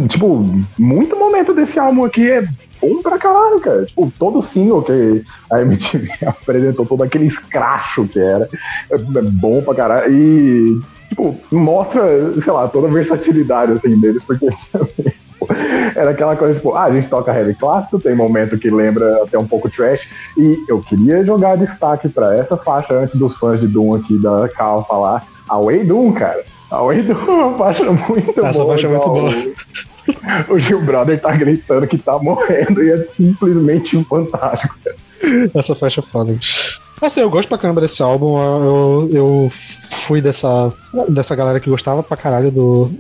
[0.10, 0.46] tipo,
[0.78, 2.46] muito momento desse álbum aqui é
[2.82, 3.86] bom pra caralho, cara.
[3.86, 8.50] Tipo, todo single que a MTV apresentou, todo aquele escracho que era,
[8.92, 10.14] é é bom pra caralho.
[10.14, 12.04] E tipo, mostra,
[12.42, 15.48] sei lá, toda a versatilidade assim deles, porque tipo,
[15.96, 19.38] era aquela coisa, tipo, ah, a gente toca heavy clássico, tem momento que lembra até
[19.38, 23.68] um pouco trash, e eu queria jogar destaque pra essa faixa antes dos fãs de
[23.68, 26.44] Doom aqui da Cal falar, a Way Doom, cara.
[26.70, 28.72] A Way Doom é uma faixa muito Essa boa.
[28.74, 29.32] faixa é muito boa.
[30.50, 34.76] O, Gil Brother tá gritando que tá morrendo e é simplesmente fantástico.
[35.54, 36.38] Essa faixa é foda.
[37.02, 38.38] Assim, eu gosto pra caramba desse álbum.
[38.38, 40.72] Eu, eu fui dessa,
[41.10, 42.92] dessa galera que gostava pra caralho do,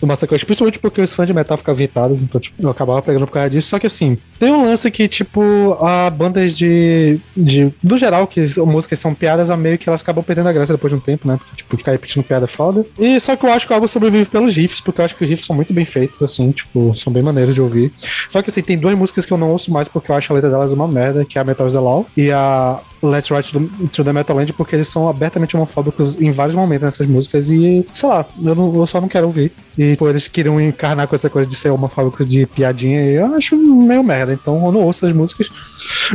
[0.00, 3.26] do Massacre, principalmente porque os fãs de metal ficavam irritados, então tipo, eu acabava pegando
[3.26, 3.68] por causa disso.
[3.68, 7.20] Só que assim, tem um lance que, tipo, a bandas de.
[7.36, 10.52] de do geral, que as músicas são piadas, a meio que elas acabam perdendo a
[10.52, 11.36] graça depois de um tempo, né?
[11.36, 12.86] Porque, tipo, ficar repetindo piada é foda.
[12.98, 15.24] E só que eu acho que o álbum sobrevive pelos riffs, porque eu acho que
[15.24, 17.92] os riffs são muito bem feitos, assim, tipo, são bem maneiros de ouvir.
[18.28, 20.34] Só que assim, tem duas músicas que eu não ouço mais porque eu acho a
[20.34, 23.52] letra delas uma merda, que é a Metal is the Law e a Let's Ride
[23.92, 27.86] to the, Metal Land, porque eles são abertamente homofóbicos em vários momentos nessas músicas e,
[27.94, 29.52] sei lá, eu, não- eu só não quero ouvir.
[29.76, 33.26] E pô, eles queriam encarnar com essa coisa de ser homofóbico de piadinha e eu
[33.34, 35.48] acho meio merda, então eu não ouço as músicas.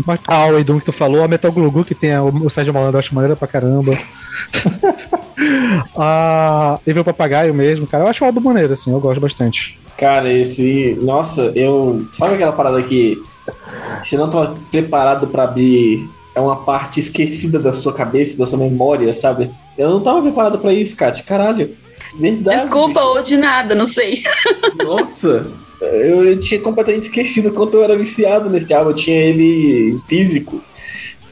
[0.06, 2.74] Mas a Way Doom que tu falou, a Metal Glugu que tem a- o Sérgio
[2.74, 3.94] Malandro, eu acho maneira pra caramba.
[5.96, 9.80] a Evil Papagaio mesmo, cara, eu acho o álbum maneiro, assim, eu gosto bastante.
[9.98, 10.98] Cara, esse.
[11.02, 12.06] Nossa, eu.
[12.12, 13.18] Sabe aquela parada que
[14.02, 16.10] você não tava preparado pra abrir?
[16.36, 19.52] É uma parte esquecida da sua cabeça, da sua memória, sabe?
[19.78, 21.24] Eu não tava preparado pra isso, Kátia.
[21.24, 21.76] Caralho.
[22.20, 22.62] Verdade.
[22.62, 24.22] Desculpa ou de nada, não sei.
[24.84, 25.48] Nossa,
[25.82, 28.92] eu, eu tinha completamente esquecido quanto eu era viciado nesse álbum.
[28.92, 30.62] Eu tinha ele físico.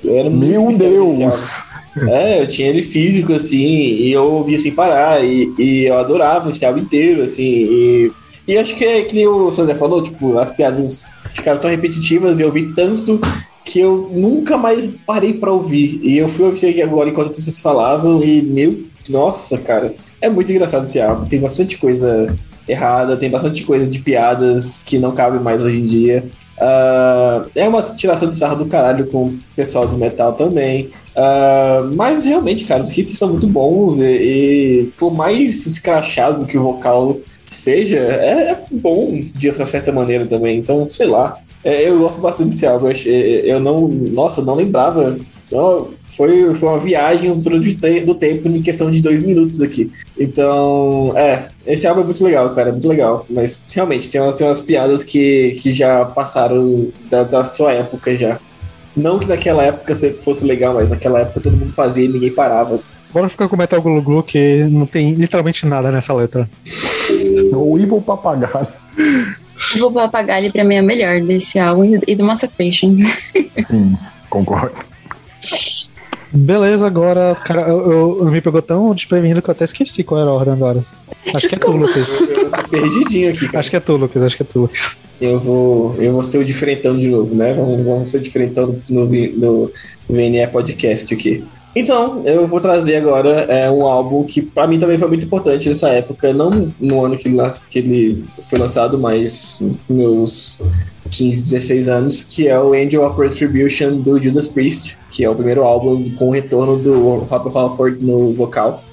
[0.04, 1.16] Eu era muito Meu.
[1.16, 1.72] Deus!
[2.10, 6.50] É, eu tinha ele físico, assim, e eu ouvia sem parar, e, e eu adorava
[6.50, 8.12] esse álbum inteiro, assim, e,
[8.48, 12.40] e acho que é que nem o Sandra falou, tipo, as piadas ficaram tão repetitivas
[12.40, 13.20] e eu ouvi tanto
[13.72, 16.02] que eu nunca mais parei pra ouvir.
[16.04, 20.84] E eu fui ouvir agora enquanto vocês falavam, e meu, nossa, cara, é muito engraçado
[20.84, 22.36] esse álbum, tem bastante coisa
[22.68, 26.26] errada, tem bastante coisa de piadas que não cabem mais hoje em dia.
[26.60, 30.90] Ah, é uma tiração de sarro do caralho com o pessoal do metal também.
[31.16, 36.58] Ah, mas realmente, cara, os riffs são muito bons e, e por mais escrachado que
[36.58, 37.18] o vocal
[37.48, 40.58] seja, é, é bom de uma certa maneira também.
[40.58, 41.40] Então, sei lá.
[41.64, 42.86] É, eu gosto bastante desse álbum.
[42.88, 43.88] Eu, achei- eu não.
[43.88, 45.18] Nossa, não lembrava.
[45.48, 49.92] Então, foi, foi uma viagem um te- do tempo em questão de dois minutos aqui.
[50.18, 53.26] Então, é, esse álbum é muito legal, cara, é muito legal.
[53.30, 58.16] Mas realmente tem umas, tem umas piadas que, que já passaram da, da sua época
[58.16, 58.40] já.
[58.96, 62.32] Não que naquela época se- fosse legal, mas naquela época todo mundo fazia e ninguém
[62.32, 62.80] parava.
[63.14, 66.50] Bora ficar com o Metal Glu Glu, que não tem literalmente nada nessa letra.
[67.54, 68.68] O Evil Papagaio.
[69.76, 72.96] Evil Papagalho pra mim é a melhor desse álbum e do Massacration.
[73.64, 73.96] Sim,
[74.30, 74.76] concordo.
[76.34, 80.30] Beleza, agora, cara, eu, eu- me pegou tão desprevenido que eu até esqueci qual era
[80.30, 80.86] a ordem agora.
[81.36, 82.30] Acho que é tu, Lucas.
[82.30, 83.60] Eu perdidinho aqui, cara.
[83.60, 84.60] Acho que é tu, Lucas, acho que é tu.
[84.62, 84.98] Lucas.
[85.20, 87.54] Eu vou, eu vou ser o diferentão de novo, né?
[87.54, 89.70] Vamos, vamos ser o diferentão no, vi- no
[90.10, 91.44] VNE Podcast aqui.
[91.76, 95.70] Então, eu vou trazer agora é, um álbum que pra mim também foi muito importante
[95.70, 97.38] nessa época, não no ano que ele,
[97.70, 99.58] que ele foi lançado, mas
[99.88, 100.62] nos
[101.12, 105.36] 15, 16 anos, que é o Angel of Retribution do Judas Priest, que é o
[105.36, 108.84] primeiro álbum com o retorno do Rob Halford no vocal,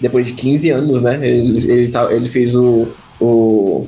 [0.00, 1.18] depois de 15 anos, né?
[1.26, 2.86] Ele, ele, tá- ele fez o,
[3.20, 3.86] o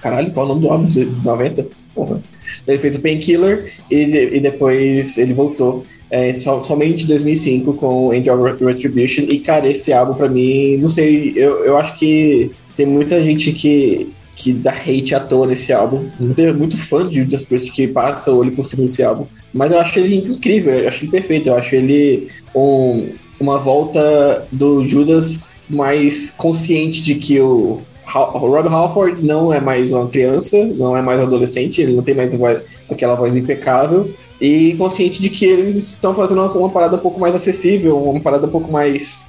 [0.00, 1.66] Caralho, qual é o nome do álbum de 90?
[1.94, 2.20] Porra.
[2.66, 3.96] Ele fez o Painkiller e,
[4.32, 9.22] e depois ele voltou é, so- somente em 2005 com Angel Retribution.
[9.28, 13.52] E, cara, esse álbum pra mim, não sei, eu, eu acho que tem muita gente
[13.52, 16.06] que que dá hate à toa nesse álbum.
[16.18, 19.26] Muito, muito fã de Judas Priest que passa o olho por cima desse álbum.
[19.52, 21.48] Mas eu acho ele incrível, eu acho ele perfeito.
[21.48, 25.38] Eu acho ele um, uma volta do Judas
[25.70, 27.78] mais consciente de que o,
[28.12, 32.02] o Rob Halford não é mais uma criança, não é mais um adolescente, ele não
[32.02, 32.60] tem mais voz-
[32.90, 34.10] aquela voz impecável.
[34.46, 38.20] E consciente de que eles estão fazendo uma, uma parada um pouco mais acessível, uma
[38.20, 39.26] parada um pouco mais.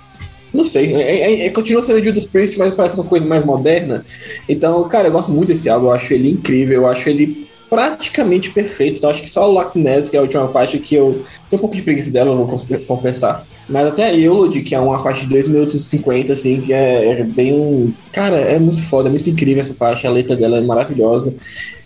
[0.53, 4.05] Não sei, é, é- é- continua sendo Judas Priest, mas parece uma coisa mais moderna.
[4.49, 8.49] Então, cara, eu gosto muito desse álbum, eu acho ele incrível, eu acho ele praticamente
[8.49, 8.97] perfeito.
[8.97, 11.59] Então, acho que só o Loch Ness, que é a última faixa, que eu tenho
[11.59, 13.47] um pouco de preguiça dela, eu vou conf- confessar.
[13.69, 16.73] Mas até a Eulogy, que é uma faixa de 2 minutos e 50, assim, que
[16.73, 17.91] é, é bem um.
[18.11, 21.33] Cara, é muito foda, é muito incrível essa faixa, a letra dela é maravilhosa.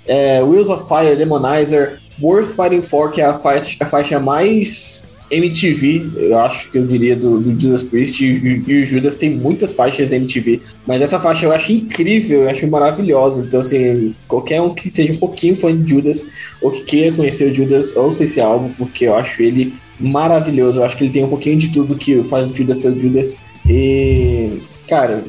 [0.06, 5.12] É, Wheels of Fire, Demonizer, Worth Fighting For, que é a faixa, a faixa mais
[5.32, 8.24] MTV, eu acho que eu diria, do, do Judas Priest.
[8.24, 12.50] E, e o Judas tem muitas faixas MTV, mas essa faixa eu acho incrível, eu
[12.50, 13.44] acho maravilhosa.
[13.44, 16.26] Então, assim, qualquer um que seja um pouquinho fã de Judas,
[16.62, 20.80] ou que queira conhecer o Judas, ouça esse álbum, porque eu acho ele maravilhoso.
[20.80, 23.00] Eu acho que ele tem um pouquinho de tudo que faz o Judas ser o
[23.00, 23.38] Judas.
[23.68, 25.24] E, cara,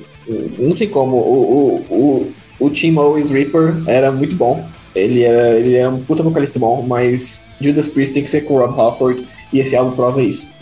[0.59, 1.17] não tem como.
[1.17, 4.67] O, o, o, o Team Always Reaper era muito bom.
[4.95, 8.55] Ele era, ele era um puta vocalista bom, mas Judas Priest tem que ser com
[8.55, 10.55] o Rob Halford e esse álbum prova isso.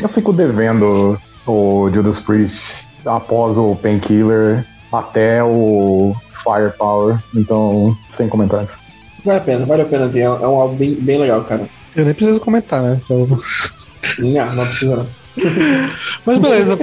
[0.00, 8.76] Eu fico devendo o Judas Priest após o Painkiller até o Firepower, então sem comentários.
[9.24, 10.20] Vale a pena, vale a pena ver.
[10.20, 11.68] É um álbum bem, bem legal, cara.
[11.94, 13.00] Eu nem preciso comentar, né?
[13.10, 13.26] Eu-
[14.18, 15.06] Não, não precisa não.
[16.24, 16.78] Mas beleza.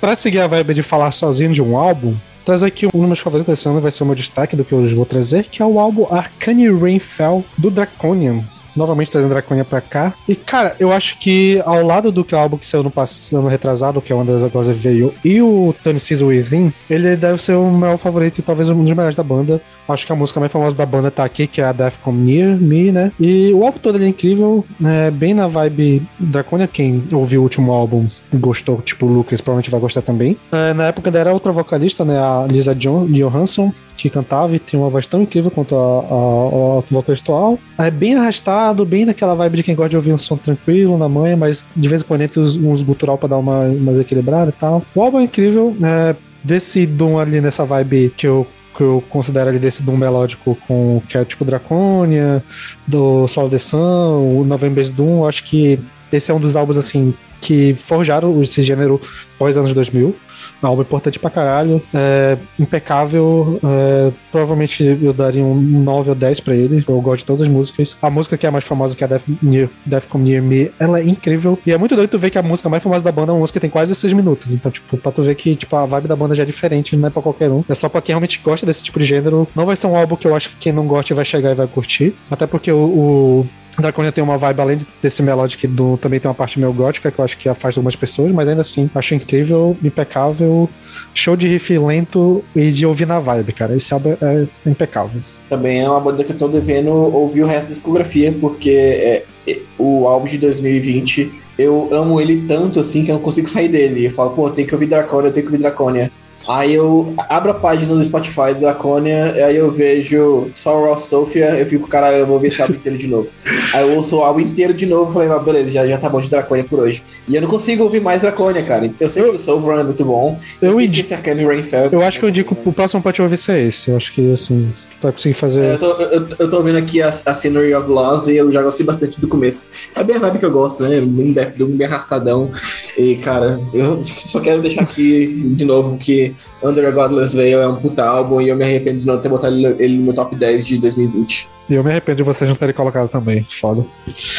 [0.00, 2.14] pra seguir a vibe de falar sozinho de um álbum,
[2.46, 4.72] trazer aqui um dos meus favoritos desse ano vai ser o meu destaque do que
[4.72, 8.44] eu vou trazer, que é o álbum Arcane Rainfell do Draconian.
[8.76, 10.14] Novamente trazendo Draconian pra cá.
[10.28, 13.46] E, cara, eu acho que ao lado do que o álbum que saiu no passado
[13.46, 17.54] retrasado, que é One das Agora veio, e o Tony Season Within, ele deve ser
[17.54, 19.60] o meu favorito e talvez um dos melhores da banda.
[19.88, 22.32] Acho que a música mais famosa da banda tá aqui, que é a Death Come
[22.32, 23.12] Near Me, né?
[23.18, 26.66] E o álbum todo ele é incrível, é bem na vibe Draconian.
[26.66, 30.36] Quem ouviu o último álbum gostou, tipo o Lucas, provavelmente vai gostar também.
[30.52, 32.18] É, na época ainda era outra vocalista, né?
[32.18, 36.78] A Lisa John, Johansson, que cantava e tinha uma voz tão incrível quanto a, a,
[36.78, 37.32] a vocalista.
[37.78, 41.08] É bem arrastado, bem naquela vibe de quem gosta de ouvir um som tranquilo na
[41.08, 44.50] manhã, mas de vez em quando entra uns, uns gutural pra dar uma mais equilibrada
[44.50, 44.82] e tal.
[44.94, 46.14] O álbum é incrível, é,
[46.44, 48.46] desse Doom ali nessa vibe que eu
[48.76, 52.44] que eu considero ali desse Doom melódico com que é tipo Draconia,
[52.86, 55.80] do Sol de Sun, o November's Doom, acho que
[56.12, 59.00] esse é um dos álbuns assim que forjaram esse gênero
[59.38, 60.14] pós anos 2000.
[60.62, 63.60] Um álbum importante pra caralho, é, impecável.
[63.62, 66.82] é, provavelmente eu daria um 9 ou 10 pra ele.
[66.86, 67.96] Eu gosto de todas as músicas.
[68.00, 70.42] A música que é a mais famosa, que é a Death, Near, Death Come Near
[70.42, 71.58] Me, ela é incrível.
[71.66, 73.40] E é muito doido tu ver que a música mais famosa da banda é uma
[73.40, 74.54] música que tem quase 6 minutos.
[74.54, 77.08] Então, tipo, pra tu ver que tipo, a vibe da banda já é diferente, não
[77.08, 77.64] é pra qualquer um.
[77.68, 79.46] É só pra quem realmente gosta desse tipo de gênero.
[79.54, 81.54] Não vai ser um álbum que eu acho que quem não gosta vai chegar e
[81.54, 82.14] vai curtir.
[82.30, 83.46] Até porque o, o
[83.78, 87.10] Draconia tem uma vibe, além de- desse melodic, do, também tem uma parte meio gótica,
[87.10, 90.68] que eu acho que afasta algumas pessoas, mas ainda assim, acho incrível, impecável,
[91.14, 93.74] show de riff lento e de ouvir na vibe, cara.
[93.74, 95.20] Esse álbum é impecável.
[95.48, 99.24] Também é uma banda que eu tô devendo ouvir o resto da discografia, porque é,
[99.46, 103.68] é, o álbum de 2020, eu amo ele tanto assim que eu não consigo sair
[103.68, 104.06] dele.
[104.06, 106.10] Eu falo, pô, tem que ouvir Draconia, tenho que ouvir Draconia.
[106.48, 111.50] Aí eu abro a página do Spotify do Draconia, aí eu vejo Sorrow of Sophia,
[111.58, 113.28] eu fico, caralho, eu vou ouvir esse álbum inteiro de novo.
[113.74, 116.08] Aí eu ouço o álbum inteiro de novo e falei, ah, beleza, já, já tá
[116.08, 117.02] bom de Draconia por hoje.
[117.26, 118.90] E eu não consigo ouvir mais Draconia, cara.
[119.00, 120.38] Eu sei que o Soul Run é muito bom.
[120.60, 121.88] Eu que indico- esse Arcane Rainfell.
[121.90, 123.90] Eu acho que eu indico o próximo pra te ouvir ser esse.
[123.90, 125.72] Eu acho que, assim, vai conseguir É, fazer.
[125.74, 128.62] Eu tô, eu, eu tô vendo aqui a, a Scenery of Laws e eu já
[128.62, 129.68] gostei bastante do começo.
[129.94, 131.00] É bem a vibe que eu gosto, né?
[131.00, 132.50] Bem bem arrastadão.
[132.96, 136.25] E, cara, eu só quero deixar aqui de novo que
[136.62, 139.28] Under a Godless Veil é um puta álbum e eu me arrependo de não ter
[139.28, 141.48] botado ele, no meu top 10 de 2020.
[141.68, 143.44] E eu me arrependo de vocês não terem colocado também.
[143.48, 143.84] Foda.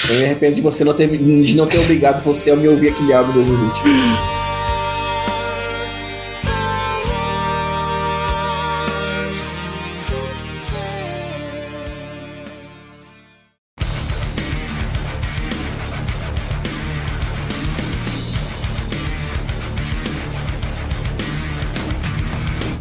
[0.10, 2.90] Eu me arrependo de você não ter, de não ter obrigado você a me ouvir
[2.90, 4.37] aquele álbum em 2020.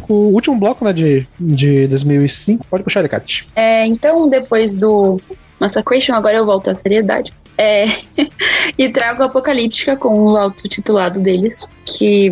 [0.07, 3.47] O último bloco, né, de, de 2005, pode puxar Kat.
[3.55, 5.19] É, então, depois do
[5.59, 7.33] Massacration, agora eu volto à seriedade.
[7.57, 7.85] É,
[8.77, 12.31] e trago Apocalíptica com o autotitulado deles, que,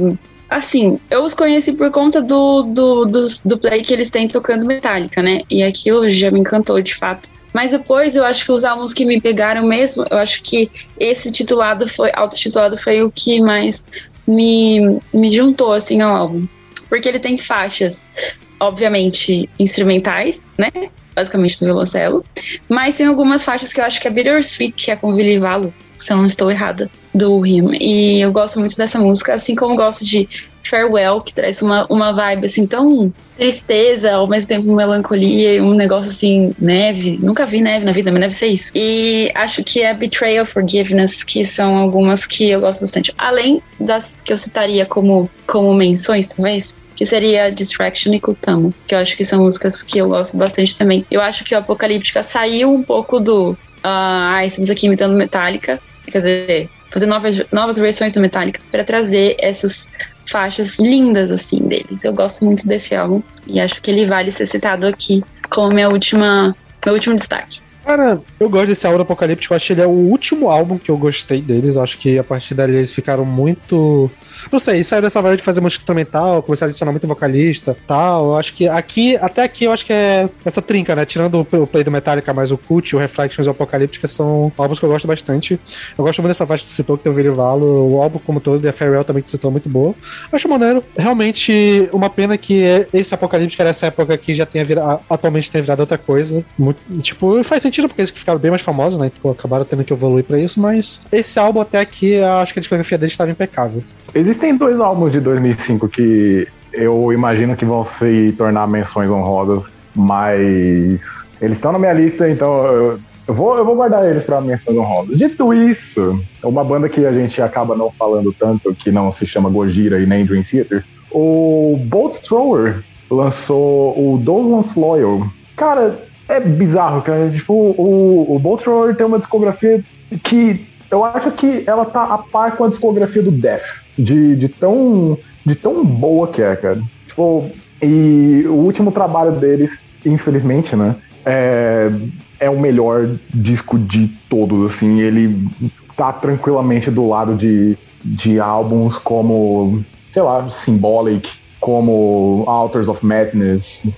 [0.50, 4.66] assim, eu os conheci por conta do, do, dos- do play que eles têm tocando
[4.66, 5.42] Metallica, né?
[5.50, 7.30] E aquilo já me encantou, de fato.
[7.54, 10.70] Mas depois eu acho que os álbuns que me pegaram mesmo, eu acho que
[11.00, 13.86] esse titulado foi, autotitulado foi o que mais
[14.28, 16.46] me, me juntou, assim, ao álbum.
[16.90, 18.12] Porque ele tem faixas
[18.60, 20.72] obviamente, instrumentais, né?
[21.14, 22.26] Basicamente no violoncelo.
[22.68, 25.74] Mas tem algumas faixas que eu acho que é Bittersweet, que é com Billy Valo,
[25.98, 27.72] se eu não estou errada, do Him.
[27.80, 30.28] E eu gosto muito dessa música, assim como gosto de
[30.70, 36.10] Farewell, que traz uma, uma vibe assim tão tristeza, ao mesmo tempo melancolia, um negócio
[36.10, 37.18] assim, neve.
[37.22, 38.72] Nunca vi neve na vida, mas deve ser isso.
[38.76, 43.14] E acho que é Betrayal Forgiveness, que são algumas que eu gosto bastante.
[43.18, 48.96] Além das que eu citaria como, como menções, talvez, que seria Distraction e Kutamo, que
[48.96, 51.06] eu acho que são músicas que eu gosto bastante também.
[51.12, 53.58] Eu acho que o Apocalíptica saiu um pouco do.
[53.84, 58.82] ah, ah, estamos aqui imitando Metallica, quer dizer, fazer novas, novas versões do Metallica para
[58.86, 59.90] trazer essas
[60.26, 62.06] faixas lindas assim deles.
[62.06, 65.90] Eu gosto muito desse álbum e acho que ele vale ser citado aqui como minha
[65.90, 66.56] última,
[66.86, 67.60] meu último destaque.
[67.84, 69.54] Cara, eu gosto desse álbum do Apocalíptico.
[69.54, 71.76] Eu acho que ele é o último álbum que eu gostei deles.
[71.76, 74.10] Acho que a partir dali eles ficaram muito.
[74.52, 78.28] Não sei, saiu dessa vibe de fazer música instrumental, começaram a adicionar muito vocalista tal.
[78.28, 81.06] Eu acho que aqui, até aqui, eu acho que é essa trinca, né?
[81.06, 84.80] Tirando o play do Metallica, mais o Cult, o Reflections e o Apocalíptica, são álbuns
[84.80, 85.60] que eu gosto bastante.
[85.98, 88.40] Eu gosto muito dessa faixa que tu citou, que tem o Virivalo, o álbum como
[88.40, 89.95] todo, e a Farewell também que tu citou, muito boa.
[90.32, 90.84] Eu acho maneiro.
[90.98, 95.80] Realmente, uma pena que esse Apocalíptica nessa época aqui já tenha virado, atualmente tenha virado
[95.80, 96.44] outra coisa.
[96.57, 99.10] Muito, tipo, faz sentido porque eles que ficaram bem mais famosos, né?
[99.10, 102.62] Tipo, acabaram tendo que evoluir pra isso, mas esse álbum até aqui, acho que a
[102.62, 103.84] discografia deles estava impecável.
[104.26, 111.30] Existem dois álbuns de 2005 que eu imagino que vão se tornar menções honrosas, mas
[111.40, 115.20] eles estão na minha lista, então eu, vou, eu vou guardar eles para menções honrosas.
[115.20, 119.48] Dito isso, uma banda que a gente acaba não falando tanto, que não se chama
[119.48, 125.28] Gojira e nem Dream Theater, o Bolt Thrower lançou o Those Once Loyal.
[125.56, 127.30] Cara, é bizarro, cara.
[127.30, 129.84] Tipo, o, o Bolt Thrower tem uma discografia
[130.24, 133.82] que eu acho que ela tá a par com a discografia do Death.
[133.98, 136.82] De, de, tão, de tão boa que é, cara.
[137.07, 137.49] Tipo,
[137.82, 140.95] e o último trabalho deles, infelizmente, né?
[141.26, 141.91] É,
[142.40, 145.02] é o melhor disco de todos, assim.
[145.02, 145.48] Ele
[145.95, 151.30] tá tranquilamente do lado de, de álbuns como, sei lá, Symbolic,
[151.60, 153.90] como Altars of Madness,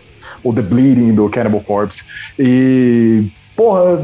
[0.43, 2.03] o The Bleeding do Cannibal Corpse.
[2.39, 3.99] E, porra,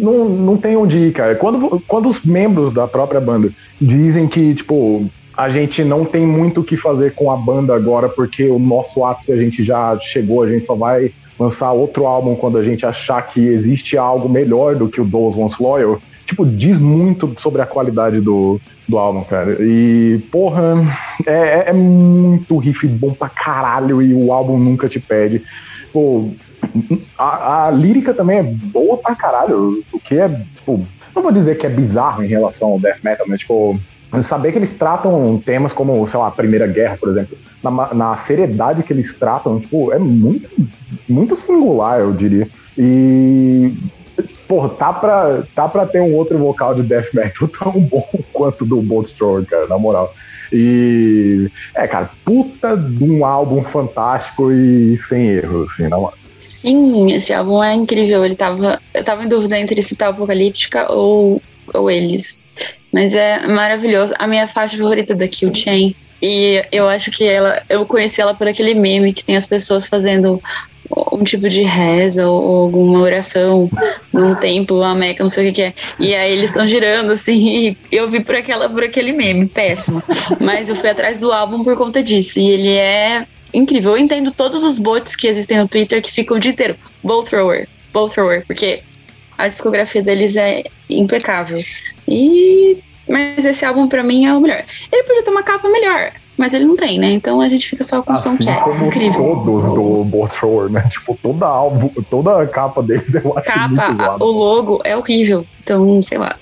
[0.00, 1.34] não, não tem onde ir, cara.
[1.34, 3.50] Quando, quando os membros da própria banda
[3.80, 8.08] dizem que, tipo, a gente não tem muito o que fazer com a banda agora
[8.08, 12.34] porque o nosso ápice a gente já chegou, a gente só vai lançar outro álbum
[12.34, 16.00] quando a gente achar que existe algo melhor do que o Those Once Loyal.
[16.26, 19.56] Tipo, diz muito sobre a qualidade do, do álbum, cara.
[19.60, 20.74] E, porra,
[21.24, 25.42] é, é muito riff bom pra caralho e o álbum nunca te pede.
[25.92, 26.30] Pô,
[27.16, 31.56] a, a lírica também é boa pra caralho, o que é, tipo, não vou dizer
[31.56, 33.78] que é bizarro em relação ao death metal, mas, tipo,
[34.22, 38.16] saber que eles tratam temas como, sei lá, a Primeira Guerra, por exemplo, na, na
[38.16, 40.48] seriedade que eles tratam, tipo, é muito,
[41.08, 42.48] muito singular, eu diria.
[42.76, 43.74] E,
[44.46, 48.64] porra, tá pra, tá pra ter um outro vocal de death metal tão bom quanto
[48.64, 50.14] do Bolt Thrower, cara, na moral.
[50.52, 56.14] E, é, cara, puta de um álbum fantástico e sem erro, assim, na moral.
[56.48, 58.24] Sim, esse álbum é incrível.
[58.24, 61.42] Ele tava, eu tava em dúvida entre citar Apocalíptica ou,
[61.74, 62.48] ou eles.
[62.90, 64.14] Mas é maravilhoso.
[64.18, 65.94] A minha faixa favorita da Kill Chain.
[66.22, 67.62] E eu acho que ela.
[67.68, 70.42] Eu conheci ela por aquele meme que tem as pessoas fazendo
[71.12, 73.70] um tipo de reza ou, ou alguma oração
[74.10, 75.74] num templo, uma meca, não sei o que, que é.
[76.00, 80.02] E aí eles estão girando, assim, e eu vi por, aquela, por aquele meme, péssimo.
[80.40, 82.40] Mas eu fui atrás do álbum por conta disso.
[82.40, 83.92] E ele é incrível.
[83.92, 86.76] Eu entendo todos os bots que existem no Twitter que ficam o dia inteiro.
[87.02, 88.80] Bow thrower, bow thrower, porque
[89.36, 91.58] a discografia deles é impecável.
[92.06, 92.76] E
[93.08, 94.62] mas esse álbum pra mim é o melhor.
[94.92, 97.10] Ele podia ter uma capa melhor, mas ele não tem, né?
[97.10, 99.22] Então a gente fica só com o som Assim que é como incrível.
[99.44, 100.84] todos do Bolt Thrower, né?
[100.92, 104.24] Tipo, toda álbum, toda a capa deles eu acho muito Capa, a- zoada.
[104.24, 105.46] o logo é horrível.
[105.62, 106.36] Então, sei lá.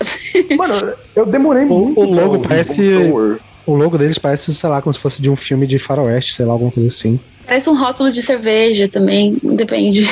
[0.57, 2.01] Mano, eu demorei muito.
[2.01, 3.37] o logo parece-.
[3.67, 6.47] O logo deles parece, sei lá, como se fosse de um filme de faroeste, sei
[6.47, 7.19] lá, alguma coisa assim.
[7.45, 10.09] Parece um rótulo de cerveja também, depende.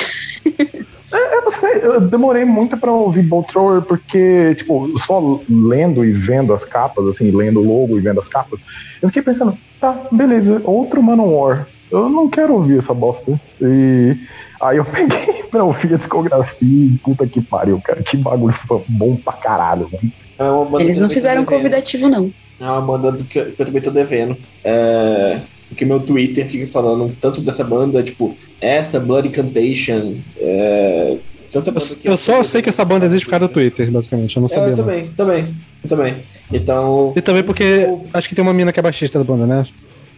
[1.12, 6.10] Eu não sei, eu demorei muito pra ouvir Bolt Thrower porque, tipo, só lendo e
[6.10, 8.64] vendo as capas, assim, lendo o logo e vendo as capas,
[9.00, 11.68] eu fiquei pensando, tá, beleza, outro Manowar.
[11.90, 13.40] Eu não quero ouvir essa bosta.
[13.60, 14.16] E
[14.60, 18.02] aí eu peguei pra ouvir a discografia e puta que pariu, cara.
[18.02, 18.54] Que bagulho
[18.88, 20.12] bom pra caralho, mano.
[20.36, 22.32] É uma banda Eles não fizeram convidativo, não.
[22.60, 24.36] É uma banda do que, eu- que eu também tô devendo.
[24.62, 31.16] É, porque meu Twitter fica falando tanto dessa banda, tipo, essa, Blood Incantation, é,
[31.50, 33.90] tanta Eu, banda que eu só sei que essa banda existe por causa do Twitter,
[33.90, 34.36] basicamente.
[34.36, 34.70] Eu não É, sabia.
[34.72, 34.84] eu não.
[34.84, 36.14] também, também, eu também.
[36.52, 39.64] Então, E também porque acho que tem uma mina que é baixista da banda, né?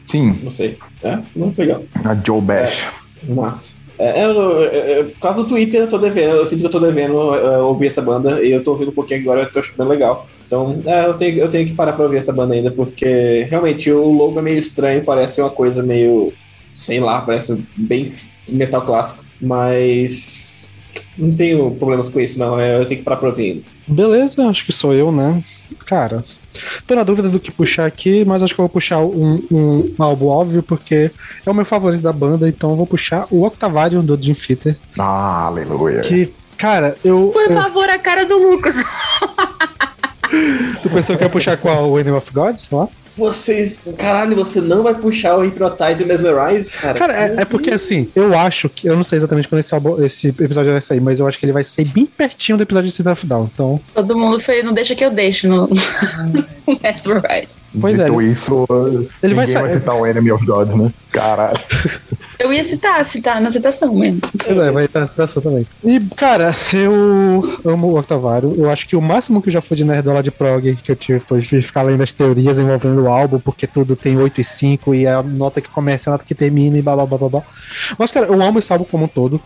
[0.05, 0.77] Sim, Não sei.
[1.03, 1.83] É, muito legal.
[2.05, 2.87] a Joe Bash.
[3.29, 3.75] Massa.
[3.99, 6.71] É, eu, eu- eu- por causa do Twitter, eu tô devendo, eu sinto que eu
[6.71, 9.59] tô devendo é, ouvir essa banda e eu tô ouvindo um pouquinho agora, eu tô
[9.59, 10.29] achando bem legal.
[10.47, 13.91] Então, é, eu, tenho, eu tenho que parar pra ouvir essa banda ainda, porque realmente
[13.91, 16.33] o logo é meio estranho, parece uma coisa meio.
[16.73, 18.13] sei lá, parece bem
[18.49, 20.73] metal clássico, mas.
[21.19, 23.65] não tenho problemas com isso, não, é, eu tenho que parar pra ouvir ainda.
[23.89, 25.43] Beleza, acho que sou eu, né?
[25.87, 26.25] Cara,
[26.87, 29.95] tô na dúvida do que puxar aqui, mas acho que eu vou puxar um, um
[29.99, 31.11] álbum óbvio, porque
[31.45, 34.77] é o meu favorito da banda, então eu vou puxar o Octavarium do Dream Theater,
[34.99, 36.01] Ah, aleluia.
[36.03, 37.31] que, cara, eu...
[37.33, 38.75] Por eu favor, a cara do Lucas.
[40.83, 41.91] tu pensou que ia puxar qual?
[41.91, 42.89] O Enemy of God, sei lá?
[43.17, 43.81] Vocês.
[43.97, 46.99] Caralho, você não vai puxar o Hypnotize e o Mesmerize, cara?
[46.99, 48.87] Cara, é, é porque assim, eu acho que.
[48.87, 51.47] Eu não sei exatamente quando esse, álbum- esse episódio vai sair, mas eu acho que
[51.47, 53.51] ele vai ser bem pertinho do episódio de System of Down.
[53.55, 55.67] Então, Todo mundo foi, não deixa que eu deixo no,
[56.67, 57.57] Mesmerize.
[57.81, 58.67] Pois é, Dito ele- isso,
[59.23, 60.93] ele vai ninguém vai sair- citar o Enemy of Gods, né?
[61.11, 61.57] Caralho.
[62.39, 64.21] Eu ia citar, citar na citação mesmo.
[64.47, 65.67] É, vai estar na citação também.
[65.85, 68.55] E, cara, eu amo o Octavário.
[68.57, 70.97] Eu acho que o máximo que eu já fui de nerdola de prog que eu
[70.97, 74.95] tive foi ficar lendo as teorias envolvendo o álbum, porque tudo tem 8 e 5
[74.95, 77.43] e a nota que começa, a nota que termina e blá blá blá blá.
[77.99, 79.41] Mas, cara, eu amo esse álbum como um todo.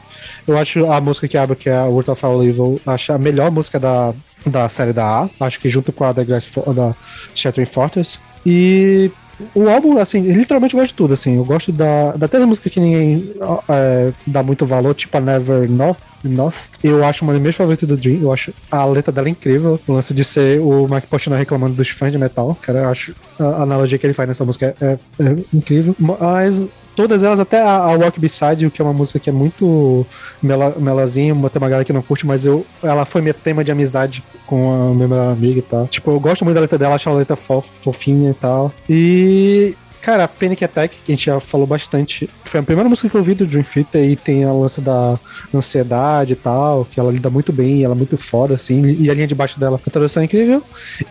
[0.46, 3.18] Eu acho a música que abre, que é a World of Our Evil, acho a
[3.18, 4.12] melhor música da,
[4.46, 5.30] da série da A.
[5.46, 6.96] Acho que junto com a da, da
[7.34, 8.20] Shattering Fortress.
[8.44, 9.10] E
[9.54, 11.36] o álbum, assim, eu literalmente gosto de tudo, assim.
[11.36, 13.34] Eu gosto da, da até da música que ninguém
[13.68, 15.98] é, dá muito valor, tipo a Never North.
[16.22, 16.68] North.
[16.84, 18.20] Eu acho uma das minhas favoritas do Dream.
[18.22, 19.80] Eu acho a letra dela incrível.
[19.86, 22.56] O lance de ser o Mike Portnoy reclamando dos fãs de metal.
[22.60, 25.94] Cara, eu acho a analogia que ele faz nessa música é, é incrível.
[25.98, 26.68] Mas
[27.00, 30.06] todas elas, até a, a Walk Beside que é uma música que é muito
[30.42, 33.72] mela, melazinha, tem uma galera que não curte, mas eu, ela foi meu tema de
[33.72, 35.86] amizade com a minha amiga e tal.
[35.86, 38.72] Tipo, eu gosto muito da letra dela, acho a letra fo- fofinha e tal.
[38.88, 39.74] E.
[40.02, 43.14] Cara, a Panic Attack, que a gente já falou bastante, foi a primeira música que
[43.14, 45.18] eu ouvi do Dream Theater e tem a lance da
[45.54, 49.14] ansiedade e tal, que ela lida muito bem, ela é muito foda, assim, e a
[49.14, 50.62] linha de baixo dela, a tradução é incrível.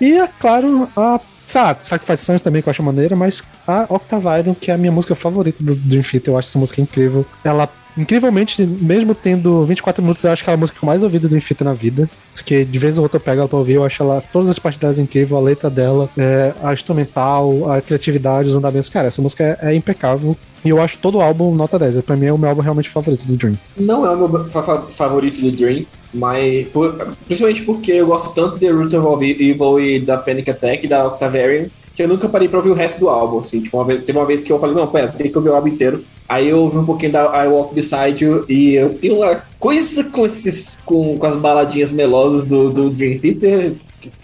[0.01, 4.69] E, é claro, a Sabe, Sacrifice também que eu acho maneira, mas a Octavarium, que
[4.69, 7.25] é a minha música favorita do Dream Theater, eu acho essa música incrível.
[7.43, 7.67] Ela,
[7.97, 11.27] incrivelmente, mesmo tendo 24 minutos, eu acho que é a música que mais ouvi do
[11.27, 12.07] Theater na vida.
[12.35, 14.59] Porque de vez em outra eu pego ela pra ouvir, eu acho ela, todas as
[14.59, 18.87] partes delas incríveis, a letra dela, é, a instrumental, a criatividade, os andamentos.
[18.87, 20.37] Cara, essa música é, é impecável.
[20.63, 22.01] E eu acho todo o álbum nota 10.
[22.01, 23.57] Pra mim é o meu álbum realmente favorito do Dream.
[23.75, 25.83] Não é o meu fa- favorito do Dream,
[26.13, 30.85] mas por- principalmente porque eu gosto tanto de Root of Evil e da Panic Attack
[30.85, 31.67] e da Octavarium
[31.99, 33.61] que eu nunca parei pra ouvir o resto do álbum, assim.
[33.61, 35.55] Tipo, uma vez, teve uma vez que eu falei, não, pera, tem que ouvir o
[35.55, 36.01] álbum inteiro.
[36.29, 40.05] Aí eu ouvi um pouquinho da I Walk Beside You e eu tenho uma coisa
[40.05, 43.73] com, esses, com, com as baladinhas melosas do, do Dream Theater,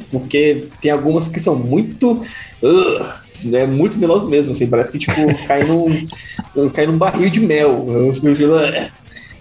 [0.09, 2.21] porque tem algumas que são muito...
[2.63, 3.05] ugh,
[3.53, 5.13] é muito meloso mesmo, assim, parece que, tipo,
[5.45, 6.07] cai num,
[6.73, 7.85] cai num barril de mel.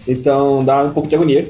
[0.05, 1.47] Então dá um pouco de agonia.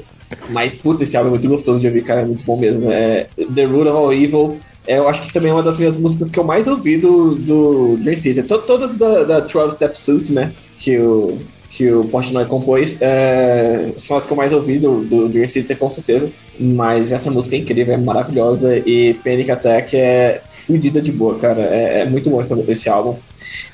[0.50, 2.90] Mas, puta, esse álbum é muito gostoso de ouvir, cara, é muito bom mesmo.
[2.90, 6.38] É, The All Evil, é, eu acho que também é uma das minhas músicas que
[6.38, 8.46] eu mais ouvi do, do Dream Theater.
[8.46, 11.38] To- Todas da, da 12 Step Suit, né, que o,
[11.70, 15.76] que o Portnoy compôs, é, são as que eu mais ouvi do, do Dream Theater,
[15.76, 16.30] com certeza.
[16.58, 21.60] Mas essa música é incrível, é maravilhosa, e Panic Attack é fudida de boa, cara.
[21.62, 23.16] É, é muito bom esse, esse álbum.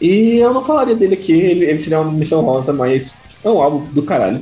[0.01, 3.61] E eu não falaria dele aqui, ele, ele seria uma missão rosa, mas é um
[3.63, 4.41] álbum do caralho.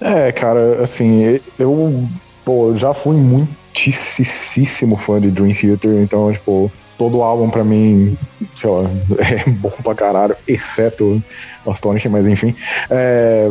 [0.00, 2.08] É, cara, assim, eu
[2.44, 8.16] pô, já fui muitíssimo fã de Dream Theater, então, tipo, todo álbum pra mim,
[8.56, 11.22] sei lá, é bom pra caralho, exceto
[11.66, 12.54] Astonishing, mas enfim.
[12.90, 13.50] É,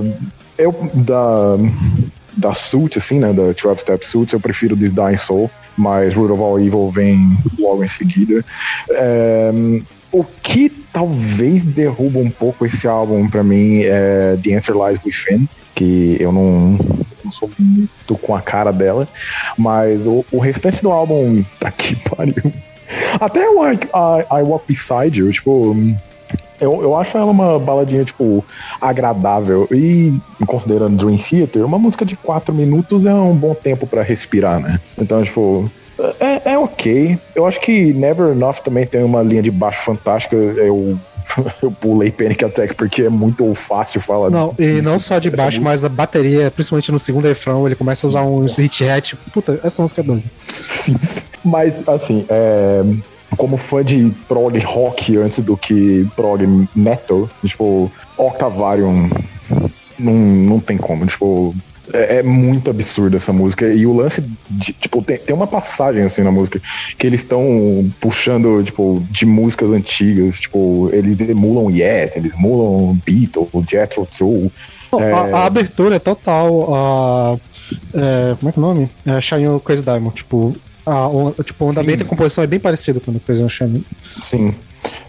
[0.57, 1.55] eu, da,
[2.35, 6.33] da Suit, assim, né, da 12 Step Suits, eu prefiro This Dying Soul, mas Root
[6.33, 8.43] of All Evil vem logo em seguida.
[8.89, 9.51] É,
[10.11, 15.47] o que talvez derruba um pouco esse álbum pra mim é The Answer Lies Within,
[15.79, 16.77] que eu não,
[17.23, 19.07] não sou muito com a cara dela,
[19.57, 22.51] mas o, o restante do álbum, tá que pariu.
[23.19, 25.73] Até o I, I, I Walk Beside You, tipo,
[26.59, 28.43] eu, eu acho ela uma baladinha, tipo,
[28.81, 29.69] agradável.
[29.71, 30.13] E,
[30.45, 34.81] considerando Dream Theater, uma música de quatro minutos é um bom tempo pra respirar, né?
[34.97, 35.71] Então, tipo,
[36.19, 37.17] é, é ok.
[37.33, 40.35] Eu acho que Never Enough também tem uma linha de baixo fantástica.
[40.35, 40.99] Eu,
[41.61, 45.29] eu pulei Panic Attack porque é muito fácil falar Não, e disso, não só de
[45.29, 45.63] baixo, música.
[45.63, 49.15] mas a bateria, principalmente no segundo refrão, ele começa a usar uns hit hat.
[49.33, 50.23] Puta, essa música é doida.
[50.67, 51.21] Sim, sim.
[51.43, 52.83] Mas, assim, é,
[53.37, 59.09] como fã de prog rock antes do que prog metal, tipo, Octavarium
[59.97, 61.05] não, não tem como.
[61.05, 61.55] Tipo,
[61.93, 63.67] É, é muito absurdo essa música.
[63.67, 66.61] E o lance, de, tipo, tem, tem uma passagem assim na música
[66.97, 70.39] que eles estão puxando, tipo, de músicas antigas.
[70.39, 74.51] Tipo, eles emulam Yes, eles emulam Beatles, Jethro Tull.
[74.99, 75.11] É.
[75.11, 76.73] a, a abertura é total.
[76.73, 77.37] A,
[77.93, 78.89] é, como é que é o nome?
[79.05, 80.15] É Shine Your Crazy Diamond.
[80.15, 80.55] Tipo,
[80.85, 82.03] a, o, tipo, o andamento Sim.
[82.03, 83.85] e a composição é bem parecido com o Crazy Shine.
[84.21, 84.53] Sim.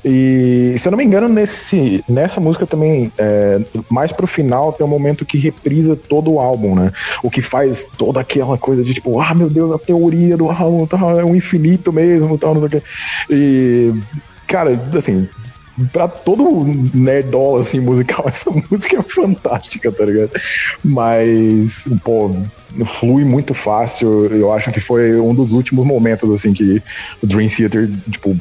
[0.04, 3.60] E se eu não me engano, nesse, nessa música também, é,
[3.90, 6.90] mais pro final, tem um momento que reprisa todo o álbum, né?
[7.22, 10.86] O que faz toda aquela coisa de tipo, ah, meu Deus, a teoria do álbum
[10.86, 12.82] tal, é um infinito mesmo, tal, não sei o quê.
[13.28, 13.94] E,
[14.46, 15.28] cara, assim,
[15.92, 16.64] pra todo
[16.94, 20.30] nerdola, assim, musical, essa música é fantástica, tá ligado?
[20.82, 22.34] Mas, pô,
[22.86, 24.26] flui muito fácil.
[24.26, 26.82] Eu acho que foi um dos últimos momentos, assim, que
[27.22, 28.38] o Dream Theater, tipo,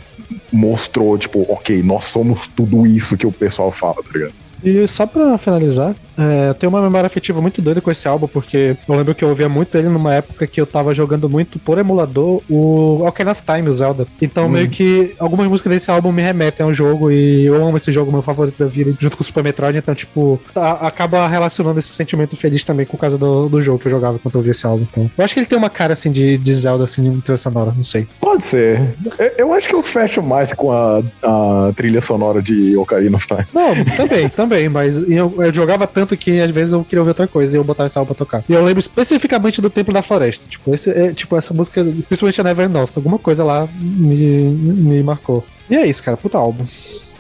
[0.52, 4.34] mostrou, tipo, ok, nós somos tudo isso que o pessoal fala, tá ligado?
[4.64, 8.28] E só pra finalizar, é, eu tenho uma memória afetiva muito doida com esse álbum,
[8.28, 11.58] porque eu lembro que eu ouvia muito ele numa época que eu tava jogando muito
[11.60, 14.06] por emulador o Ocarina of Time, o Zelda.
[14.22, 17.92] Então meio que algumas músicas desse álbum me remetem ao jogo e eu amo esse
[17.92, 21.80] jogo, meu favorito da vida, junto com o Super Metroid, então tipo, a- acaba relacionando
[21.80, 24.52] esse sentimento feliz também com causa do, do jogo que eu jogava quando eu ouvia
[24.52, 24.86] esse álbum.
[24.92, 27.38] Então, eu acho que ele tem uma cara assim de, de Zelda, assim, de trilha
[27.38, 28.08] sonora, não sei.
[28.20, 28.82] Pode ser.
[29.18, 33.28] Eu, eu acho que eu fecho mais com a, a trilha sonora de Ocarina of
[33.28, 33.46] Time.
[33.54, 37.28] Não, também, também, mas eu, eu jogava tanto que às vezes eu queria ouvir outra
[37.28, 38.44] coisa e eu botava esse álbum pra tocar.
[38.48, 40.48] E eu lembro especificamente do Templo da Floresta.
[40.48, 45.04] Tipo, esse, é, tipo essa música, principalmente a Never Enough, alguma coisa lá me, me
[45.04, 45.44] marcou.
[45.70, 46.64] E é isso, cara, puta álbum.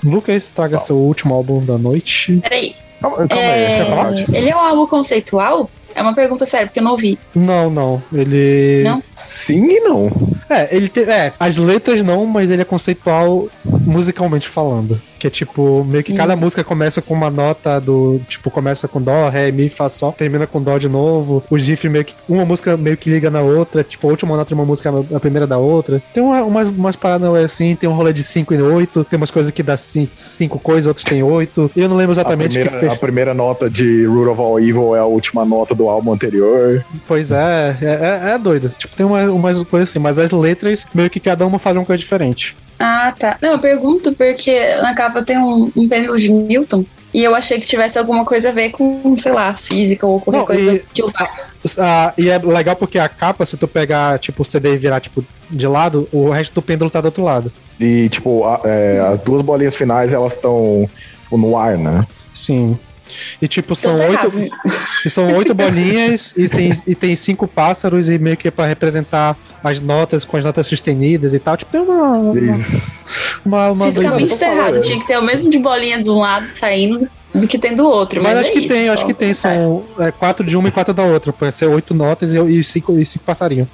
[0.03, 2.39] Lucas, traga seu último álbum da noite.
[2.41, 2.75] Peraí.
[3.01, 4.37] Calma, calma É, aí, quer falar?
[4.37, 5.69] ele é um álbum conceitual?
[5.95, 7.17] É uma pergunta séria, porque eu não ouvi.
[7.35, 8.01] Não, não.
[8.13, 8.83] Ele.
[8.83, 9.03] Não?
[9.15, 10.11] Sim e não.
[10.49, 11.03] É, ele tem.
[11.03, 15.01] É, as letras não, mas ele é conceitual musicalmente falando.
[15.19, 18.21] Que é tipo, meio que cada música começa com uma nota do.
[18.27, 21.43] Tipo, começa com Dó, Ré, Mi, Fá, Sol, termina com Dó de novo.
[21.49, 22.13] O GIF meio que.
[22.27, 23.83] Uma música meio que liga na outra.
[23.83, 26.01] Tipo, a última nota de uma música é a primeira da outra.
[26.13, 29.03] Tem uma, umas, umas paradas assim, tem um rolê de 5 e 8.
[29.03, 31.71] Tem umas coisas que dá 5 coisas, outras tem 8.
[31.75, 32.91] Eu não lembro exatamente o que fez.
[32.91, 36.85] a primeira nota de Root of All Evil é a última nota do álbum anterior.
[37.07, 38.69] Pois é, é, é, é doido.
[38.69, 41.85] Tipo, tem uma- umas coisas assim, mas as letras, meio que cada uma faz uma
[41.85, 42.55] coisa diferente.
[42.79, 43.37] Ah, tá.
[43.41, 47.59] Não, eu pergunto porque na capa tem um, um pêndulo de Newton e eu achei
[47.59, 50.79] que tivesse alguma coisa a ver com, sei lá, física ou qualquer Não, coisa e-
[50.93, 51.11] que eu
[51.77, 55.01] Ah, e é legal porque a capa, se tu pegar tipo, o CD e virar
[55.01, 57.51] tipo, de lado, o resto do pêndulo tá do outro lado.
[57.79, 60.89] E, tipo, a- é, as duas bolinhas finais, elas estão
[61.31, 62.05] no ar, né?
[62.33, 62.77] Sim.
[63.41, 64.37] E tipo, são Então tá oito.
[64.37, 64.51] errado.
[65.05, 68.65] E são oito bolinhas e, sem- e tem cinco pássaros e meio que é pra
[68.65, 71.55] representar as notas com as notas sustenidas e tal.
[71.55, 72.17] Tipo, tem uma.
[72.17, 72.81] Uma, Isso.
[73.45, 74.81] uma, uma Fisicamente tá errado.
[74.81, 77.85] Tinha que ter o mesmo de bolinha de um lado saindo do que tem do
[77.87, 78.21] outro.
[78.21, 79.33] Mas Mas, acho é que isso, tem, só acho que tem.
[79.33, 81.31] São é, quatro de uma e quatro da outra.
[81.31, 83.67] Pode ser oito notas e, e cinco, e cinco passarinhos.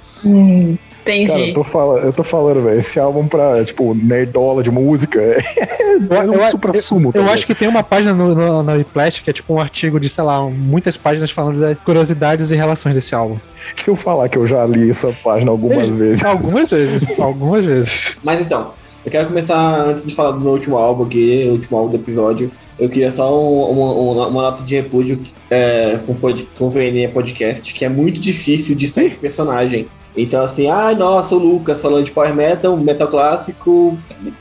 [1.06, 1.26] Detalhe.
[1.26, 1.48] Cara, Entendi.
[1.50, 5.38] eu tô, fala, eu tô falando, velho, esse álbum pra, tipo, nerdola de música é,
[5.38, 7.12] é um eu- supra-sumo.
[7.12, 9.60] tá Eu acho que tem uma página no, no, na Whiplash que é tipo um
[9.60, 13.36] artigo de, sei lá, muitas páginas falando das curiosidades e relações desse álbum.
[13.74, 16.24] Se eu falar que eu já li essa página algumas vezes.
[16.24, 17.18] Algumas vezes.
[17.20, 18.16] algumas vezes.
[18.22, 18.70] Mas então,
[19.04, 21.96] eu quero começar, antes de falar do meu último álbum aqui, o último álbum do
[21.96, 25.18] episódio, eu queria só um- uma, uma- uma nota de repúdio
[25.50, 29.86] é, com, pod, com o VNE Podcast, que é muito difícil de sair de personagem.
[30.16, 33.96] Então, assim, ai, nossa, o Lucas falando de Power Metal, Metal Clássico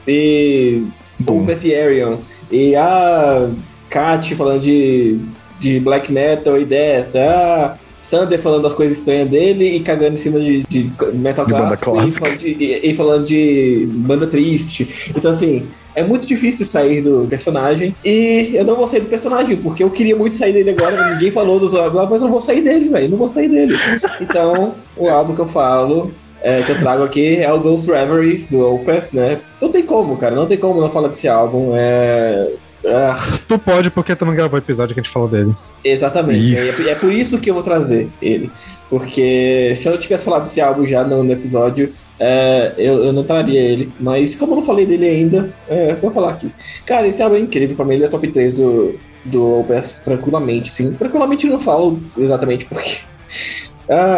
[0.07, 0.83] e.
[1.19, 2.17] Doom Arion.
[2.51, 3.49] E a
[3.89, 5.19] Kat falando de,
[5.59, 7.15] de Black Metal e Death.
[7.15, 11.51] A Sander falando das coisas estranhas dele e cagando em cima de, de Metal De
[11.51, 11.97] Clássico.
[11.97, 15.11] E falando de, e, e falando de banda triste.
[15.15, 15.65] Então, assim,
[15.95, 17.95] é muito difícil sair do personagem.
[18.03, 20.95] E eu não vou sair do personagem, porque eu queria muito sair dele agora.
[20.97, 23.09] mas Ninguém falou dos álbuns, mas eu não vou sair dele, velho.
[23.09, 23.75] Não vou sair dele.
[24.19, 26.11] Então, o álbum que eu falo.
[26.41, 29.39] é, que eu trago aqui é o Ghost Reveries do Opeth, né?
[29.61, 31.71] Não tem como, cara, não tem como não falar desse álbum.
[31.75, 32.51] É.
[32.85, 33.17] ah,
[33.47, 35.53] Tu pode porque tu não gravou o episódio que a gente falou dele.
[35.83, 36.55] exatamente.
[36.87, 38.51] É, é por isso que eu vou trazer ele.
[38.89, 43.13] Porque se eu não tivesse falado desse álbum já no, no episódio, é, eu, eu
[43.13, 43.91] não traria ele.
[43.99, 46.49] Mas como eu não falei dele ainda, é, eu vou falar aqui.
[46.85, 47.75] Cara, esse álbum é incrível.
[47.75, 50.91] Pra mim, ele é top 3 do, do OPS tranquilamente, sim.
[50.93, 52.97] Tranquilamente eu não falo exatamente porque.
[53.87, 54.17] Ah,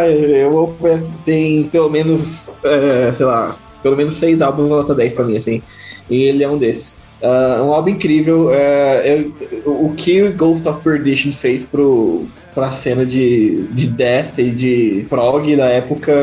[0.50, 3.54] o OPS tem pelo menos, é, sei lá,
[3.84, 5.62] pelo menos 6 álbuns nota 10 pra mim, assim.
[6.10, 7.00] E ele é um desses.
[7.22, 8.54] Ah, um álbum incrível.
[8.54, 9.20] é,
[9.66, 12.26] eu- o que o Ghost of Perdition fez pro,
[12.56, 16.14] pra cena de, de death e de prog da época,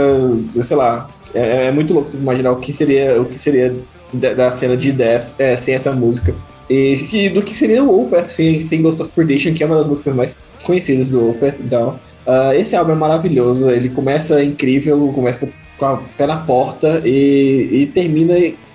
[0.63, 1.11] sei lá.
[1.35, 3.75] É, é muito louco você imaginar o que seria, o que seria
[4.13, 6.35] da, cena de death é, sem essa música.
[6.69, 9.77] E, e do que seria o Opeth sem, sem Ghost of Perdition, que é uma
[9.77, 12.01] das músicas mais conhecidas do Opeth e tal.
[12.27, 15.47] Ah, esse álbum é maravilhoso, ele começa incrível, começa
[15.77, 18.35] com a pé na porta e, e termina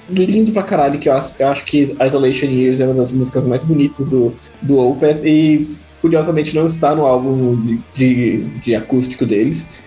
[0.10, 3.45] lindo pra caralho, que eu acho, eu acho que Isolation Years é uma das músicas
[3.45, 9.26] mais bonitas do, do Opeth e curiosamente não está no álbum de, de, de acústico
[9.26, 9.80] deles,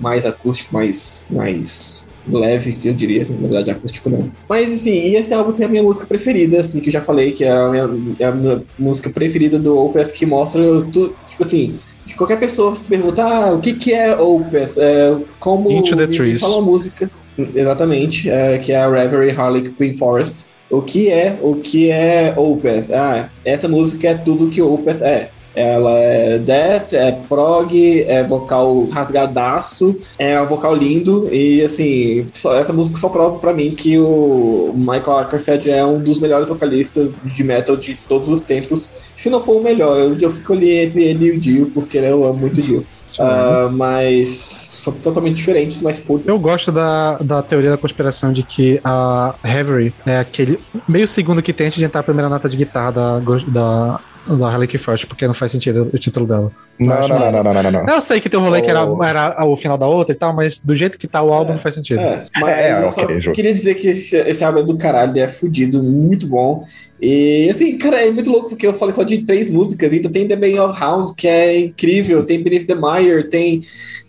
[0.00, 4.30] mais acústico, mais, mais leve, que eu diria, na verdade acústico não.
[4.48, 7.32] Mas assim, e esse álbum tem a minha música preferida, assim, que eu já falei,
[7.32, 11.42] que é a minha, é a minha música preferida do Opeth, que mostra tudo, tipo
[11.42, 16.06] assim, se qualquer pessoa perguntar ah, o que, que é Opeth, é, como Into the
[16.06, 16.40] Trees.
[16.40, 17.10] fala uma música,
[17.54, 20.46] exatamente, é, que é a Reverie Harley Quinn Forest.
[20.68, 22.92] O que é, o que é Opeth?
[22.92, 25.30] Ah, essa música é tudo que Opeth é.
[25.54, 32.54] Ela é death, é prog, é vocal rasgadaço, é um vocal lindo e assim, só-
[32.54, 37.12] essa música só prova pra mim que o Michael Ackerfeld é um dos melhores vocalistas
[37.24, 38.90] de metal de todos os tempos.
[39.14, 41.98] Se não for o melhor, eu, eu fico ali entre ele e o Dio, porque
[41.98, 42.86] eu amo muito o Dio.
[43.18, 48.42] Ah, mas são totalmente diferentes, mas foda Eu gosto da, da teoria da conspiração de
[48.42, 50.58] que a Reverie é aquele
[50.88, 54.48] meio segundo que tem antes de entrar a primeira nota de guitarra da, da, da
[54.48, 56.52] Harley Quinn Forte, porque não faz sentido o título dela.
[56.78, 57.94] Não, não, não, não, não, não, não.
[57.94, 60.32] Eu sei que tem um rolê que era, era o final da outra e tal,
[60.34, 62.00] mas do jeito que tá o álbum não faz sentido.
[62.00, 63.32] É, mas É, eu só ok, justo.
[63.32, 66.64] queria dizer que esse, esse álbum é do caralho, é fudido, muito bom.
[67.02, 70.28] E assim, cara, é muito louco porque eu falei só de três músicas, ainda tem
[70.28, 73.62] The Bane of House, que é incrível, tem Beneath the Mire, tem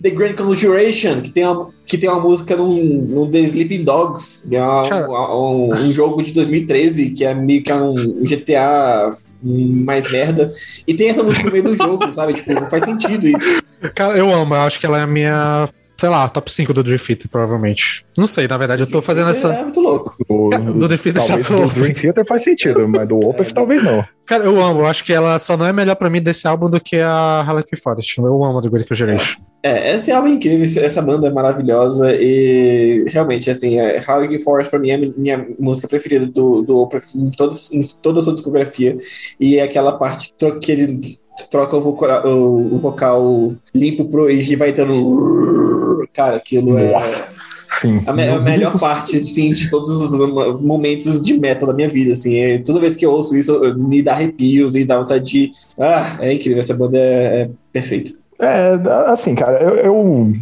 [0.04, 4.46] The Grand Conjuration, que tem uma, que tem uma música no, no The Sleeping Dogs,
[4.48, 5.08] que é uma- Cara.
[5.36, 7.94] um, um jogo de 2013, que é meio que um
[8.26, 9.10] GTA
[9.44, 10.54] mais merda.
[10.88, 12.34] E tem essa música no meio do jogo, sabe?
[12.34, 13.64] Tipo, não faz sentido isso.
[13.96, 15.68] Cara, eu amo, eu acho que ela é a minha,
[16.02, 18.04] sei lá, top 5 do Dream Theater, provavelmente.
[18.18, 19.54] Não sei, na verdade, eu tô fazendo essa.
[19.54, 20.18] É muito louco.
[20.28, 23.54] Do, Do The Feeder talvez já tô- do Dream Theater faz sentido, mas do Opeth
[23.54, 24.04] talvez não.
[24.26, 26.70] Cara, eu amo, eu acho que ela só não é melhor pra mim desse álbum
[26.70, 28.18] do que a Harley Quinn Forest.
[28.20, 29.40] Eu amo a do Great Conjuration.
[29.64, 34.40] É, esse álbum é incrível, essa banda é maravilhosa e realmente, assim, é, Harley Quinn
[34.44, 38.24] Forest pra mim é minha música preferida do, do Opeth em, todos, em toda a
[38.24, 38.98] sua discografia
[39.40, 41.20] e é aquela parte que ele
[41.50, 47.40] troca o vocal, o, o vocal limpo pro e vai dando cara, aquilo é Nossa.
[47.80, 48.02] Sim.
[48.06, 52.12] a, me- a melhor parte, assim, de todos os momentos de metal da minha vida,
[52.12, 55.30] assim, é, toda vez que eu ouço isso, eu- me dá arrepios e dá vontade
[55.32, 58.12] de, ah, é incrível, essa banda é, é perfeita.
[58.40, 58.72] É,
[59.08, 60.34] assim, cara, eu, eu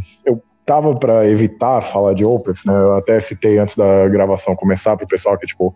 [0.69, 2.71] tava pra evitar falar de Opeth, né?
[2.71, 5.73] Eu até citei antes da gravação começar pro pessoal que, tipo,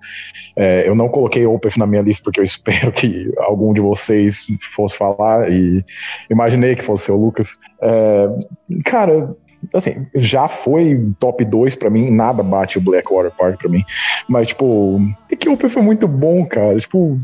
[0.56, 4.46] é, eu não coloquei Opeth na minha lista porque eu espero que algum de vocês
[4.76, 5.84] fosse falar e
[6.30, 7.58] imaginei que fosse o Lucas.
[7.82, 8.30] É,
[8.86, 9.36] cara,
[9.74, 13.84] assim, já foi top 2 pra mim, nada bate o Blackwater Park pra mim,
[14.30, 15.02] mas, tipo,
[15.32, 17.18] é que Opeth foi muito bom, cara, tipo,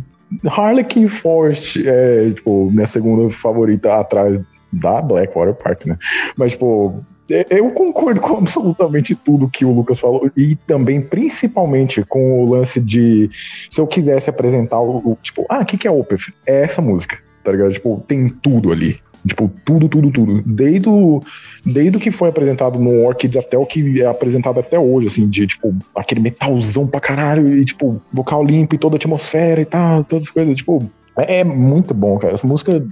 [0.44, 4.42] Harlequin Forest é, tipo, minha segunda favorita atrás
[4.74, 5.98] da Blackwater Park, né?
[6.36, 7.19] Mas, tipo, é-
[7.50, 12.80] eu concordo com absolutamente tudo que o Lucas falou e também, principalmente, com o lance
[12.80, 13.30] de
[13.70, 16.34] se eu quisesse apresentar o, o, tipo, ah, o que, que é Opeth?
[16.46, 17.72] É essa música, tá ligado?
[17.72, 19.00] Tipo, tem tudo ali.
[19.28, 20.42] Tipo, tudo, tudo, tudo.
[20.46, 21.22] Desde o,
[21.66, 25.30] desde o que foi apresentado no Orchids até o que é apresentado até hoje, assim,
[25.30, 29.66] de, tipo, aquele metalzão pra caralho e, tipo, vocal limpo e toda a atmosfera e
[29.66, 32.34] tal, todas as coisas, tipo, é, é muito bom, cara.
[32.34, 32.86] Essa música,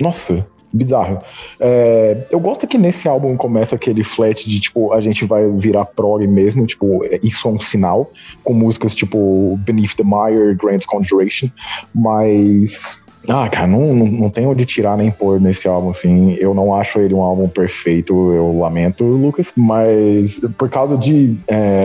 [0.00, 1.20] nossa, bizarro.
[1.60, 5.84] É, eu gosto que nesse álbum começa aquele flat de, tipo, a gente vai virar
[5.84, 8.10] prog mesmo, tipo, é- isso é um sinal,
[8.42, 11.48] com músicas tipo Beneath the Mire, Grand Conjuration,
[11.94, 13.02] mas...
[13.26, 16.34] Ah, cara, não, não, não tem onde tirar nem pôr nesse álbum, assim.
[16.34, 19.50] Eu não acho ele um álbum perfeito, eu lamento, Lucas.
[19.56, 21.84] Mas por causa de é,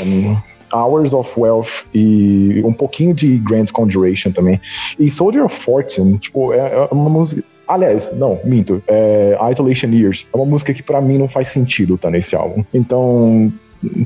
[0.73, 4.59] Hours of Wealth e um pouquinho de Grand Conjuration também.
[4.99, 7.41] E Soldier of Fortune, tipo, é, é uma música.
[7.69, 8.81] Aliás, não, minto.
[8.87, 10.27] É Isolation Years.
[10.33, 12.65] É uma música que pra mim não faz sentido tá nesse álbum.
[12.73, 13.53] Então,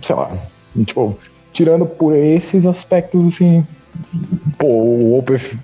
[0.02, 0.32] sei lá.
[0.86, 1.18] Tipo,
[1.54, 3.66] tirando por esses aspectos, assim.
[4.58, 5.58] Pô, o Opeth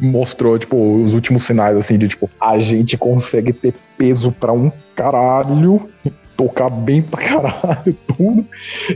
[0.00, 4.70] mostrou, tipo, os últimos sinais, assim, de, tipo, a gente consegue ter peso pra um
[4.94, 5.90] caralho,
[6.36, 8.46] tocar bem pra caralho, tudo.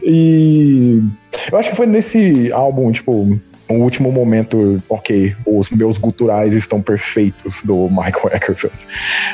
[0.00, 1.02] E
[1.50, 3.36] eu acho que foi nesse álbum, tipo,
[3.68, 8.86] o último momento, ok, os meus guturais estão perfeitos do Michael Eckerfield.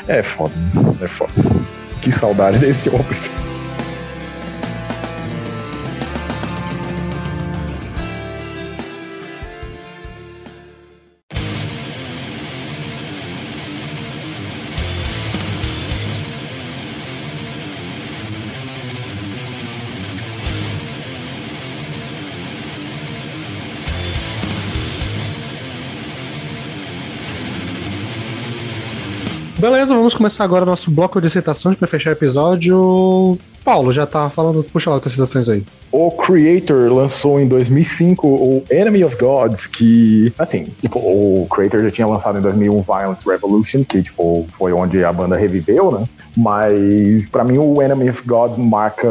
[0.07, 0.53] É foda,
[1.01, 1.33] é foda.
[2.01, 3.30] Que saudade desse homem.
[29.61, 33.37] Beleza, vamos começar agora nosso bloco de citações pra fechar o episódio.
[33.63, 35.63] Paulo, já tá falando, puxa lá as citações aí.
[35.91, 41.91] O Creator lançou em 2005 o Enemy of Gods, que, assim, tipo, o Creator já
[41.91, 46.05] tinha lançado em 2001 Violence Revolution, que, tipo, foi onde a banda reviveu, né?
[46.35, 49.07] Mas, pra mim, o Enemy of Gods marca,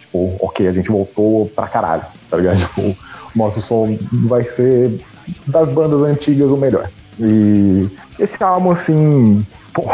[0.00, 2.58] tipo, ok, a gente voltou pra caralho, tá ligado?
[2.74, 2.96] Tipo,
[3.36, 4.98] nosso som vai ser
[5.46, 6.90] das bandas antigas o melhor.
[7.20, 7.88] E
[8.18, 9.84] esse álbum, assim, pô,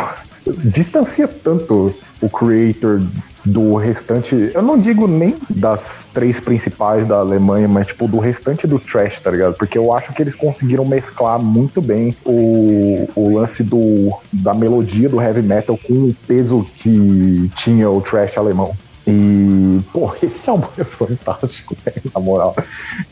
[0.65, 3.01] distancia tanto o Creator
[3.45, 8.67] do restante, eu não digo nem das três principais da Alemanha, mas tipo do restante
[8.67, 9.55] do trash, tá ligado?
[9.55, 15.09] Porque eu acho que eles conseguiram mesclar muito bem o, o lance do, da melodia
[15.09, 18.77] do heavy metal com o peso que tinha o trash alemão.
[19.07, 22.55] E, pô, esse álbum é fantástico, velho, na moral.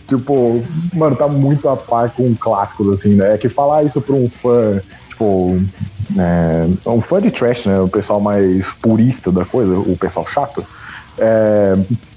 [0.06, 0.62] Tipo,
[0.92, 3.34] mano, tá muito a par com clássicos, assim, né?
[3.34, 4.82] É que falar isso pra um fã,
[5.16, 5.58] tipo,
[6.18, 7.80] é, um fã de trash, né?
[7.80, 10.64] O pessoal mais purista da coisa, o pessoal chato,
[11.18, 11.72] é,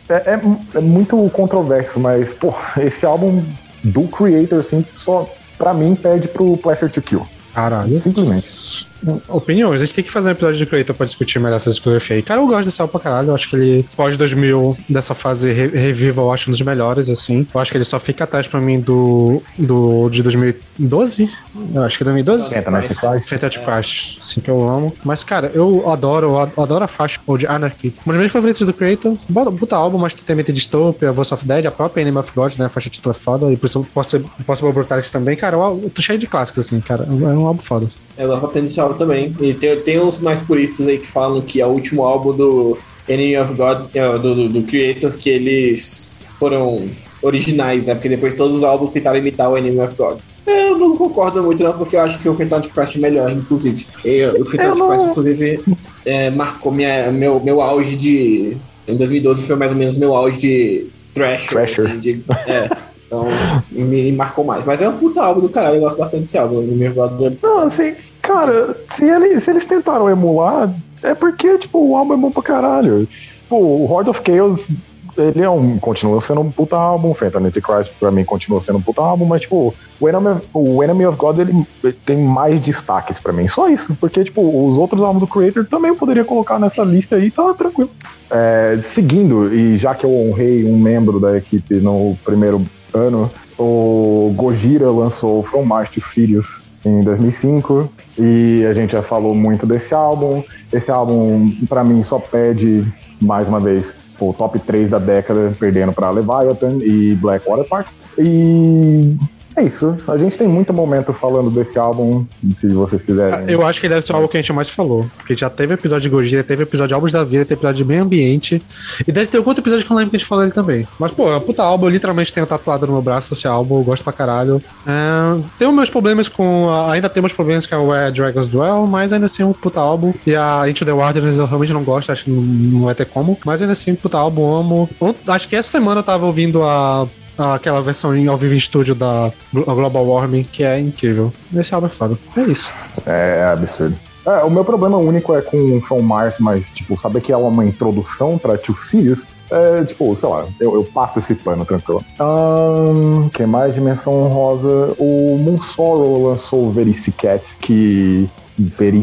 [0.10, 0.42] é, é-
[0.76, 3.42] é muito controverso, mas, pô, esse álbum
[3.84, 5.28] do Creator, assim, só,
[5.58, 7.26] pra mim, perde pro Pleasure to Kill.
[7.54, 7.98] Caralho.
[7.98, 8.88] Simplesmente.
[9.28, 12.16] Opiniões, a gente tem que fazer um episódio de Creator pra discutir melhor essa discografia
[12.16, 12.22] aí.
[12.22, 13.30] Cara, eu gosto desse álbum pra caralho.
[13.30, 17.10] Eu acho que ele, pós 2000, dessa fase re reviva, eu acho um dos melhores,
[17.10, 17.48] assim.
[17.54, 21.30] Eu acho que ele só fica atrás pra mim do, do de 2012.
[21.74, 22.50] Eu acho que é 2012.
[22.50, 23.22] Senta na sequência.
[23.22, 24.94] Fantastic Crash, assim que eu amo.
[25.04, 27.94] Mas, cara, eu adoro, eu adoro a faixa de Anarchy.
[28.06, 29.18] Um dos meus favoritos do Creator.
[29.30, 32.32] Bota, puta álbum, mas tem também tem Dystopia, Voice of Dead, a própria Enemy of
[32.34, 32.66] God, né?
[32.66, 33.52] A faixa título é foda.
[33.52, 35.36] E por isso posso Possible Brutality também.
[35.36, 37.04] Cara, eu, eu tô cheio de clássicos, assim, cara.
[37.04, 37.88] É um álbum foda.
[38.20, 39.34] Eu gosto bastante desse álbum também.
[39.40, 42.78] E tem, tem uns mais puristas aí que falam que é o último álbum do
[43.08, 46.90] Enemy of God, é, do, do, do Creator, que eles foram
[47.22, 47.96] originais, né?
[47.96, 50.20] Porque depois todos os álbuns tentaram imitar o Enemy of God.
[50.46, 53.86] Eu não concordo muito, não, porque eu acho que o Phantom Crash é melhor, inclusive.
[54.04, 55.64] E, o Phantom Crash, inclusive,
[56.06, 58.58] é, marcou minha, meu, meu auge de.
[58.86, 61.50] Em 2012 foi mais ou menos meu auge de Thrasher.
[61.50, 61.88] Thrasher.
[61.88, 62.70] Assim, de, é,
[63.10, 63.26] então
[63.72, 64.66] me, me marcou mais.
[64.66, 66.62] Mas é um puta álbum do caralho, eu gosto bastante desse álbum.
[66.62, 67.96] É Não, assim,
[68.34, 72.44] cara, se, ele- se eles tentaram emular, é porque, tipo, o álbum é bom pra
[72.44, 73.06] caralho.
[73.08, 74.70] Tipo, o Horde of Chaos,
[75.18, 75.78] ele é um.
[75.80, 77.14] continua sendo um puta álbum.
[77.14, 81.06] Phantom Antichrist, pra mim, continua sendo um puta álbum, mas, tipo, o Enemy, o Enemy
[81.08, 83.48] of God, ele, ele tem mais destaques pra mim.
[83.48, 83.96] Só isso.
[84.00, 87.54] Porque, tipo, os outros álbuns do Creator também eu poderia colocar nessa lista aí, tá
[87.54, 87.90] tranquilo.
[88.30, 92.62] É, seguindo, e já que eu honrei um membro da equipe no primeiro
[92.94, 99.36] ano, o Gojira lançou From Mars to Sirius em 2005 e a gente já falou
[99.36, 100.44] muito desse álbum.
[100.72, 102.86] Esse álbum, pra mim, só pede,
[103.22, 107.88] mais uma vez, o top 3 da década, perdendo pra Leviathan e Blackwater Park.
[108.18, 109.18] E
[109.60, 109.98] é isso.
[110.08, 113.50] A gente tem muito momento falando desse álbum, se vocês quiserem.
[113.50, 115.06] Eu acho que deve ser o álbum que a gente mais falou.
[115.18, 117.86] Porque já teve episódio de Gojira, teve episódio de Álbuns da Vida, teve episódio de
[117.88, 118.62] Meio Ambiente.
[119.08, 120.88] E deve ter algum outro episódio que eu lembro que a gente falou dele também.
[121.00, 121.86] Mas, pô, é um puta álbum.
[121.86, 123.78] Eu literalmente tenho tatuado no meu braço esse álbum.
[123.80, 124.62] Eu gosto pra caralho.
[124.88, 126.70] É, tenho meus problemas com.
[126.70, 129.54] a- Ainda tem meus problemas com a Where Dragons Dwell, mas ainda assim é um
[129.54, 130.14] puta álbum.
[130.26, 133.06] E a Into the Wilderness eu realmente não gosto, acho que não, não vai ter
[133.06, 133.38] como.
[133.46, 134.90] Mas ainda assim, puta álbum, amo.
[135.28, 137.08] Acho que essa semana eu tava ouvindo a.
[137.40, 141.32] Aquela versão em- ao vivo em estúdio da Glo- Global Warming, que é incrível.
[141.56, 142.18] Esse álbum é foda.
[142.36, 142.74] É isso.
[143.06, 143.96] É, é absurdo.
[144.26, 147.66] É, o meu problema único é com From Mars, mas, tipo, saber que é uma
[147.66, 152.04] introdução pra Two Sirius, é, tipo, sei lá, eu, eu passo esse pano tranquilo.
[152.20, 153.74] Ahn, que mais?
[153.74, 154.94] Dimensão honrosa.
[155.00, 158.30] O Moonsorrow lançou o Vericicat, que.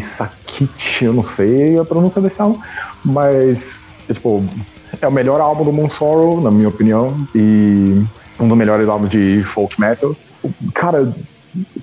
[0.00, 2.58] Verissakit, eu não sei a pronúncia desse álbum,
[3.04, 4.44] mas, é, tipo,
[5.00, 8.02] é o melhor álbum do Moonsorrow, na minha opinião, e
[8.40, 10.14] um dos melhores álbuns de folk metal.
[10.74, 11.12] Cara,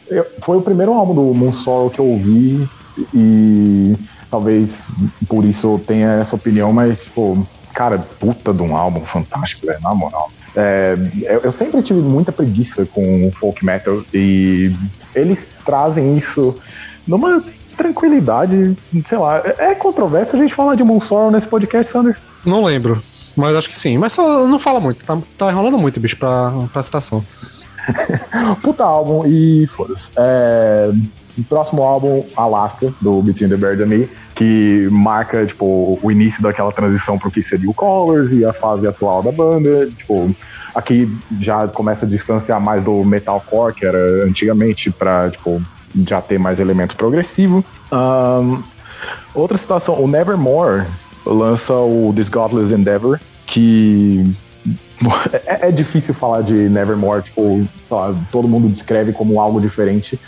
[0.09, 2.67] eu- foi o primeiro álbum do Moonsorrow que eu ouvi
[3.13, 3.95] e
[4.29, 4.87] talvez
[5.27, 9.79] por isso eu tenha essa opinião, mas, tipo, cara, puta de um álbum fantástico, velho,
[9.81, 10.29] na moral.
[10.55, 14.71] É, eu, eu sempre tive muita preguiça com o folk metal e
[15.15, 16.55] eles trazem isso
[17.07, 17.43] numa
[17.75, 18.75] tranquilidade,
[19.07, 19.41] sei lá.
[19.57, 22.15] É é controverso a gente falar de Moonsorrow nesse podcast, Sander.
[22.45, 23.01] Não lembro.
[23.35, 23.97] Mas acho que sim.
[23.97, 25.03] Mas só não fala muito.
[25.03, 27.23] Tá, tá enrolando muito, bicho, pra, pra citação.
[28.61, 30.11] Puta álbum e foda-se.
[30.15, 30.91] É,
[31.49, 36.71] próximo álbum, Alaska, do Between the Bird and Me, que marca, tipo, o início daquela
[36.71, 39.87] transição pro que seria o Colors e a fase atual da banda.
[39.87, 40.33] Tipo,
[40.75, 45.61] aqui já começa a distanciar mais do metalcore, que era antigamente, pra, tipo,
[46.07, 47.65] já ter mais elemento progressivo.
[47.91, 48.61] Ahn,
[49.33, 50.85] outra citação, o Nevermore
[51.25, 54.23] lança o This Godless Endeavor, que
[55.45, 60.19] é, é difícil falar de Nevermore, tipo, lá, todo mundo descreve como algo diferente.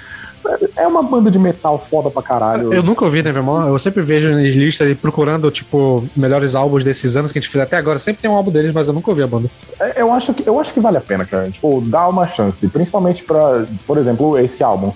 [0.75, 2.73] é uma banda de metal foda pra caralho.
[2.73, 7.15] Eu nunca ouvi Nevermore, eu sempre vejo nas listas e procurando, tipo, melhores álbuns desses
[7.15, 7.97] anos que a gente fez até agora.
[7.97, 9.49] Sempre tem um álbum deles, mas eu nunca ouvi a banda.
[9.79, 11.49] É, Eu acho, que, eu acho que vale a pena, cara.
[11.49, 12.67] Tipo, dá uma chance.
[12.67, 14.93] Principalmente pra, por exemplo, esse álbum.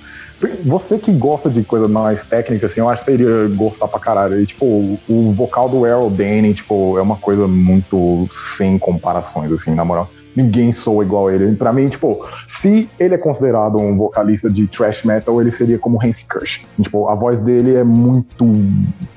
[0.63, 4.41] Você que gosta de coisa mais técnica, assim, eu acho que iria gostar pra caralho.
[4.41, 9.75] E, tipo, o, vocal do Errol Danny, tipo, é uma coisa muito sem comparações, assim,
[9.75, 10.09] na moral.
[10.35, 11.55] Ninguém soa igual a ele.
[11.55, 16.01] Pra mim, tipo, se ele é considerado um vocalista de thrash metal, ele seria como
[16.01, 16.65] Hansi Kirsch.
[16.81, 18.49] Tipo, a voz dele é muito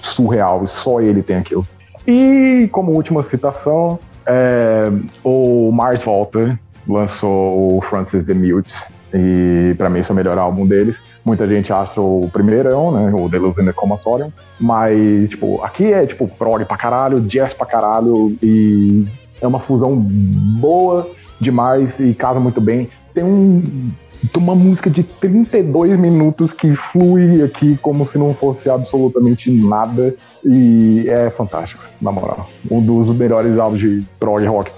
[0.01, 1.65] surreal, só ele tem aquilo.
[2.07, 4.91] E como última citação, é,
[5.23, 6.59] o Mars Volta
[6.89, 8.93] lançou o Francis the Mutes.
[9.15, 11.03] E pra mim esse é o melhor álbum deles.
[11.25, 13.13] Muita gente acha o primeiro, né?
[13.15, 14.33] O Delusion in the Comatorium.
[14.59, 18.37] Mas, tipo, aqui é tipo prog pra caralho, jazz pra caralho.
[18.43, 19.07] E
[19.41, 21.11] é uma fusão boa
[21.41, 22.89] demais e casa muito bem.
[23.13, 23.93] Tem um
[24.33, 30.15] tem uma música de 32 minutos que flui aqui como se não fosse absolutamente nada
[30.45, 32.49] e é fantástico, na moral.
[32.71, 34.73] Um dos melhores álbuns de prog rock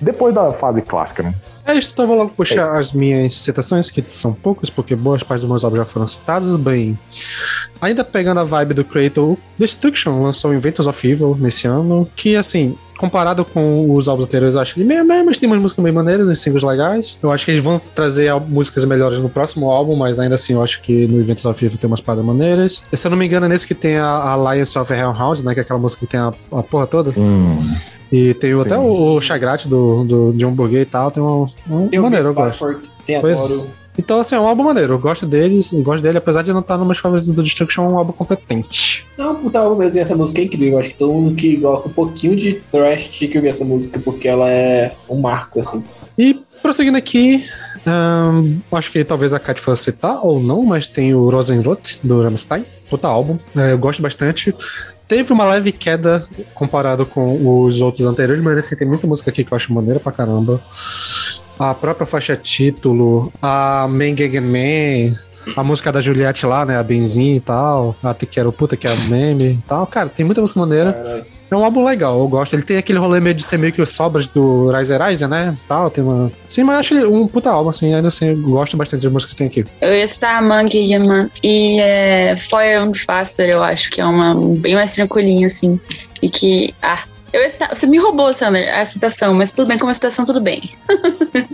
[0.00, 1.34] depois da fase clássica, né?
[1.70, 5.42] É isso, então vou logo puxar as minhas citações, que são poucas, porque boas partes
[5.42, 6.56] dos meus álbuns já foram citados.
[6.56, 6.98] Bem,
[7.80, 12.76] ainda pegando a vibe do Creator, Destruction lançou Inventors of Evil nesse ano, que assim,
[13.00, 15.92] comparado com os álbuns anteriores, eu acho que meio mesmo, mas tem umas músicas bem
[15.92, 17.18] maneiras, uns singles legais.
[17.22, 20.62] Eu acho que eles vão trazer músicas melhores no próximo álbum, mas ainda assim eu
[20.62, 22.84] acho que no Inventors of Evil tem umas paradas maneiras.
[22.92, 25.60] Se eu não me engano, é nesse que tem a Alliance of Hellhounds, né, que
[25.60, 27.10] é aquela música que tem a, a porra toda.
[28.12, 28.82] E tem o- até Sim.
[28.82, 32.28] o, o Chagrate do, do John Burger e tal, tem um, um Tem o maneiro,
[32.28, 32.80] eu gosto.
[33.06, 33.68] Tem a Pois- Toro.
[33.98, 34.94] Então, assim, é um álbum maneiro.
[34.94, 37.88] Eu gosto deles, eu gosto dele, apesar de não estar numas favoritas do Destruction, é
[37.88, 39.06] um álbum competente.
[39.18, 40.78] Não, puta álbum mesmo, e essa música é incrível.
[40.78, 43.98] Acho que todo mundo que gosta um pouquinho de thrash tinha que ouvir essa música,
[43.98, 45.84] porque ela é um marco, assim.
[46.16, 47.44] E prosseguindo aqui,
[47.86, 52.22] ahn, acho que talvez a Kat fosse citar ou não, mas tem o Rosenrot do
[52.22, 54.54] Rammstein, puta álbum, é, eu gosto bastante.
[55.08, 56.22] Teve uma leve queda
[56.54, 59.98] comparado com os outros anteriores, mas assim, tem muita música aqui que eu acho maneira
[59.98, 60.62] pra caramba.
[61.60, 65.14] A própria faixa título, a Man Gegen Man,
[65.54, 66.78] a música da Juliette lá, né?
[66.78, 69.86] A Benzin e tal, a Te Quero Puta, que é a meme e tal.
[69.86, 70.94] Cara, tem muita música maneira.
[70.94, 71.26] Caralho.
[71.50, 72.54] É um álbum legal, eu gosto.
[72.54, 75.54] Ele tem aquele rolê meio de ser meio que os sobras do Rise Rise, né?
[75.68, 76.30] Tal, tem uma.
[76.48, 79.12] Sim, mas eu acho ele um puta álbum, assim, ainda assim, eu gosto bastante das
[79.12, 79.64] músicas que tem aqui.
[79.80, 84.34] Eu ia citar Monkey Man e é, Fire and Faster, eu acho que é uma
[84.56, 85.78] bem mais tranquilinha, assim.
[86.22, 86.72] E que.
[86.80, 90.40] Ah, eu você me roubou, Summer, a citação, mas tudo bem, como a citação, tudo
[90.40, 90.74] bem.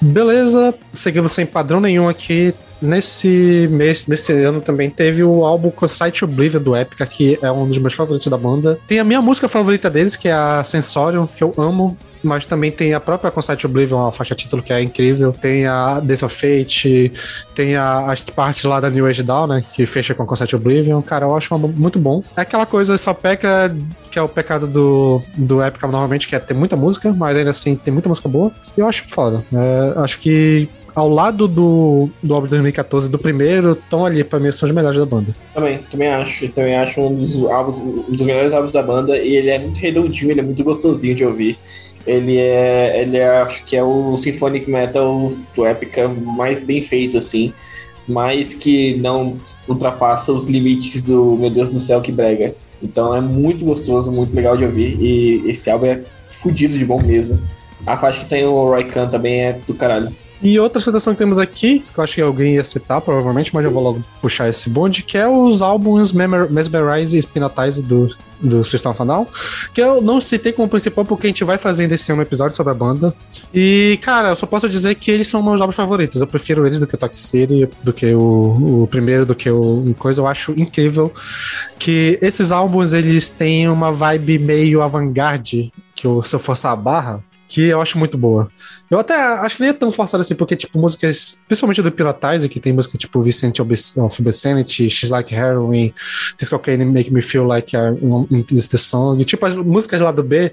[0.00, 2.54] Beleza, seguindo sem padrão nenhum aqui.
[2.80, 7.66] Nesse mês, nesse ano também teve o álbum Consight Oblivion do Epica, que é um
[7.66, 8.78] dos meus favoritos da banda.
[8.86, 11.96] Tem a minha música favorita deles, que é a Sensorium, que eu amo.
[12.22, 15.32] Mas também tem a própria Consight Oblivion, a faixa título, que é incrível.
[15.32, 17.12] Tem a Days of Fate,
[17.54, 19.64] tem a, as partes lá da New Age Down, né?
[19.72, 21.00] Que fecha com Consight Oblivion.
[21.00, 22.22] Cara, eu acho um álbum muito bom.
[22.36, 23.74] É aquela coisa, só peca,
[24.10, 27.50] que é o pecado do, do Epica normalmente, que é ter muita música, mas ainda
[27.50, 28.50] assim tem muita música boa.
[28.76, 29.44] Eu acho foda.
[29.52, 30.68] É, acho que
[30.98, 34.74] ao lado do, do álbum de 2014 do primeiro, estão ali, pra mim, são os
[34.74, 35.34] melhores da banda.
[35.54, 36.48] Também, também acho.
[36.48, 39.16] Também acho um dos álbuns, um dos melhores álbuns da banda.
[39.16, 41.56] E ele é muito redondinho, ele é muito gostosinho de ouvir.
[42.04, 47.16] Ele é, ele é, acho que é o symphonic metal do Epica mais bem feito,
[47.16, 47.52] assim.
[48.08, 49.36] Mas que não
[49.68, 52.56] ultrapassa os limites do meu Deus do céu que brega.
[52.82, 54.98] Então é muito gostoso, muito legal de ouvir.
[55.00, 57.40] E esse álbum é fudido de bom mesmo.
[57.86, 60.12] A faixa que tem o Roy Khan também é do caralho.
[60.40, 63.64] E outra citação que temos aqui, que eu acho que alguém ia citar, provavelmente, mas
[63.64, 68.08] eu vou logo puxar esse bonde, que é os álbuns Mesmerize e Spinotize do,
[68.40, 69.26] do System Down,
[69.74, 72.56] que eu não citei como principal porque a gente vai fazer desse ano um episódio
[72.56, 73.12] sobre a banda.
[73.52, 76.20] E, cara, eu só posso dizer que eles são meus álbuns favoritos.
[76.20, 79.50] Eu prefiro eles do que o Toxic City, do que o, o primeiro, do que
[79.50, 80.20] o coisa.
[80.20, 81.12] Eu acho incrível
[81.78, 86.76] que esses álbuns, eles têm uma vibe meio avant-garde, que eu, se eu forçar a
[86.76, 88.50] barra, que eu acho muito boa.
[88.90, 92.48] Eu até acho que nem é tão forçado assim, porque, tipo, músicas, principalmente do Pilotize,
[92.48, 95.92] que tem música tipo Vicente Obes- of Obscenity, She's Like Heroin,
[96.36, 99.22] This Cocaine Make Me Feel Like I'm in the Song.
[99.24, 100.52] Tipo, as músicas lá do B,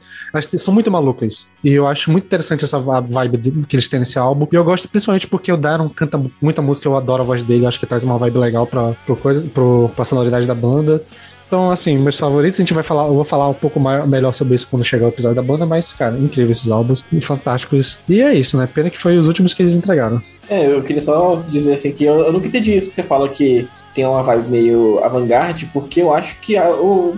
[0.50, 1.52] que são muito malucas.
[1.64, 4.48] E eu acho muito interessante essa vibe que eles têm nesse álbum.
[4.52, 7.66] E eu gosto principalmente porque o Daron canta muita música, eu adoro a voz dele,
[7.66, 11.02] acho que traz uma vibe legal pra, pro coisa, pro, pra sonoridade da banda.
[11.48, 14.34] Então, assim, meus favoritos, a gente vai falar, eu vou falar um pouco mais, melhor
[14.34, 18.00] sobre isso quando chegar o episódio da banda, mas, cara, incrível esses álbuns, fantásticos.
[18.10, 18.68] E é isso, né?
[18.72, 20.22] Pena que foi os últimos que eles entregaram.
[20.50, 23.28] É, eu queria só dizer assim que eu, eu nunca entendi isso que você fala
[23.30, 27.18] que tem uma vibe meio avant-garde, porque eu acho que a- o,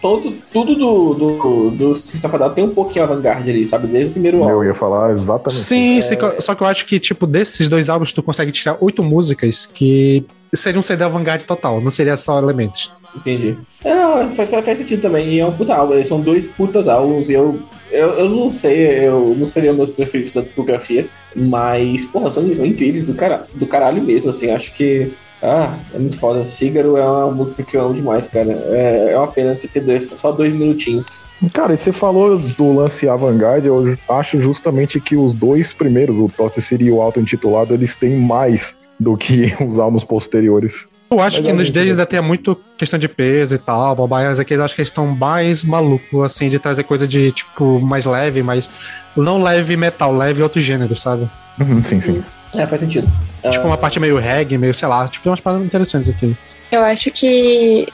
[0.00, 3.86] todo, tudo do, do, do System of tem um pouquinho avant-garde ali, sabe?
[3.86, 4.50] Desde o primeiro álbum.
[4.50, 5.52] Eu ia falar exatamente.
[5.62, 9.02] Sim, sim, só que eu acho que, tipo, desses dois álbuns, tu consegue tirar oito
[9.02, 12.90] músicas que seriam um CD avant-garde total, não seria só elementos.
[13.14, 13.56] Entendi.
[13.84, 15.28] É, não, faz, faz sentido também.
[15.28, 15.94] E é um puta álbum.
[15.94, 17.30] Eles são dois putas álbuns.
[17.30, 17.60] E eu,
[17.90, 21.08] eu, eu não sei, eu não seria o meu preferido da discografia.
[21.34, 24.50] Mas, porra, são, são incríveis do, cara, do caralho mesmo, assim.
[24.50, 25.12] Acho que.
[25.40, 26.44] Ah, é muito foda.
[26.44, 28.52] Cígaro é uma música que eu amo demais, cara.
[28.70, 31.16] É, é uma pena você ter dois, só dois minutinhos.
[31.52, 36.28] Cara, e você falou do lance avant-garde, eu acho justamente que os dois primeiros, o
[36.28, 40.88] Tosse City e o auto-intitulado, eles têm mais do que os álbuns posteriores.
[41.10, 42.00] Eu acho Mas que é nos deles bom.
[42.00, 45.06] ainda tem muito questão de peso e tal, babaias aqui, eu acho que eles estão
[45.06, 48.70] mais malucos, assim, de trazer coisa de, tipo, mais leve, mas
[49.16, 51.28] não leve metal, leve outro gênero, sabe?
[51.58, 52.22] Uhum, sim, sim.
[52.54, 53.08] É, faz sentido.
[53.50, 56.36] Tipo, uma parte meio reggae, meio, sei lá, tipo, tem umas paradas interessantes aqui.
[56.70, 57.88] Eu acho que.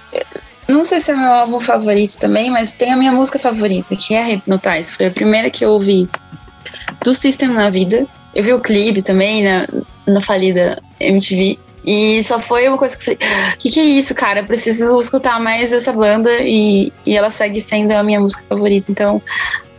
[0.66, 4.15] Não sei se é meu álbum favorito também, mas tem a minha música favorita, que
[4.15, 4.93] é a Hypnotize.
[4.93, 6.09] Foi a primeira que eu ouvi
[7.05, 8.07] do System na vida.
[8.35, 9.69] Eu vi o clipe também na,
[10.07, 11.59] na falida MTV.
[11.86, 14.40] E só foi uma coisa que eu falei: o que, que é isso, cara?
[14.40, 16.31] Eu preciso escutar mais essa banda.
[16.40, 18.90] E, e ela segue sendo a minha música favorita.
[18.90, 19.20] Então,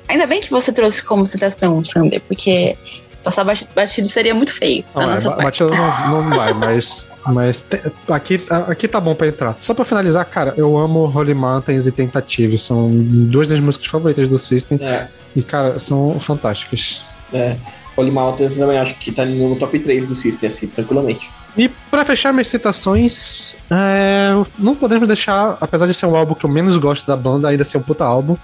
[0.07, 2.77] ainda bem que você trouxe como citação, Sander, porque
[3.23, 4.85] passar bati- batido seria muito feio.
[4.93, 5.63] Não, é, nossa ba- parte.
[5.63, 5.75] batida
[6.07, 8.37] não, não vai, mas, mas te- aqui,
[8.67, 9.57] aqui tá bom pra entrar.
[9.59, 14.29] Só pra finalizar, cara, eu amo Holy Mountains e Tentative, são duas das músicas favoritas
[14.29, 17.01] do System, É, e, cara, são fantásticas.
[17.33, 17.55] é.
[17.97, 21.31] Holy Mountains também acho que tá ali no top 3 do System, assim, tranquilamente.
[21.57, 26.45] E pra fechar minhas citações, é, não podemos deixar, apesar de ser um álbum que
[26.45, 28.35] eu menos gosto da banda, ainda ser um puta álbum,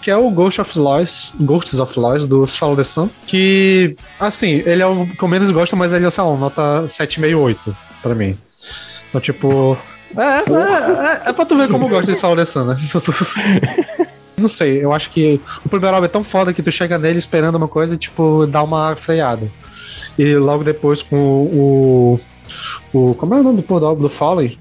[0.00, 4.62] que é o Ghost of Lois, Ghosts of Lois, do Follow the Sun, que, assim,
[4.64, 8.14] ele é o que eu menos gosto, mas ele é, sei lá, nota 7,68 pra
[8.14, 8.38] mim.
[9.10, 9.76] Então, tipo...
[10.16, 12.76] É, é, é, é pra tu ver como eu gosto de Sun, né?
[14.36, 17.18] Não sei, eu acho que o primeiro álbum é tão foda que tu chega nele
[17.18, 19.50] esperando uma coisa e, tipo, dá uma freada.
[20.18, 22.20] E logo depois com o.
[22.92, 24.58] o, como é o nome do, pô, do álbum do Fallen?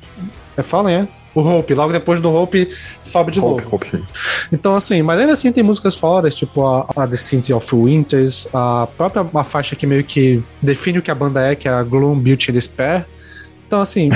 [0.58, 1.08] É Fallen, é?
[1.36, 1.74] O Hope.
[1.74, 2.70] Logo depois do Hope
[3.02, 3.76] sobe de Hope, novo.
[3.76, 4.04] Hope.
[4.52, 8.48] Então, assim, mas ainda assim tem músicas fodas, tipo a, a The City of Winters,
[8.54, 11.72] a própria uma faixa que meio que define o que a banda é, que é
[11.72, 13.08] a Gloom, Beauty and Despair.
[13.66, 14.10] Então, assim,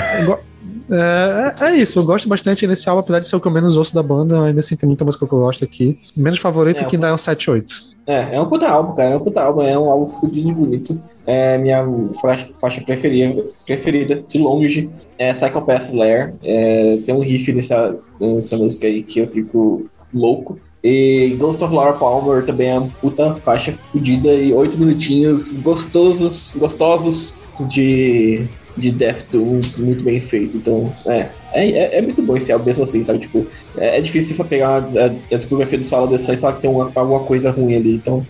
[0.92, 3.52] é, é- é isso, eu gosto bastante desse álbum, apesar de ser o que eu
[3.52, 6.00] menos ouço da banda, ainda assim tem muita música que eu gosto aqui.
[6.16, 7.97] Menos favorito É, que ainda é o 7-8.
[8.08, 9.12] É, é um puta álbum, cara.
[9.12, 11.02] É um puta álbum, é um álbum fudido de bonito.
[11.26, 11.86] É minha
[12.22, 16.34] faixa, faixa preferida, preferida, de longe, é Psychopath Slayer.
[16.42, 20.58] É, tem um riff nessa, nessa música aí que eu fico louco.
[20.82, 26.56] E Ghost of Laura Palmer também é uma puta faixa fudida e oito minutinhos gostosos,
[26.58, 28.48] gostosos de,
[28.78, 30.58] de Death Doom, muito bem feito.
[30.58, 33.20] Então, é, é, é, é muito bom esse álbum mesmo assim, sabe?
[33.20, 33.46] Tipo,
[33.78, 36.70] é, é difícil você pegar a, a discografia do the Sun e falar que tem
[36.70, 37.96] uma, alguma coisa ruim ali.
[37.96, 38.26] Então,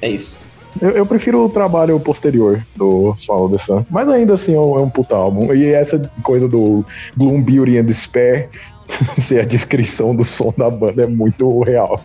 [0.00, 0.42] é isso.
[0.80, 3.84] Eu, eu prefiro o trabalho posterior do Swallow the Sun.
[3.90, 5.52] Mas ainda assim é um, é um puta álbum.
[5.52, 6.84] E essa coisa do
[7.16, 8.48] Gloom, Beauty and Despair
[9.18, 12.02] ser a descrição do som da banda é muito real.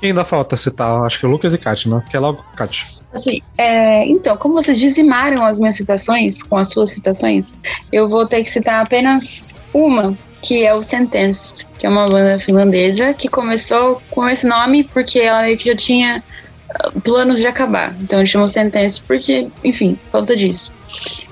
[0.00, 1.02] Quem ainda falta citar?
[1.02, 2.02] Acho que é o Lucas e Kat, né?
[2.08, 2.86] Que é logo Kat.
[3.12, 7.58] Assim, é, então, como vocês dizimaram as minhas citações com as suas citações,
[7.90, 12.38] eu vou ter que citar apenas uma, que é o Sentenced, que é uma banda
[12.38, 16.22] finlandesa que começou com esse nome porque ela meio que já tinha
[16.70, 17.94] ah, planos de acabar.
[18.00, 20.74] Então ele chamou Sentenced porque, enfim, conta disso.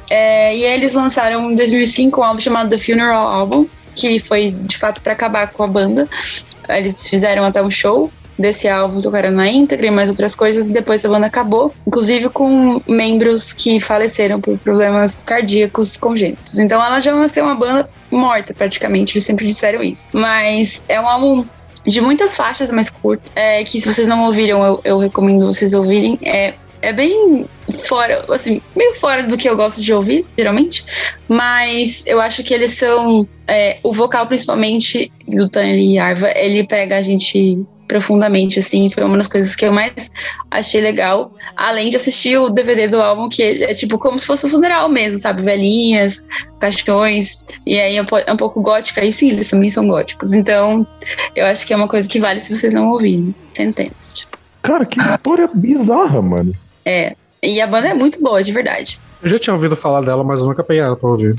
[0.08, 4.50] É, e aí eles lançaram em 2005 um álbum chamado The Funeral Album, que foi
[4.50, 6.08] de fato para acabar com a banda.
[6.68, 10.72] Eles fizeram até um show desse álbum, tocaram na íntegra e mais outras coisas, e
[10.72, 16.58] depois a banda acabou, inclusive com membros que faleceram por problemas cardíacos congênitos.
[16.58, 20.04] Então ela já nasceu uma banda morta, praticamente, eles sempre disseram isso.
[20.12, 21.44] Mas é um álbum
[21.86, 25.74] de muitas faixas mais curto, é, que se vocês não ouviram, eu, eu recomendo vocês
[25.74, 26.18] ouvirem.
[26.22, 26.54] É,
[26.84, 27.46] é bem
[27.86, 30.84] fora, assim, meio fora do que eu gosto de ouvir, geralmente,
[31.28, 33.26] mas eu acho que eles são.
[33.48, 39.16] é, o vocal, principalmente, do Tani Arva, ele pega a gente profundamente, assim, foi uma
[39.16, 40.10] das coisas que eu mais
[40.50, 44.46] achei legal, além de assistir o DVD do álbum, que é tipo como se fosse
[44.46, 45.42] um funeral mesmo, sabe?
[45.42, 46.26] Velhinhas,
[46.58, 50.32] caixões, e aí é um é um pouco gótica, e sim, eles também são góticos,
[50.32, 50.86] então
[51.36, 53.34] eu acho que é uma coisa que vale se vocês não ouvirem.
[53.52, 54.38] Sentença, tipo.
[54.62, 56.54] Cara, que história bizarra, mano.
[56.84, 57.14] É.
[57.42, 58.98] E a banda é muito boa, de verdade.
[59.22, 61.36] Eu já tinha ouvido falar dela, mas eu nunca peguei ela pra ouvir.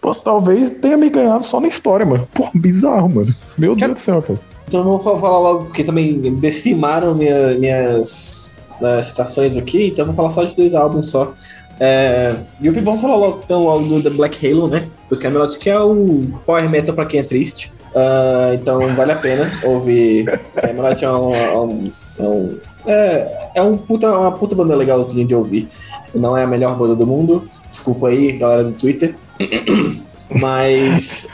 [0.00, 2.28] Pô, talvez tenha me ganhado só na história, mano.
[2.32, 3.34] Pô, bizarro, mano.
[3.56, 4.38] Meu Deus do céu, cara.
[4.66, 10.02] Então eu vou fa- falar logo, porque também decimaram minha- minhas né, citações aqui, então
[10.04, 11.32] eu vou falar só de dois álbuns só.
[11.80, 14.86] É, e o vamos falar logo, então, logo do The Black Halo, né?
[15.08, 17.72] Do Camelot, que é o power metal pra quem é triste.
[17.94, 20.24] Ah, então vale a pena ouvir.
[20.60, 21.34] Camelot é um.
[21.34, 22.58] é um- é um-
[22.88, 25.68] é, é um puta, uma puta banda legalzinha de ouvir.
[26.14, 27.48] Não é a melhor banda do mundo.
[27.70, 29.14] Desculpa aí, galera do Twitter.
[30.30, 31.26] Mas.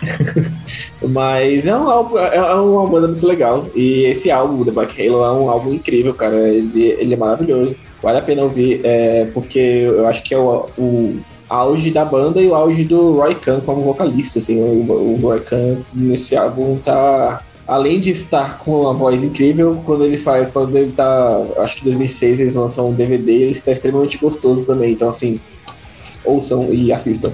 [1.03, 3.67] mas é um álbum, é é uma banda muito legal.
[3.75, 6.37] E esse álbum, The Black Halo, é um álbum incrível, cara.
[6.37, 7.75] Ele, ele é maravilhoso.
[8.01, 11.19] Vale a pena ouvir, é, porque eu acho que é o, o
[11.49, 14.39] auge da banda e o auge do Roy Khan como vocalista.
[14.39, 17.43] Assim, o, o Roy Khan nesse álbum tá.
[17.67, 21.81] Além de estar com uma voz incrível, quando ele faz, quando ele tá, acho que
[21.83, 24.93] em 2006 eles lançam um DVD, ele está extremamente gostoso também.
[24.93, 25.41] Então, assim,
[26.25, 27.33] ouçam e assistam.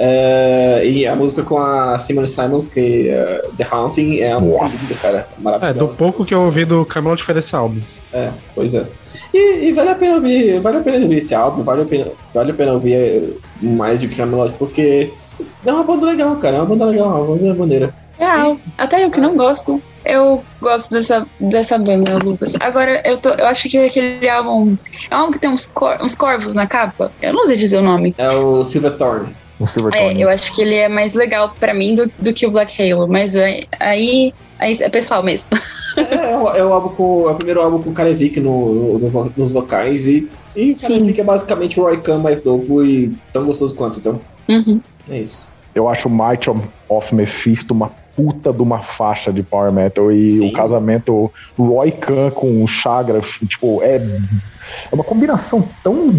[0.00, 4.84] É, e a música com a Simon Simons, que é The Haunting, é uma Nossa.
[4.84, 5.18] linda, cara.
[5.18, 5.78] É, Maravilhosa.
[5.78, 7.80] do pouco que eu ouvi do Camelot foi desse álbum.
[8.12, 8.86] É, pois é.
[9.34, 12.06] E, e vale a pena ouvir, vale a pena ouvir esse álbum, vale a pena,
[12.32, 13.28] vale a pena ouvir eh,
[13.60, 15.12] mais do que Camelot, porque
[15.66, 17.94] é uma banda legal, cara, é uma banda legal, uma banda maneira.
[18.18, 18.58] Real.
[18.76, 22.54] Até eu que não gosto, eu gosto dessa, dessa banda, Lucas.
[22.60, 24.76] Agora, eu, tô, eu acho que aquele álbum.
[25.10, 27.12] É um álbum que tem uns, cor- uns corvos na capa.
[27.22, 28.14] Eu não sei dizer o nome.
[28.18, 29.28] É o Silverthorn.
[29.60, 32.46] Um Silver É, eu acho que ele é mais legal pra mim do, do que
[32.46, 35.48] o Black Halo, mas é- aí, aí é pessoal mesmo.
[35.96, 38.98] É, é, o, é o álbum com, é o primeiro álbum com o Karevik no,
[38.98, 40.74] no- no- nos vocais e, e o.
[40.80, 44.80] Karevik é basicamente o Roy Khan mais novo e tão gostoso quanto, então Uhum.
[45.10, 45.52] é isso.
[45.74, 46.48] Eu acho Might
[46.88, 50.48] of Mephisto uma puta de uma faixa de power metal e Sim.
[50.48, 56.10] o casamento Roy Khan com o Chagra, tipo, é, é uma combinação tão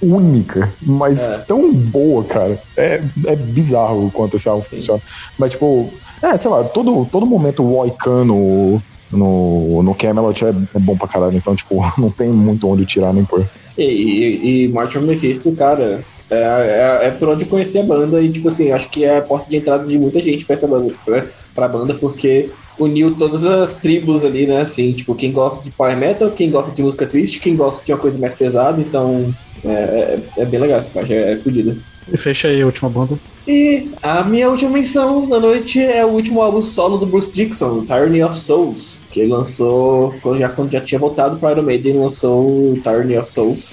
[0.00, 1.38] única, mas É.
[1.38, 2.56] tão boa, cara.
[2.76, 4.76] É, é bizarro o quanto esse álbum Sim.
[4.76, 5.00] funciona.
[5.36, 5.90] Mas, tipo,
[6.22, 10.78] é, sei lá, todo, todo momento o Roy Khan no, no, no Camelot é, é
[10.78, 13.44] bom pra caralho, então, tipo, não tem muito onde tirar nem pôr.
[13.76, 16.00] E, e, e Martin Mephisto, cara,
[16.30, 19.18] é, é, é por onde eu conheci a banda e, tipo assim, acho que é
[19.18, 21.24] a porta de entrada de muita gente pra essa banda, pra,
[21.54, 25.96] pra banda, porque uniu todas as tribos ali, né, assim, tipo, quem gosta de power
[25.96, 29.68] metal, quem gosta de música triste, quem gosta de uma coisa mais pesada, então é,
[29.68, 31.76] é, é bem legal essa faixa, é, é fodida.
[32.12, 33.18] E fecha aí a última banda.
[33.46, 37.84] E a minha última menção da noite é o último álbum solo do Bruce Dixon,
[37.84, 41.98] Tyranny of Souls, que ele lançou quando já, quando já tinha voltado para Iron Maiden,
[41.98, 43.70] lançou o Tyranny of Souls.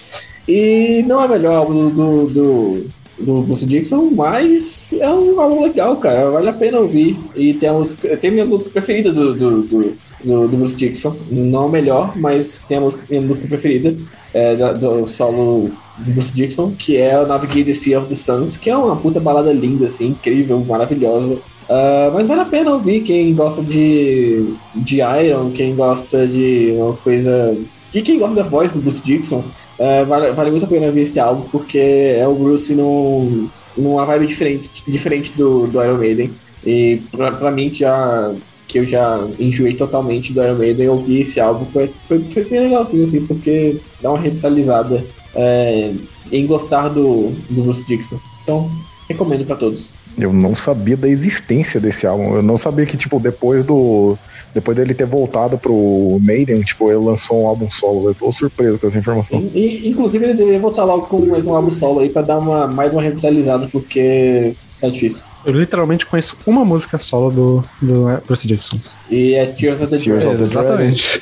[0.47, 2.85] E não é o melhor álbum do, do,
[3.19, 7.17] do Bruce Dixon, mas é um álbum legal, cara, vale a pena ouvir.
[7.35, 10.75] E tem a música, tem a minha música preferida do, do, do, do, do Bruce
[10.75, 13.95] Dixon, não a melhor, mas tem a música, minha música preferida
[14.33, 18.15] é, da- do solo do Bruce Dixon, que é o Navigate the Sea of the
[18.15, 21.39] Suns, que é uma puta balada linda, assim, incrível, maravilhosa.
[21.69, 26.93] Ah, mas vale a pena ouvir quem gosta de, de Iron, quem gosta de uma
[26.93, 27.57] coisa.
[27.93, 29.43] E quem gosta da voz do Bruce Dixon,
[29.79, 34.05] ah, vale, vale muito a pena ouvir esse álbum, porque é o Bruce num, numa
[34.05, 36.31] vibe diferente, diferente do, do Iron Maiden.
[36.65, 38.33] E pra, pra mim, que já
[38.67, 42.59] que eu já enjoei totalmente do Iron Maiden, ouvir esse álbum foi, foi, foi bem
[42.59, 45.93] legalzinho, assim, porque dá uma revitalizada é,
[46.31, 48.19] em gostar do, do Bruce Dixon.
[48.43, 48.69] Então,
[49.07, 49.95] recomendo pra todos.
[50.17, 52.35] Eu não sabia da existência desse álbum.
[52.35, 54.17] Eu não sabia que, tipo, depois do.
[54.53, 58.09] Depois dele ter voltado pro Maiden, tipo, ele lançou um álbum solo.
[58.09, 59.39] Eu tô surpreso com essa informação.
[59.53, 62.65] E, inclusive, ele deveria voltar logo com mais um álbum solo aí pra dar uma,
[62.65, 65.25] mais uma revitalizada, porque tá difícil.
[65.45, 68.79] Eu literalmente conheço uma música solo do, do Bruce Dixon.
[69.11, 71.19] E é Tears of the Tears of the Exatamente.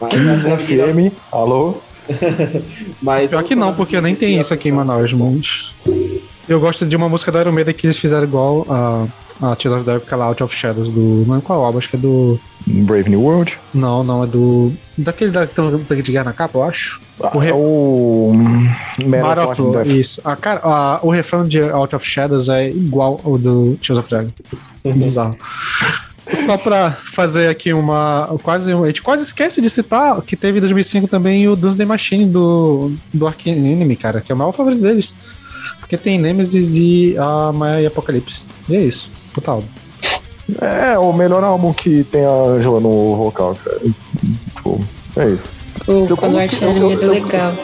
[0.00, 1.76] Mas, mas, é FM, alô?
[3.00, 5.72] mas Pior que não, porque nem tem isso aqui em Manaus, mas.
[6.52, 9.06] Eu gosto de uma música do Iron Maiden que eles fizeram igual a,
[9.52, 11.24] a Tears of the Dark, aquela Out of Shadows do.
[11.26, 12.38] Não é qual álbum, acho que é do.
[12.66, 13.58] Brave New World.
[13.72, 14.72] Não, não, é do.
[14.98, 17.00] Daquele da que tem um tanque de guerra na capa, eu acho.
[17.34, 18.32] O re- É o.
[19.06, 20.20] Matter of Law, isso.
[20.24, 24.08] A, cara, a- o refrão de Out of Shadows é igual ao do Tears of
[24.08, 24.30] Dragon.
[24.84, 25.36] Bizarro.
[26.34, 28.28] Só pra fazer aqui uma.
[28.42, 32.26] Quase, a gente quase esquece de citar que teve em 2005 também o Doomsday Machine
[32.26, 35.14] do, do Arch Enemy, cara, que é o maior favorito deles.
[35.80, 38.42] Porque tem Nemesis e a Maia e Apocalipse.
[38.68, 39.10] E é isso.
[39.32, 39.66] Puta álbum.
[40.60, 43.78] É, o melhor álbum que tem a Angela no vocal, cara.
[44.56, 44.80] Tipo,
[45.16, 45.44] é isso.
[45.88, 47.54] O Eu Color coloquei- eu- Enemy é eu-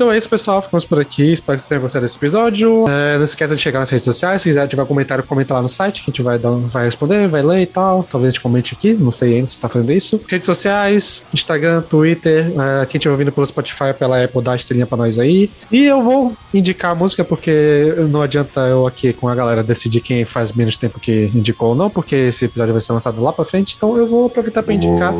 [0.00, 0.62] Então é isso, pessoal.
[0.62, 1.30] Ficamos por aqui.
[1.30, 2.86] Espero que vocês tenham gostado desse episódio.
[2.88, 4.40] É, não esqueça de chegar nas redes sociais.
[4.40, 7.28] Se quiser tiver comentário, comenta lá no site que a gente vai, dar, vai responder,
[7.28, 8.02] vai ler e tal.
[8.02, 8.94] Talvez a gente comente aqui.
[8.94, 10.18] Não sei ainda se tá fazendo isso.
[10.26, 12.50] Redes sociais, Instagram, Twitter.
[12.82, 15.50] É, quem estiver ouvindo pelo Spotify, pela Apple, dá a estrelinha pra nós aí.
[15.70, 20.00] E eu vou indicar a música porque não adianta eu aqui com a galera decidir
[20.00, 23.34] quem faz menos tempo que indicou ou não, porque esse episódio vai ser lançado lá
[23.34, 23.74] pra frente.
[23.76, 25.12] Então eu vou aproveitar pra indicar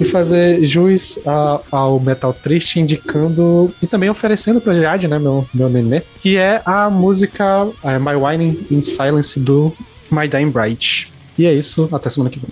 [0.00, 5.46] e fazer jus a- ao Metal Triste, indicando e também oferecendo pra Jade, né, meu,
[5.52, 9.72] meu nenê, que é a música é, My Wine in Silence do
[10.10, 11.12] My Dying Bright.
[11.38, 12.50] E é isso, até semana que vem.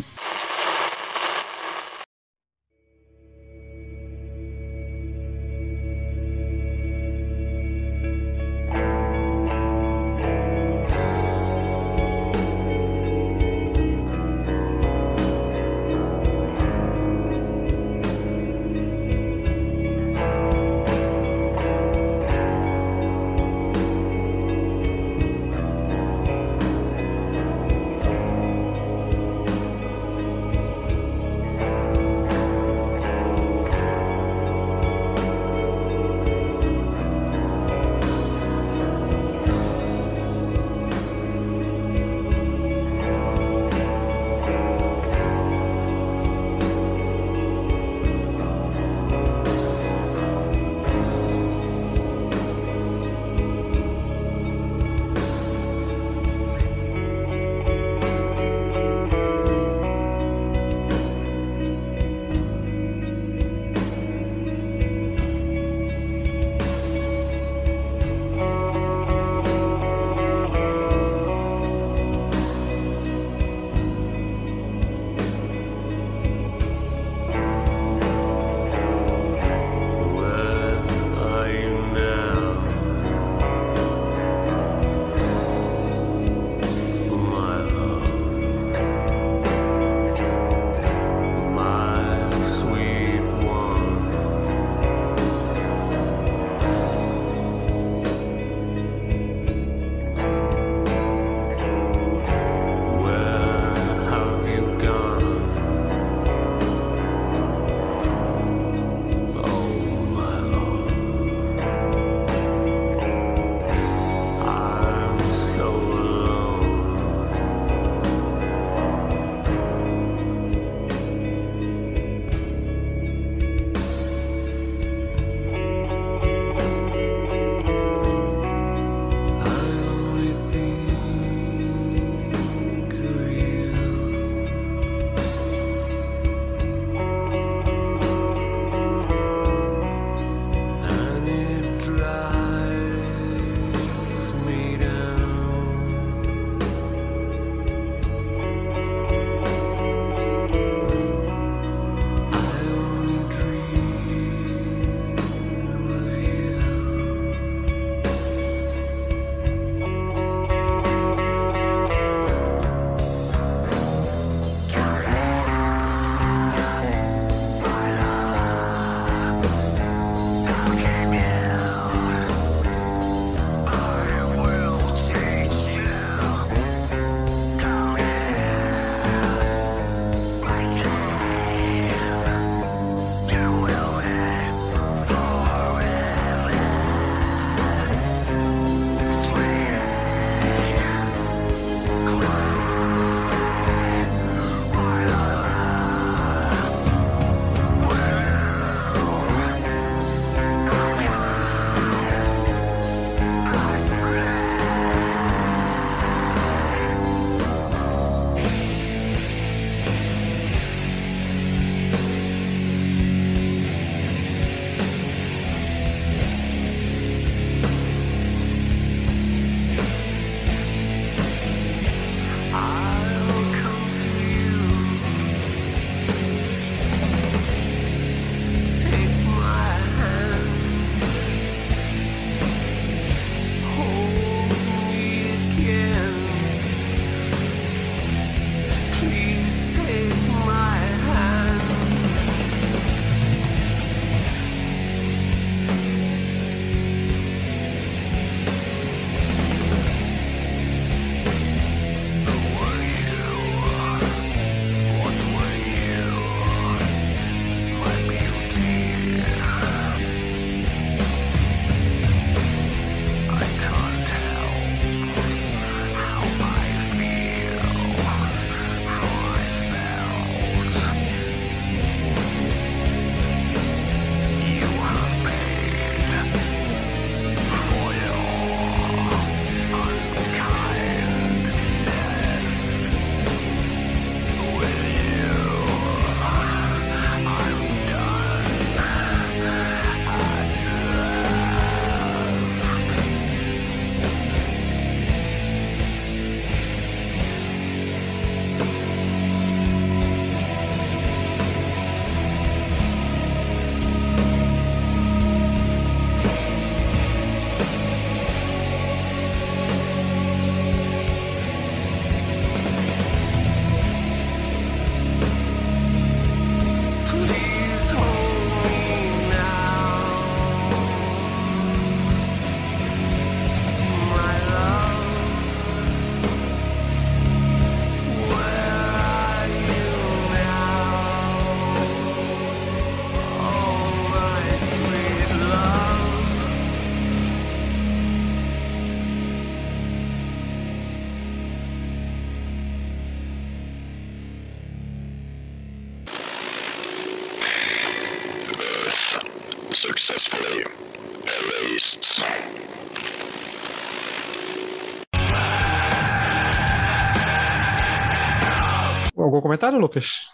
[359.43, 360.27] Algum comentário, Lucas?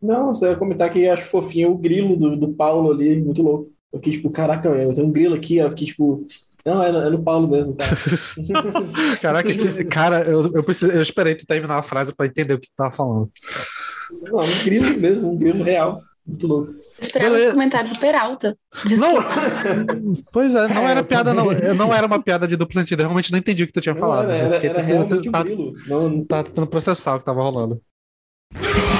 [0.00, 3.70] Não, você vai comentar que acho fofinho o grilo do, do Paulo ali, muito louco.
[3.92, 6.26] Eu fiquei tipo, caraca, eu tenho um grilo aqui, eu fiquei tipo.
[6.64, 7.90] Não, é, no- é no Paulo mesmo, cara.
[9.20, 12.58] Caraca, que- cara, eu, eu, preciso, eu esperei tu terminar a frase pra entender o
[12.58, 13.30] que tu tava falando.
[14.22, 16.00] Não, um grilo mesmo, um grilo real.
[16.26, 16.72] Muito louco.
[16.98, 17.48] Esperava Beleza.
[17.50, 18.56] esse comentário do Peralta.
[18.98, 19.14] Não,
[20.32, 21.46] pois é, não É, era piada, não.
[21.74, 23.00] Não era uma piada de duplo sentido.
[23.00, 24.30] Eu realmente não entendi o que tu tinha Não, falado.
[24.30, 25.68] era, Eu era, era tentando- realmente um tá- grilo.
[25.86, 27.78] Não, não Tá tentando processar o que tava rolando.
[28.60, 28.93] Yeah!